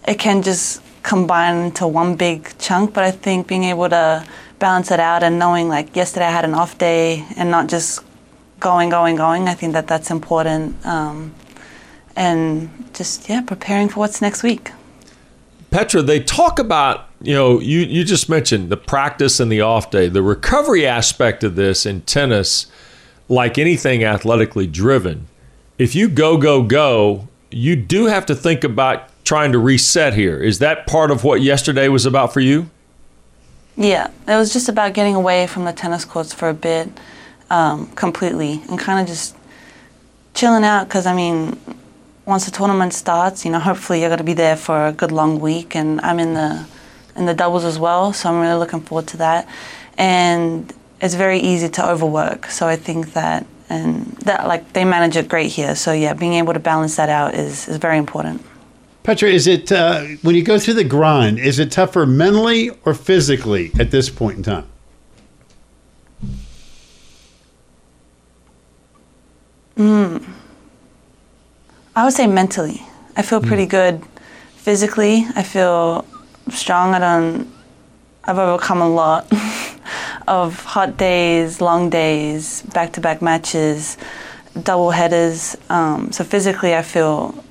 it 0.07 0.19
can 0.19 0.41
just 0.41 0.81
combine 1.03 1.67
into 1.67 1.87
one 1.87 2.15
big 2.15 2.57
chunk. 2.57 2.93
But 2.93 3.03
I 3.03 3.11
think 3.11 3.47
being 3.47 3.65
able 3.65 3.89
to 3.89 4.25
balance 4.59 4.91
it 4.91 4.99
out 4.99 5.23
and 5.23 5.37
knowing 5.37 5.69
like 5.69 5.95
yesterday 5.95 6.25
I 6.25 6.31
had 6.31 6.45
an 6.45 6.53
off 6.53 6.77
day 6.77 7.25
and 7.37 7.51
not 7.51 7.67
just 7.67 8.01
going, 8.59 8.89
going, 8.89 9.15
going. 9.15 9.47
I 9.47 9.53
think 9.53 9.73
that 9.73 9.87
that's 9.87 10.11
important. 10.11 10.85
Um, 10.85 11.33
and 12.15 12.69
just 12.93 13.29
yeah, 13.29 13.41
preparing 13.41 13.89
for 13.89 13.99
what's 13.99 14.21
next 14.21 14.43
week. 14.43 14.71
Petra, 15.69 16.01
they 16.01 16.19
talk 16.21 16.59
about, 16.59 17.07
you 17.21 17.33
know, 17.33 17.59
you, 17.59 17.79
you 17.79 18.03
just 18.03 18.29
mentioned 18.29 18.69
the 18.69 18.77
practice 18.77 19.39
and 19.39 19.51
the 19.51 19.61
off 19.61 19.91
day, 19.91 20.07
the 20.07 20.21
recovery 20.21 20.85
aspect 20.85 21.43
of 21.43 21.55
this 21.55 21.85
in 21.85 22.01
tennis, 22.01 22.67
like 23.27 23.57
anything 23.57 24.03
athletically 24.03 24.65
driven. 24.65 25.27
If 25.77 25.93
you 25.93 26.07
go, 26.07 26.37
go, 26.37 26.63
go, 26.63 27.27
you 27.51 27.75
do 27.75 28.05
have 28.05 28.25
to 28.27 28.35
think 28.35 28.63
about 28.63 29.09
trying 29.23 29.51
to 29.51 29.59
reset 29.59 30.13
here. 30.13 30.41
Is 30.41 30.59
that 30.59 30.87
part 30.87 31.11
of 31.11 31.23
what 31.23 31.41
yesterday 31.41 31.89
was 31.89 32.05
about 32.05 32.33
for 32.33 32.39
you? 32.39 32.69
Yeah, 33.75 34.09
it 34.27 34.35
was 34.35 34.51
just 34.53 34.69
about 34.69 34.93
getting 34.93 35.15
away 35.15 35.45
from 35.47 35.65
the 35.65 35.73
tennis 35.73 36.05
courts 36.05 36.33
for 36.33 36.49
a 36.49 36.53
bit, 36.53 36.89
um, 37.49 37.87
completely, 37.95 38.61
and 38.69 38.79
kind 38.79 38.99
of 38.99 39.07
just 39.07 39.35
chilling 40.33 40.63
out. 40.63 40.87
Because 40.87 41.05
I 41.05 41.15
mean, 41.15 41.59
once 42.25 42.45
the 42.45 42.51
tournament 42.51 42.93
starts, 42.93 43.45
you 43.45 43.51
know, 43.51 43.59
hopefully 43.59 44.01
you're 44.01 44.09
going 44.09 44.17
to 44.17 44.23
be 44.23 44.33
there 44.33 44.57
for 44.57 44.87
a 44.87 44.91
good 44.91 45.11
long 45.11 45.39
week, 45.39 45.75
and 45.75 46.01
I'm 46.01 46.19
in 46.19 46.33
the 46.33 46.65
in 47.15 47.25
the 47.25 47.33
doubles 47.33 47.65
as 47.65 47.79
well, 47.79 48.13
so 48.13 48.29
I'm 48.29 48.39
really 48.39 48.59
looking 48.59 48.81
forward 48.81 49.07
to 49.07 49.17
that. 49.17 49.47
And 49.97 50.71
it's 51.01 51.15
very 51.15 51.39
easy 51.39 51.69
to 51.69 51.89
overwork, 51.89 52.47
so 52.47 52.67
I 52.67 52.75
think 52.75 53.13
that 53.13 53.45
and 53.69 54.05
that 54.23 54.47
like 54.47 54.73
they 54.73 54.85
manage 54.85 55.15
it 55.15 55.27
great 55.27 55.51
here. 55.51 55.75
So 55.75 55.91
yeah, 55.93 56.13
being 56.13 56.33
able 56.33 56.53
to 56.53 56.59
balance 56.59 56.95
that 56.95 57.09
out 57.09 57.33
is 57.33 57.67
is 57.67 57.77
very 57.77 57.97
important. 57.97 58.43
Petra, 59.03 59.29
is 59.29 59.47
it 59.47 59.71
uh, 59.71 60.01
when 60.21 60.35
you 60.35 60.43
go 60.43 60.59
through 60.59 60.73
the 60.73 60.83
grind? 60.83 61.39
Is 61.39 61.59
it 61.59 61.71
tougher 61.71 62.05
mentally 62.05 62.71
or 62.83 62.93
physically 62.93 63.71
at 63.79 63.89
this 63.91 64.09
point 64.09 64.37
in 64.37 64.43
time? 64.43 64.67
Mm. 69.77 70.23
I 71.95 72.03
would 72.03 72.13
say 72.13 72.27
mentally. 72.27 72.81
I 73.15 73.21
feel 73.21 73.41
pretty 73.41 73.65
good. 73.65 74.03
Physically, 74.55 75.25
I 75.35 75.43
feel 75.43 76.05
strong. 76.49 76.93
I 76.93 76.99
don't. 76.99 77.47
I've 78.23 78.37
overcome 78.37 78.81
a 78.81 78.89
lot 78.89 79.31
of 80.27 80.61
hot 80.63 80.97
days, 80.97 81.61
long 81.61 81.89
days, 81.89 82.61
back-to-back 82.73 83.21
matches, 83.21 83.97
double 84.63 84.91
headers. 84.91 85.55
Um, 85.69 86.11
so 86.11 86.23
physically, 86.23 86.75
I 86.75 86.81
feel 86.81 87.43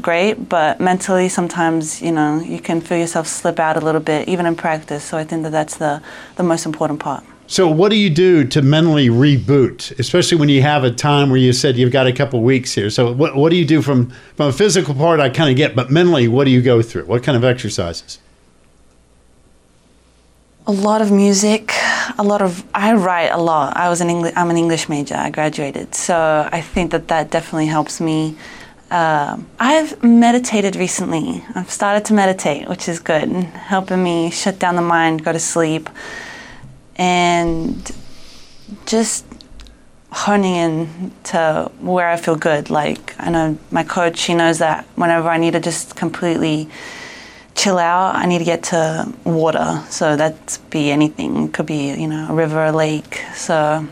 great, 0.00 0.48
but 0.48 0.80
mentally, 0.80 1.28
sometimes 1.28 2.02
you 2.02 2.12
know 2.12 2.40
you 2.40 2.60
can 2.60 2.80
feel 2.80 2.98
yourself 2.98 3.26
slip 3.26 3.58
out 3.58 3.76
a 3.76 3.80
little 3.80 4.00
bit, 4.00 4.28
even 4.28 4.46
in 4.46 4.56
practice. 4.56 5.04
So 5.04 5.16
I 5.16 5.24
think 5.24 5.44
that 5.44 5.52
that's 5.52 5.76
the 5.76 6.02
the 6.36 6.42
most 6.42 6.66
important 6.66 7.00
part. 7.00 7.24
So, 7.50 7.66
what 7.66 7.88
do 7.88 7.96
you 7.96 8.10
do 8.10 8.44
to 8.44 8.60
mentally 8.60 9.08
reboot, 9.08 9.98
especially 9.98 10.36
when 10.36 10.50
you 10.50 10.60
have 10.60 10.84
a 10.84 10.90
time 10.90 11.30
where 11.30 11.38
you 11.38 11.54
said 11.54 11.78
you've 11.78 11.90
got 11.90 12.06
a 12.06 12.12
couple 12.12 12.42
weeks 12.42 12.74
here? 12.74 12.90
So, 12.90 13.10
what, 13.10 13.36
what 13.36 13.48
do 13.48 13.56
you 13.56 13.64
do 13.64 13.80
from 13.80 14.10
from 14.36 14.48
a 14.48 14.52
physical 14.52 14.94
part? 14.94 15.18
I 15.18 15.30
kind 15.30 15.48
of 15.48 15.56
get, 15.56 15.74
but 15.74 15.90
mentally, 15.90 16.28
what 16.28 16.44
do 16.44 16.50
you 16.50 16.60
go 16.60 16.82
through? 16.82 17.06
What 17.06 17.22
kind 17.22 17.38
of 17.38 17.44
exercises? 17.44 18.18
A 20.66 20.72
lot 20.72 21.00
of 21.00 21.10
music, 21.10 21.72
a 22.18 22.22
lot 22.22 22.42
of. 22.42 22.62
I 22.74 22.92
write 22.92 23.30
a 23.30 23.38
lot. 23.38 23.78
I 23.78 23.88
was 23.88 24.02
an 24.02 24.10
English. 24.10 24.34
I'm 24.36 24.50
an 24.50 24.58
English 24.58 24.90
major. 24.90 25.14
I 25.14 25.30
graduated, 25.30 25.94
so 25.94 26.46
I 26.52 26.60
think 26.60 26.90
that 26.90 27.08
that 27.08 27.30
definitely 27.30 27.68
helps 27.68 27.98
me. 27.98 28.36
Uh, 28.90 29.38
I've 29.58 30.02
meditated 30.02 30.76
recently. 30.76 31.42
I've 31.54 31.70
started 31.70 32.04
to 32.06 32.12
meditate, 32.12 32.68
which 32.68 32.90
is 32.90 33.00
good, 33.00 33.30
helping 33.72 34.02
me 34.02 34.30
shut 34.30 34.58
down 34.58 34.76
the 34.76 34.82
mind, 34.82 35.24
go 35.24 35.32
to 35.32 35.40
sleep 35.40 35.88
and 36.98 37.90
just 38.86 39.24
honing 40.10 40.54
in 40.54 41.12
to 41.22 41.70
where 41.80 42.08
I 42.08 42.16
feel 42.16 42.36
good. 42.36 42.70
Like 42.70 43.14
I 43.18 43.30
know 43.30 43.58
my 43.70 43.84
coach, 43.84 44.18
she 44.18 44.34
knows 44.34 44.58
that 44.58 44.84
whenever 44.96 45.28
I 45.28 45.38
need 45.38 45.52
to 45.52 45.60
just 45.60 45.96
completely 45.96 46.68
chill 47.54 47.78
out, 47.78 48.14
I 48.14 48.26
need 48.26 48.38
to 48.38 48.44
get 48.44 48.62
to 48.64 49.12
water. 49.24 49.82
So 49.90 50.16
that's 50.16 50.58
be 50.58 50.90
anything. 50.90 51.44
It 51.44 51.52
could 51.52 51.66
be, 51.66 51.92
you 51.94 52.06
know, 52.06 52.26
a 52.28 52.34
river, 52.34 52.64
a 52.64 52.72
lake. 52.72 53.22
So 53.34 53.86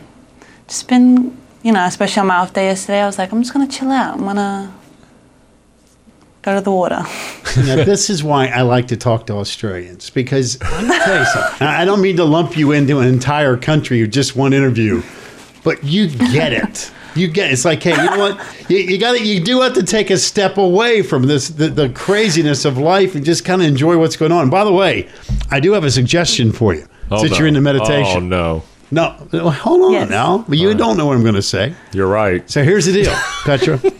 just 0.67 0.87
been, 0.87 1.37
you 1.63 1.71
know, 1.71 1.85
especially 1.85 2.21
on 2.21 2.27
my 2.27 2.37
off 2.37 2.53
day 2.53 2.67
yesterday, 2.67 3.01
I 3.01 3.05
was 3.05 3.17
like, 3.17 3.31
I'm 3.31 3.41
just 3.41 3.53
gonna 3.53 3.67
chill 3.67 3.91
out. 3.91 4.15
I'm 4.15 4.25
gonna 4.25 4.73
go 6.47 6.55
to 6.55 6.61
the 6.61 6.71
water. 6.71 7.03
now, 7.65 7.83
this 7.83 8.09
is 8.09 8.23
why 8.23 8.47
I 8.47 8.61
like 8.61 8.87
to 8.89 8.97
talk 8.97 9.27
to 9.27 9.33
Australians 9.33 10.09
because 10.09 10.57
I'm 10.61 10.87
gonna 10.87 11.03
tell 11.03 11.19
you 11.19 11.25
something. 11.25 11.67
I 11.67 11.83
don't 11.85 12.01
mean 12.01 12.17
to 12.17 12.23
lump 12.25 12.57
you 12.57 12.71
into 12.71 12.99
an 12.99 13.07
entire 13.07 13.57
country 13.57 14.01
or 14.01 14.07
just 14.07 14.35
one 14.35 14.53
interview, 14.53 15.01
but 15.63 15.83
you 15.83 16.07
get 16.09 16.53
it. 16.53 16.91
You 17.15 17.27
get 17.27 17.51
it's 17.51 17.65
like, 17.65 17.81
hey, 17.81 17.91
you 17.91 18.09
know 18.11 18.17
what? 18.19 18.69
You, 18.69 18.77
you 18.77 18.97
got 18.99 19.13
to 19.17 19.25
You 19.25 19.39
do 19.43 19.61
have 19.61 19.73
to 19.73 19.81
take 19.83 20.11
a 20.11 20.17
step 20.17 20.57
away 20.57 21.01
from 21.01 21.23
this 21.23 21.47
the, 21.49 21.67
the 21.67 21.89
craziness 21.89 22.63
of 22.63 22.77
life 22.77 23.15
and 23.15 23.25
just 23.25 23.43
kind 23.43 23.61
of 23.61 23.67
enjoy 23.67 23.97
what's 23.97 24.15
going 24.15 24.31
on. 24.31 24.43
And 24.43 24.51
by 24.51 24.63
the 24.63 24.71
way, 24.73 25.09
I 25.49 25.59
do 25.59 25.71
have 25.73 25.83
a 25.83 25.89
suggestion 25.91 26.51
for 26.51 26.75
you 26.75 26.85
Oh, 27.09 27.17
since 27.19 27.31
no. 27.31 27.37
you're 27.39 27.47
into 27.47 27.61
meditation. 27.61 28.31
Oh 28.31 28.61
no, 28.91 29.17
No, 29.31 29.49
hold 29.49 29.81
on 29.81 29.91
Yes. 29.93 30.09
now. 30.11 30.45
But 30.47 30.59
you 30.59 30.75
don't 30.75 30.95
know 30.95 31.07
what 31.07 31.15
I'm 31.15 31.23
going 31.23 31.33
to 31.35 31.41
say. 31.41 31.73
you're 31.91 32.07
right. 32.07 32.47
So 32.49 32.63
here's 32.63 32.85
the 32.85 32.93
deal, 32.93 33.13
Petra. 33.45 33.79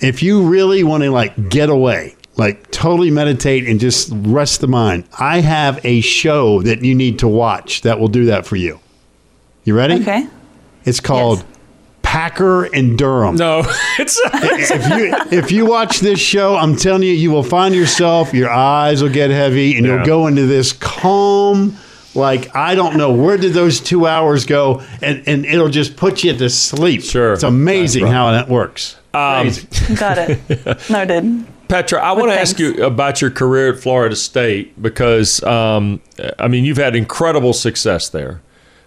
if 0.00 0.22
you 0.22 0.42
really 0.48 0.84
want 0.84 1.02
to 1.04 1.10
like 1.10 1.48
get 1.48 1.68
away, 1.70 2.16
like 2.36 2.70
totally 2.70 3.10
meditate 3.10 3.66
and 3.68 3.80
just 3.80 4.10
rest 4.12 4.60
the 4.60 4.68
mind, 4.68 5.04
I 5.18 5.40
have 5.40 5.80
a 5.84 6.00
show 6.00 6.62
that 6.62 6.82
you 6.84 6.94
need 6.94 7.18
to 7.20 7.28
watch 7.28 7.82
that 7.82 7.98
will 7.98 8.08
do 8.08 8.26
that 8.26 8.46
for 8.46 8.56
you. 8.56 8.80
You 9.64 9.74
ready? 9.76 9.94
Okay. 10.00 10.26
It's 10.84 11.00
called 11.00 11.38
Yes. 11.38 11.46
Packer 12.02 12.64
and 12.74 12.96
Durham. 12.96 13.36
No, 13.36 13.58
it's 13.98 14.18
If 14.24 14.88
you 14.98 15.36
if 15.38 15.52
you 15.52 15.66
watch 15.66 16.00
this 16.00 16.18
show, 16.18 16.56
I'm 16.56 16.74
telling 16.74 17.02
you, 17.02 17.12
you 17.12 17.30
will 17.30 17.42
find 17.42 17.74
yourself, 17.74 18.32
your 18.32 18.48
eyes 18.48 19.02
will 19.02 19.10
get 19.12 19.28
heavy, 19.30 19.76
and 19.76 19.84
Yeah. 19.84 19.96
you'll 19.96 20.06
go 20.06 20.26
into 20.26 20.46
this 20.46 20.72
calm. 20.72 21.76
Like 22.14 22.56
I 22.56 22.74
don't 22.74 22.96
know 22.96 23.12
where 23.12 23.36
did 23.36 23.52
those 23.52 23.78
two 23.80 24.06
hours 24.06 24.46
go, 24.46 24.80
and 25.02 25.22
and 25.26 25.44
it'll 25.44 25.68
just 25.68 25.96
put 25.96 26.24
you 26.24 26.32
to 26.34 26.48
sleep. 26.48 27.02
Sure. 27.02 27.34
it's 27.34 27.42
amazing 27.42 28.04
right. 28.04 28.12
how 28.12 28.30
that 28.32 28.48
works. 28.48 28.96
Um, 29.14 29.50
Got 29.96 30.18
it. 30.18 30.90
Noted. 30.90 31.46
Petra, 31.68 32.02
I 32.02 32.12
want 32.12 32.30
to 32.30 32.40
ask 32.40 32.58
you 32.58 32.82
about 32.82 33.20
your 33.20 33.30
career 33.30 33.74
at 33.74 33.80
Florida 33.80 34.16
State 34.16 34.80
because, 34.80 35.42
um, 35.42 36.00
I 36.38 36.48
mean, 36.48 36.64
you've 36.64 36.78
had 36.78 36.96
incredible 36.96 37.52
success 37.52 38.08
there. 38.08 38.40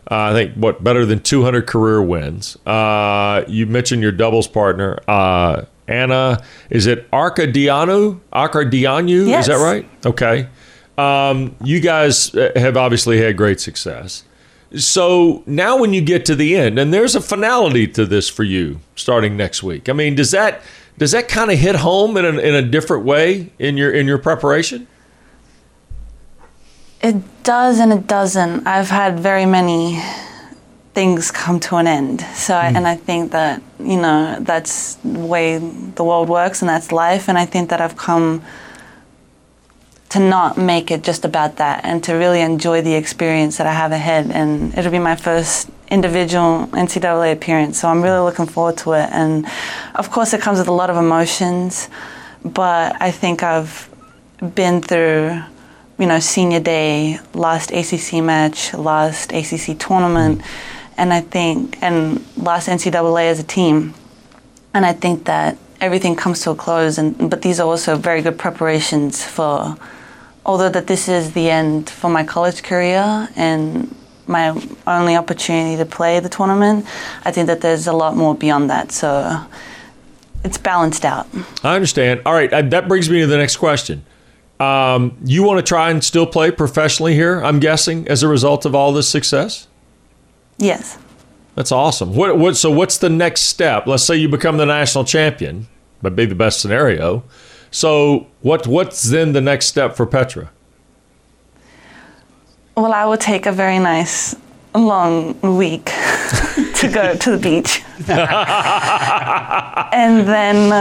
Uh, 0.10 0.16
I 0.16 0.34
think, 0.34 0.56
what, 0.56 0.84
better 0.84 1.06
than 1.06 1.20
200 1.20 1.68
career 1.68 2.02
wins. 2.02 2.58
Uh, 2.66 3.44
you 3.48 3.68
mentioned 3.68 4.02
your 4.02 4.12
doubles 4.12 4.48
partner, 4.48 4.98
uh, 5.08 5.66
Anna. 5.88 6.44
Is 6.72 6.88
it 6.88 7.10
Arkadianou? 7.12 8.20
Arkadianou? 8.34 9.40
Is 9.40 9.46
that 9.46 9.64
right? 9.64 9.88
Okay. 10.04 10.48
Um, 10.98 11.56
you 11.64 11.80
guys 11.80 12.34
uh, 12.36 12.52
have 12.56 12.78
obviously 12.78 13.20
had 13.20 13.38
great 13.38 13.60
success. 13.60 14.24
So 14.76 15.44
now, 15.46 15.78
when 15.78 15.94
you 15.94 16.02
get 16.02 16.26
to 16.28 16.36
the 16.36 16.56
end, 16.56 16.80
and 16.80 16.94
there's 16.94 17.16
a 17.16 17.22
finality 17.22 17.88
to 17.88 18.06
this 18.06 18.30
for 18.30 18.44
you 18.44 18.80
starting 18.96 19.36
next 19.36 19.64
week. 19.64 19.90
I 19.90 19.94
mean, 19.94 20.16
does 20.16 20.32
that 20.32 20.62
does 20.98 21.12
that 21.12 21.28
kind 21.28 21.52
of 21.52 21.58
hit 21.58 21.76
home 21.76 22.16
in 22.16 22.26
a, 22.26 22.40
in 22.40 22.56
a 22.56 22.62
different 22.62 23.04
way 23.04 23.52
in 23.60 23.76
your 23.76 23.92
in 23.92 24.08
your 24.08 24.18
preparation? 24.18 24.88
It 27.02 27.44
does 27.44 27.80
and 27.80 27.92
it 27.92 28.08
doesn't. 28.08 28.68
I've 28.68 28.90
had 28.90 29.20
very 29.20 29.46
many 29.46 30.00
things 30.94 31.32
come 31.32 31.60
to 31.62 31.78
an 31.78 31.88
end. 31.88 32.22
So, 32.36 32.56
I, 32.56 32.70
hmm. 32.70 32.78
and 32.78 32.88
I 32.88 32.96
think 32.96 33.32
that, 33.32 33.62
you 33.80 34.00
know, 34.00 34.38
that's 34.42 34.96
the 34.96 35.20
way 35.20 35.58
the 35.58 36.04
world 36.04 36.30
works 36.30 36.62
and 36.62 36.70
that's 36.70 36.92
life. 36.92 37.28
And 37.28 37.38
I 37.38 37.46
think 37.46 37.70
that 37.70 37.82
I've 37.82 37.98
come 37.98 38.44
to 40.12 40.20
not 40.20 40.58
make 40.58 40.92
it 40.92 41.04
just 41.04 41.26
about 41.26 41.58
that 41.58 41.84
and 41.84 42.04
to 42.04 42.14
really 42.14 42.42
enjoy 42.42 42.82
the 42.82 42.94
experience 42.94 43.58
that 43.58 43.68
I 43.68 43.74
have 43.74 43.92
ahead. 43.92 44.30
And 44.32 44.78
it'll 44.78 44.92
be 44.92 45.00
my 45.00 45.16
first 45.16 45.70
individual 45.90 46.68
NCAA 46.68 47.34
appearance. 47.34 47.80
So 47.80 47.88
I'm 47.88 48.02
really 48.02 48.20
looking 48.20 48.46
forward 48.46 48.78
to 48.80 48.94
it. 48.94 49.10
And 49.12 49.46
of 49.96 50.12
course, 50.12 50.34
it 50.34 50.42
comes 50.42 50.60
with 50.60 50.68
a 50.68 50.74
lot 50.74 50.90
of 50.90 50.98
emotions, 50.98 51.90
but 52.44 53.02
I 53.02 53.12
think 53.12 53.44
I've 53.44 53.90
been 54.56 54.82
through 54.82 55.42
you 56.02 56.08
know, 56.08 56.20
senior 56.20 56.60
day, 56.60 57.20
last 57.36 57.72
ACC 57.72 58.24
match, 58.24 58.74
last 58.74 59.32
ACC 59.32 59.78
tournament, 59.78 60.42
and 60.98 61.14
I 61.14 61.22
think, 61.22 61.78
and 61.84 62.26
last 62.36 62.68
NCAA 62.68 63.26
as 63.30 63.40
a 63.40 63.44
team, 63.44 63.94
and 64.74 64.84
I 64.84 64.94
think 64.94 65.26
that 65.26 65.60
everything 65.80 66.16
comes 66.16 66.42
to 66.42 66.52
a 66.52 66.56
close. 66.56 66.98
And 66.98 67.30
but 67.30 67.44
these 67.44 67.60
are 67.60 67.68
also 67.68 67.98
very 67.98 68.24
good 68.24 68.40
preparations 68.40 69.24
for, 69.24 69.78
although 70.46 70.70
that 70.70 70.88
this 70.88 71.08
is 71.08 71.34
the 71.34 71.50
end 71.50 71.90
for 71.90 72.10
my 72.10 72.24
college 72.24 72.64
career 72.64 73.30
and 73.36 73.94
my 74.28 74.50
only 74.88 75.16
opportunity 75.16 75.78
to 75.78 75.86
play 75.86 76.20
the 76.20 76.30
tournament. 76.30 76.86
I 77.26 77.32
think 77.32 77.48
that 77.48 77.62
there's 77.62 77.88
a 77.88 77.94
lot 77.94 78.16
more 78.16 78.34
beyond 78.34 78.70
that. 78.70 78.92
So 78.92 79.40
it's 80.44 80.58
balanced 80.58 81.06
out. 81.06 81.28
I 81.64 81.76
understand. 81.76 82.22
All 82.26 82.34
right, 82.34 82.50
that 82.50 82.88
brings 82.88 83.10
me 83.10 83.22
to 83.22 83.28
the 83.28 83.38
next 83.38 83.58
question. 83.58 84.04
Um, 84.60 85.18
you 85.24 85.44
want 85.44 85.58
to 85.58 85.68
try 85.68 85.90
and 85.90 86.04
still 86.04 86.28
play 86.28 86.52
professionally 86.52 87.16
here? 87.16 87.44
I'm 87.44 87.60
guessing 87.60 88.08
as 88.08 88.22
a 88.22 88.28
result 88.28 88.66
of 88.66 88.76
all 88.76 88.94
this 88.94 89.10
success. 89.10 89.68
Yes. 90.58 91.00
That's 91.56 91.72
awesome. 91.72 92.16
What, 92.16 92.38
what? 92.38 92.56
So 92.56 92.70
what's 92.70 93.00
the 93.00 93.10
next 93.10 93.42
step? 93.42 93.88
Let's 93.88 94.04
say 94.04 94.16
you 94.16 94.30
become 94.30 94.58
the 94.58 94.66
national 94.66 95.04
champion. 95.06 95.68
That'd 96.02 96.16
be 96.16 96.26
the 96.26 96.36
best 96.36 96.62
scenario. 96.62 97.24
So 97.72 98.28
what? 98.42 98.68
What's 98.68 99.04
then 99.10 99.34
the 99.34 99.42
next 99.42 99.68
step 99.68 99.96
for 99.96 100.06
Petra? 100.06 100.50
Well, 102.76 102.94
I 102.94 103.06
will 103.06 103.18
take 103.18 103.46
a 103.46 103.52
very 103.52 103.80
nice 103.80 104.36
long 104.74 105.40
week 105.42 105.86
to 106.76 106.90
go 106.94 107.16
to 107.16 107.32
the 107.32 107.38
beach. 107.38 107.84
and 108.08 108.08
then 110.28 110.72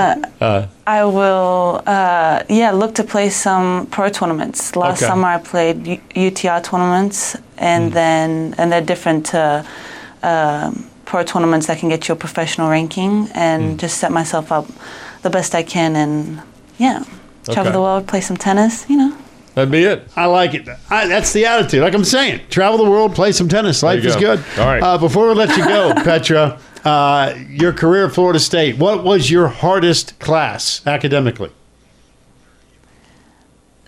uh, 0.41 0.67
I 0.87 1.05
will, 1.05 1.83
uh, 1.87 2.43
yeah, 2.49 2.71
look 2.71 2.95
to 2.97 3.05
play 3.05 3.29
some 3.31 3.87
pro 3.87 4.09
tournaments. 4.09 4.77
Last 4.77 5.03
Okay. 5.03 5.09
summer 5.09 5.29
I 5.29 5.39
played 5.39 5.87
U- 5.87 6.01
UTR 6.31 6.63
tournaments, 6.63 7.37
and 7.59 7.93
then 7.93 8.55
and 8.59 8.71
they're 8.73 8.81
different 8.81 9.35
uh, 9.35 9.63
um 10.23 10.87
pro 11.05 11.23
tournaments 11.25 11.67
that 11.67 11.79
can 11.79 11.89
get 11.89 12.07
you 12.09 12.15
a 12.15 12.17
professional 12.17 12.71
ranking, 12.71 13.29
and 13.35 13.79
just 13.81 13.99
set 13.99 14.13
myself 14.13 14.53
up 14.53 14.67
the 15.23 15.31
best 15.31 15.55
I 15.55 15.63
can, 15.65 15.97
and 15.97 16.41
yeah, 16.81 17.05
travel 17.45 17.61
Okay. 17.61 17.73
the 17.73 17.81
world, 17.81 18.09
play 18.09 18.21
some 18.21 18.37
tennis, 18.37 18.89
you 18.89 18.97
know. 18.97 19.17
That'd 19.55 19.71
be 19.71 19.83
it. 19.83 20.09
I 20.17 20.27
like 20.27 20.55
it. 20.55 20.69
I, 20.89 21.07
that's 21.07 21.33
the 21.33 21.45
attitude. 21.45 21.83
Like 21.83 21.93
I'm 21.95 22.05
saying, 22.05 22.41
travel 22.51 22.79
the 22.85 22.91
world, 22.91 23.15
play 23.15 23.33
some 23.33 23.49
tennis. 23.49 23.83
Life 23.83 24.03
you 24.03 24.09
is 24.11 24.17
good. 24.17 24.43
All 24.59 24.67
right. 24.67 24.83
Uh, 24.83 24.97
before 24.97 25.29
we 25.29 25.35
let 25.35 25.57
you 25.57 25.65
go, 25.65 25.93
Petra, 26.05 26.59
uh, 26.85 27.35
your 27.49 27.73
career 27.73 28.07
at 28.07 28.13
Florida 28.13 28.39
State. 28.39 28.79
What 28.79 29.05
was 29.05 29.31
your 29.31 29.49
hardest 29.49 30.19
class 30.19 30.81
academically? 30.87 31.51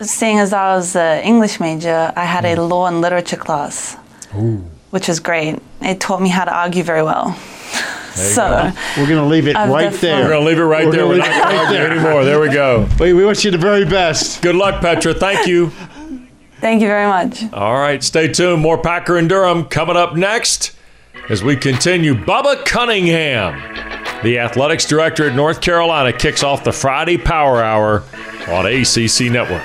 seeing 0.01 0.37
as 0.39 0.51
I 0.51 0.75
was 0.75 0.95
an 0.97 1.23
English 1.23 1.61
major, 1.61 2.11
I 2.15 2.25
had 2.25 2.43
a 2.45 2.61
law 2.61 2.87
and 2.87 2.99
literature 2.99 3.37
class, 3.37 3.95
which 4.91 5.07
was 5.07 5.21
great. 5.21 5.59
It 5.81 6.01
taught 6.01 6.21
me 6.21 6.27
how 6.27 6.43
to 6.43 6.53
argue 6.53 6.83
very 6.83 7.03
well. 7.03 7.37
So 8.15 8.71
We're 8.97 9.07
going 9.07 9.19
to 9.21 9.25
leave 9.25 9.47
it 9.47 9.55
right 9.55 9.83
definitely- 9.91 9.97
there. 10.09 10.23
We're 10.23 10.29
going 10.29 10.41
to 10.43 10.47
leave 10.49 10.59
it 10.59 10.63
right 10.63 10.85
We're 10.85 10.91
there. 10.91 11.07
We're 11.07 11.17
not 11.17 11.27
going 11.27 11.39
to 11.39 11.45
right 11.45 11.55
argue 11.57 11.77
there. 11.77 11.91
anymore. 11.91 12.23
There 12.25 12.39
we 12.39 12.49
go. 12.49 12.87
We, 12.99 13.13
we 13.13 13.25
wish 13.25 13.43
you 13.43 13.51
the 13.51 13.57
very 13.57 13.85
best. 13.85 14.41
Good 14.41 14.55
luck, 14.55 14.81
Petra. 14.81 15.13
Thank 15.13 15.47
you. 15.47 15.71
thank 16.61 16.81
you 16.81 16.87
very 16.87 17.07
much. 17.07 17.51
All 17.53 17.73
right, 17.73 18.03
stay 18.03 18.27
tuned. 18.27 18.61
More 18.61 18.77
Packer 18.77 19.17
and 19.17 19.27
Durham 19.27 19.65
coming 19.65 19.95
up 19.97 20.15
next 20.15 20.75
as 21.29 21.43
we 21.43 21.55
continue. 21.55 22.13
Bubba 22.13 22.63
Cunningham, 22.65 23.59
the 24.23 24.39
athletics 24.39 24.85
director 24.85 25.27
at 25.27 25.35
North 25.35 25.61
Carolina, 25.61 26.13
kicks 26.13 26.43
off 26.43 26.63
the 26.63 26.71
Friday 26.71 27.17
Power 27.17 27.61
Hour 27.63 28.03
on 28.47 28.65
ACC 28.67 29.31
Network. 29.31 29.63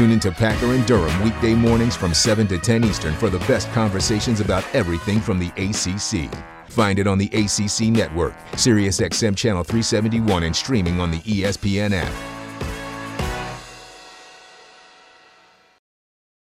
Tune 0.00 0.12
into 0.12 0.32
Packer 0.32 0.72
and 0.72 0.86
Durham 0.86 1.22
weekday 1.22 1.54
mornings 1.54 1.94
from 1.94 2.14
7 2.14 2.46
to 2.46 2.58
10 2.58 2.84
Eastern 2.84 3.12
for 3.12 3.28
the 3.28 3.38
best 3.40 3.70
conversations 3.72 4.40
about 4.40 4.64
everything 4.74 5.20
from 5.20 5.38
the 5.38 5.48
ACC. 5.58 6.34
Find 6.70 6.98
it 6.98 7.06
on 7.06 7.18
the 7.18 7.26
ACC 7.26 7.90
network, 7.90 8.32
SiriusXM 8.52 9.36
Channel 9.36 9.62
371, 9.62 10.44
and 10.44 10.56
streaming 10.56 11.02
on 11.02 11.10
the 11.10 11.18
ESPN 11.18 11.92
app. 11.92 12.29